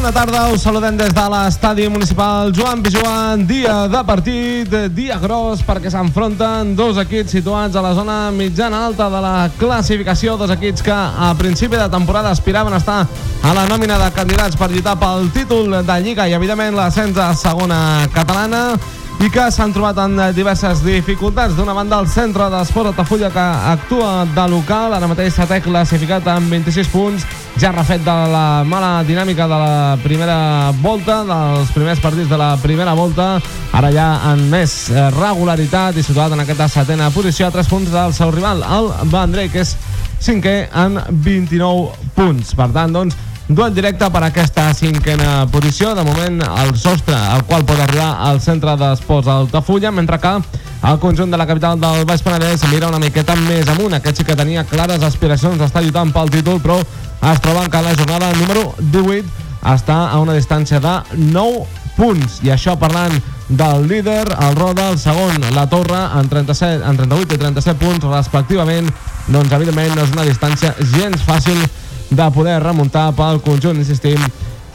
Bona 0.05 0.21
tarda, 0.21 0.53
us 0.53 0.61
saludem 0.61 0.99
des 0.99 1.13
de 1.17 1.23
l'estadi 1.33 1.89
municipal 1.89 2.53
Joan 2.53 2.83
Pijuan, 2.83 3.47
dia 3.47 3.89
de 3.89 4.03
partit, 4.05 4.69
dia 4.93 5.17
gros 5.17 5.63
perquè 5.65 5.89
s'enfronten 5.89 6.75
dos 6.77 6.99
equips 7.01 7.33
situats 7.33 7.77
a 7.77 7.81
la 7.81 7.95
zona 7.97 8.31
mitjana 8.31 8.83
alta 8.85 9.07
de 9.09 9.23
la 9.25 9.49
classificació, 9.57 10.37
dos 10.37 10.51
equips 10.53 10.83
que 10.85 10.93
a 10.93 11.31
principi 11.39 11.81
de 11.81 11.89
temporada 11.89 12.35
aspiraven 12.37 12.75
a 12.75 12.83
estar 12.83 13.07
a 13.43 13.55
la 13.57 13.65
nòmina 13.65 13.97
de 14.03 14.11
candidats 14.13 14.61
per 14.61 14.69
lluitar 14.75 14.99
pel 15.01 15.31
títol 15.33 15.73
de 15.73 15.97
Lliga 16.05 16.29
i 16.29 16.37
evidentment 16.37 16.77
l'ascens 16.77 17.17
a 17.17 17.31
segona 17.33 18.05
catalana 18.13 18.77
i 19.25 19.31
que 19.33 19.49
s'han 19.49 19.73
trobat 19.73 20.03
en 20.05 20.21
diverses 20.37 20.85
dificultats. 20.85 21.57
D'una 21.57 21.73
banda, 21.73 22.03
el 22.03 22.11
centre 22.13 22.51
d'Esport 22.53 22.93
Altafulla 22.93 23.33
que 23.33 23.49
actua 23.73 24.27
de 24.37 24.47
local, 24.53 24.93
ara 24.93 25.09
mateix 25.09 25.33
s'ha 25.33 25.49
classificat 25.65 26.29
amb 26.29 26.51
26 26.53 26.93
punts, 26.93 27.25
ja 27.61 27.71
refet 27.73 28.03
de 28.05 28.15
la 28.33 28.65
mala 28.67 29.05
dinàmica 29.07 29.47
de 29.47 29.59
la 29.59 29.97
primera 30.03 30.71
volta, 30.83 31.23
dels 31.25 31.71
primers 31.75 32.01
partits 32.03 32.29
de 32.29 32.39
la 32.39 32.57
primera 32.63 32.95
volta, 32.99 33.41
ara 33.73 33.93
ja 33.95 34.09
en 34.33 34.49
més 34.51 34.91
regularitat 35.15 35.97
i 35.97 36.03
situat 36.03 36.35
en 36.35 36.43
aquesta 36.43 36.69
setena 36.69 37.11
posició 37.15 37.47
a 37.47 37.55
3 37.55 37.71
punts 37.71 37.93
del 37.95 38.17
seu 38.17 38.33
rival, 38.35 38.65
el 38.65 38.91
Vendrell, 39.13 39.53
que 39.53 39.63
és 39.63 39.77
cinquè 40.25 40.57
en 40.73 40.99
29 41.25 42.11
punts. 42.17 42.55
Per 42.59 42.69
tant, 42.75 42.93
doncs, 42.93 43.17
duel 43.49 43.75
directe 43.77 44.09
per 44.11 44.23
aquesta 44.25 44.71
cinquena 44.75 45.47
posició. 45.53 45.95
De 45.95 46.05
moment, 46.05 46.43
el 46.65 46.75
sostre 46.81 47.15
al 47.15 47.45
qual 47.45 47.65
pot 47.69 47.81
arribar 47.81 48.17
al 48.25 48.41
centre 48.41 48.77
d'esports 48.81 49.29
d'Altafulla, 49.29 49.93
mentre 49.93 50.19
que 50.19 50.35
el 50.85 50.99
conjunt 51.01 51.31
de 51.31 51.39
la 51.41 51.47
capital 51.47 51.79
del 51.81 52.05
Baix 52.05 52.21
Penedès 52.25 52.67
mira 52.73 52.89
una 52.89 53.01
miqueta 53.01 53.37
més 53.47 53.69
amunt. 53.69 53.95
Aquest 53.95 54.21
sí 54.21 54.25
que 54.25 54.37
tenia 54.37 54.67
clares 54.69 55.03
aspiracions 55.03 55.61
d'estar 55.61 55.85
lluitant 55.85 56.13
pel 56.13 56.33
títol, 56.33 56.61
però 56.61 56.81
es 57.33 57.41
troben 57.41 57.71
que 57.71 57.83
la 57.83 57.95
jornada 57.95 58.33
número 58.35 58.75
18 58.79 59.25
està 59.75 60.11
a 60.11 60.19
una 60.21 60.35
distància 60.37 60.81
de 60.81 60.95
9 61.33 61.65
punts. 61.97 62.41
I 62.45 62.53
això 62.53 62.75
parlant 62.79 63.15
del 63.49 63.87
líder, 63.89 64.25
el 64.29 64.57
Roda, 64.57 64.91
el 64.91 64.99
segon, 64.99 65.41
la 65.55 65.67
Torre, 65.69 66.01
en, 66.19 66.29
37, 66.29 66.85
en 66.85 66.97
38 66.97 67.35
i 67.37 67.39
37 67.39 67.81
punts 67.81 68.09
respectivament. 68.11 68.91
Doncs, 69.29 69.53
evidentment, 69.53 69.95
no 69.97 70.05
és 70.05 70.13
una 70.13 70.27
distància 70.29 70.75
gens 70.93 71.25
fàcil 71.25 71.61
de 72.11 72.31
poder 72.35 72.59
remuntar 72.63 73.11
pel 73.17 73.41
conjunt, 73.45 73.81
insistim, 73.81 74.21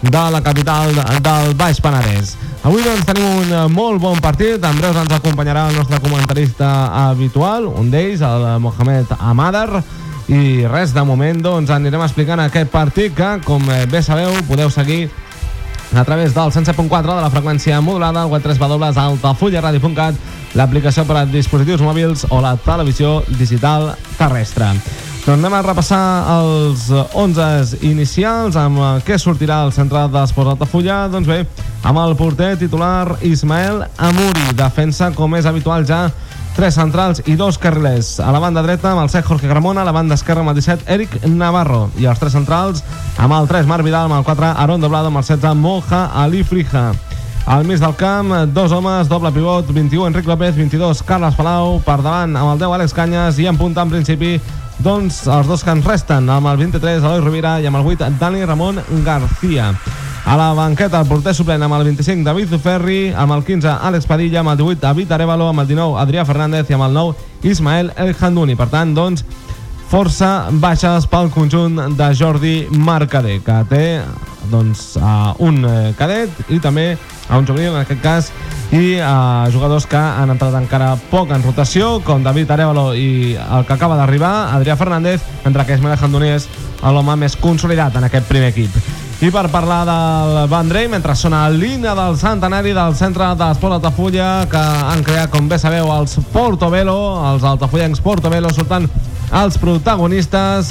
de 0.02 0.26
la 0.32 0.42
capital 0.42 0.94
del 0.96 1.56
Baix 1.60 1.82
Penedès. 1.84 2.36
Avui 2.64 2.84
doncs 2.84 3.06
tenim 3.08 3.26
un 3.44 3.74
molt 3.74 4.00
bon 4.02 4.20
partit, 4.24 4.64
en 4.64 4.78
breus 4.80 4.98
ens 5.00 5.16
acompanyarà 5.16 5.68
el 5.70 5.78
nostre 5.80 6.00
comentarista 6.04 6.70
habitual, 7.10 7.68
un 7.68 7.92
d'ells, 7.92 8.24
el 8.24 8.48
Mohamed 8.64 9.12
Amadar, 9.20 9.84
i 10.30 10.68
res, 10.70 10.94
de 10.94 11.02
moment 11.02 11.42
doncs 11.42 11.72
anirem 11.74 12.04
explicant 12.06 12.42
aquest 12.44 12.70
partit 12.70 13.16
que, 13.18 13.30
com 13.48 13.66
bé 13.90 14.02
sabeu, 14.06 14.30
podeu 14.46 14.70
seguir 14.70 15.08
a 15.98 16.04
través 16.06 16.36
del 16.36 16.52
107.4 16.54 17.16
de 17.16 17.22
la 17.24 17.32
freqüència 17.34 17.82
modulada, 17.82 18.28
el 18.28 18.32
web 18.32 18.44
3 18.46 18.60
altafullaradio.cat, 18.62 20.16
l'aplicació 20.54 21.06
per 21.06 21.18
a 21.18 21.26
dispositius 21.26 21.82
mòbils 21.82 22.28
o 22.30 22.42
la 22.42 22.56
televisió 22.62 23.24
digital 23.40 23.96
terrestre. 24.18 24.70
Doncs 25.26 25.44
anem 25.44 25.54
a 25.54 25.62
repassar 25.66 26.04
els 26.38 26.88
11 26.94 27.82
inicials 27.86 28.56
amb 28.58 29.02
què 29.06 29.18
sortirà 29.18 29.64
el 29.66 29.74
central 29.74 30.10
d'Esports 30.14 30.56
Altafulla. 30.56 31.08
Doncs 31.12 31.28
bé, 31.28 31.44
amb 31.84 32.00
el 32.06 32.16
porter 32.18 32.56
titular 32.58 33.18
Ismael 33.22 33.84
Amuri, 33.98 34.54
defensa 34.58 35.12
com 35.14 35.36
és 35.38 35.46
habitual 35.50 35.86
ja 35.86 36.08
tres 36.56 36.76
centrals 36.76 37.22
i 37.26 37.36
dos 37.36 37.58
carrilers. 37.58 38.20
A 38.20 38.32
la 38.32 38.40
banda 38.40 38.64
dreta 38.66 38.92
amb 38.92 39.04
el 39.04 39.10
7 39.10 39.28
Jorge 39.28 39.48
Gramona, 39.48 39.82
a 39.82 39.88
la 39.88 39.94
banda 39.96 40.16
esquerra 40.16 40.42
amb 40.42 40.52
el 40.52 40.60
17 40.60 40.88
Eric 40.94 41.20
Navarro 41.28 41.90
i 41.98 42.08
els 42.10 42.20
tres 42.20 42.34
centrals 42.36 42.84
amb 43.18 43.36
el 43.38 43.48
3 43.48 43.68
Marc 43.70 43.86
Vidal, 43.86 44.10
amb 44.10 44.20
el 44.20 44.26
4 44.28 44.54
Aaron 44.56 44.82
Doblado, 44.82 45.08
amb 45.08 45.22
el 45.22 45.28
16 45.28 45.56
Moja 45.56 46.06
Ali 46.14 46.44
Frija. 46.44 46.92
Al 47.50 47.66
mig 47.66 47.80
del 47.80 47.96
camp, 47.96 48.34
dos 48.54 48.72
homes, 48.72 49.08
doble 49.10 49.32
pivot, 49.32 49.72
21 49.74 50.08
Enric 50.08 50.28
López, 50.28 50.56
22 50.56 51.02
Carles 51.04 51.36
Palau, 51.36 51.80
per 51.82 51.98
davant 52.04 52.36
amb 52.38 52.54
el 52.54 52.60
10 52.62 52.76
Àlex 52.78 52.94
Canyes 52.94 53.40
i 53.42 53.48
en 53.50 53.58
punta 53.58 53.82
en 53.82 53.90
principi 53.90 54.36
doncs 54.80 55.26
els 55.28 55.50
dos 55.50 55.64
que 55.64 55.74
ens 55.74 55.88
resten, 55.88 56.30
amb 56.30 56.52
el 56.52 56.62
23 56.62 57.02
Eloi 57.02 57.24
Rovira 57.26 57.58
i 57.60 57.66
amb 57.68 57.82
el 57.82 57.90
8 57.96 58.14
Dani 58.20 58.46
Ramon 58.46 58.80
García. 59.04 59.74
A 60.30 60.38
la 60.38 60.54
banqueta, 60.54 61.00
el 61.02 61.08
porter 61.10 61.32
suplent 61.34 61.64
amb 61.66 61.74
el 61.74 61.88
25 61.88 62.22
David 62.22 62.52
Ferri, 62.62 62.98
amb 63.18 63.34
el 63.34 63.40
15 63.48 63.72
Àlex 63.88 64.06
Padilla, 64.06 64.44
amb 64.44 64.52
el 64.52 64.60
18 64.60 64.84
David 64.84 65.14
Arevalo, 65.16 65.48
amb 65.50 65.64
el 65.64 65.72
19 65.72 65.98
Adrià 65.98 66.22
Fernández 66.22 66.70
i 66.70 66.76
amb 66.78 66.86
el 66.86 66.94
9 66.94 67.50
Ismael 67.50 67.90
El 67.98 68.14
Handuni. 68.14 68.54
Per 68.54 68.68
tant, 68.70 68.92
doncs, 68.94 69.26
força 69.90 70.52
baixes 70.62 71.10
pel 71.10 71.32
conjunt 71.34 71.82
de 71.98 72.12
Jordi 72.14 72.54
Marcader, 72.70 73.40
que 73.42 73.58
té 73.74 73.82
doncs, 74.54 75.00
uh, 75.02 75.34
un 75.42 75.66
uh, 75.66 75.90
cadet 75.98 76.46
i 76.54 76.62
també 76.62 76.92
a 77.26 77.42
un 77.42 77.50
juvenil, 77.50 77.74
en 77.74 77.82
aquest 77.82 78.06
cas, 78.06 78.30
i 78.70 79.00
uh, 79.02 79.50
jugadors 79.50 79.90
que 79.90 79.98
han 79.98 80.30
entrat 80.30 80.62
encara 80.62 80.94
poc 81.10 81.34
en 81.34 81.42
rotació, 81.42 81.96
com 82.06 82.22
David 82.22 82.54
Arevalo 82.54 82.92
i 82.94 83.34
el 83.34 83.66
que 83.66 83.80
acaba 83.82 83.98
d'arribar, 83.98 84.54
Adrià 84.62 84.78
Fernández, 84.78 85.26
mentre 85.42 85.66
que 85.66 85.82
Ismael 85.82 85.98
Handoni 85.98 86.36
és 86.38 86.50
l'home 86.86 87.18
més 87.18 87.34
consolidat 87.34 87.98
en 87.98 88.12
aquest 88.14 88.30
primer 88.30 88.54
equip. 88.54 88.99
I 89.20 89.28
per 89.36 89.50
parlar 89.52 89.82
del 89.84 90.46
Vendrell, 90.48 90.88
mentre 90.88 91.12
sona 91.12 91.42
l'himne 91.52 91.92
del 91.92 92.16
centenari 92.16 92.72
del 92.72 92.94
centre 92.96 93.26
d'Esport 93.36 93.76
Altafulla, 93.76 94.46
que 94.48 94.60
han 94.60 95.02
creat, 95.04 95.28
com 95.34 95.50
bé 95.52 95.58
sabeu, 95.60 95.90
els 95.92 96.14
Portobello, 96.32 96.96
els 97.28 97.44
altafollencs 97.44 98.00
Portobello, 98.00 98.48
surten 98.56 98.86
els 99.42 99.58
protagonistes 99.60 100.70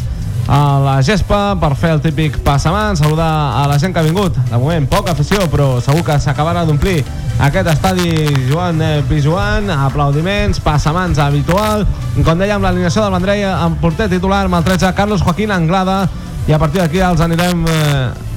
a 0.49 0.61
la 0.81 0.95
gespa 1.05 1.59
per 1.61 1.75
fer 1.77 1.91
el 1.99 2.01
típic 2.01 2.39
passamans, 2.47 3.03
saludar 3.03 3.29
a 3.61 3.67
la 3.69 3.77
gent 3.79 3.93
que 3.93 4.01
ha 4.01 4.07
vingut. 4.07 4.39
De 4.49 4.57
moment, 4.57 4.87
poca 4.89 5.13
afició, 5.13 5.45
però 5.53 5.75
segur 5.85 6.01
que 6.07 6.17
s'acabarà 6.17 6.63
d'omplir 6.65 7.03
aquest 7.45 7.69
estadi 7.75 8.15
Joan 8.47 8.81
Pijuan, 9.11 9.69
aplaudiments, 9.75 10.63
passamans 10.65 11.21
habitual. 11.21 11.85
Com 12.25 12.41
dèiem, 12.41 12.65
l'alineació 12.65 13.05
del 13.05 13.13
Vendrell 13.19 13.45
amb 13.51 13.77
porter 13.85 14.09
titular 14.09 14.47
amb 14.47 14.57
el 14.57 14.65
13, 14.73 14.95
Carlos 14.97 15.21
Joaquín 15.27 15.53
Anglada, 15.53 16.07
i 16.49 16.57
a 16.57 16.63
partir 16.65 16.81
d'aquí 16.81 17.05
els 17.05 17.21
anirem... 17.21 17.69
Eh, 17.69 18.28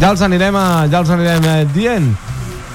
ja 0.00 0.10
els 0.12 0.22
anirem, 0.24 0.56
a, 0.56 0.86
ja 0.92 1.00
els 1.00 1.10
anirem 1.14 1.46
eh, 1.48 1.60
dient 1.72 2.10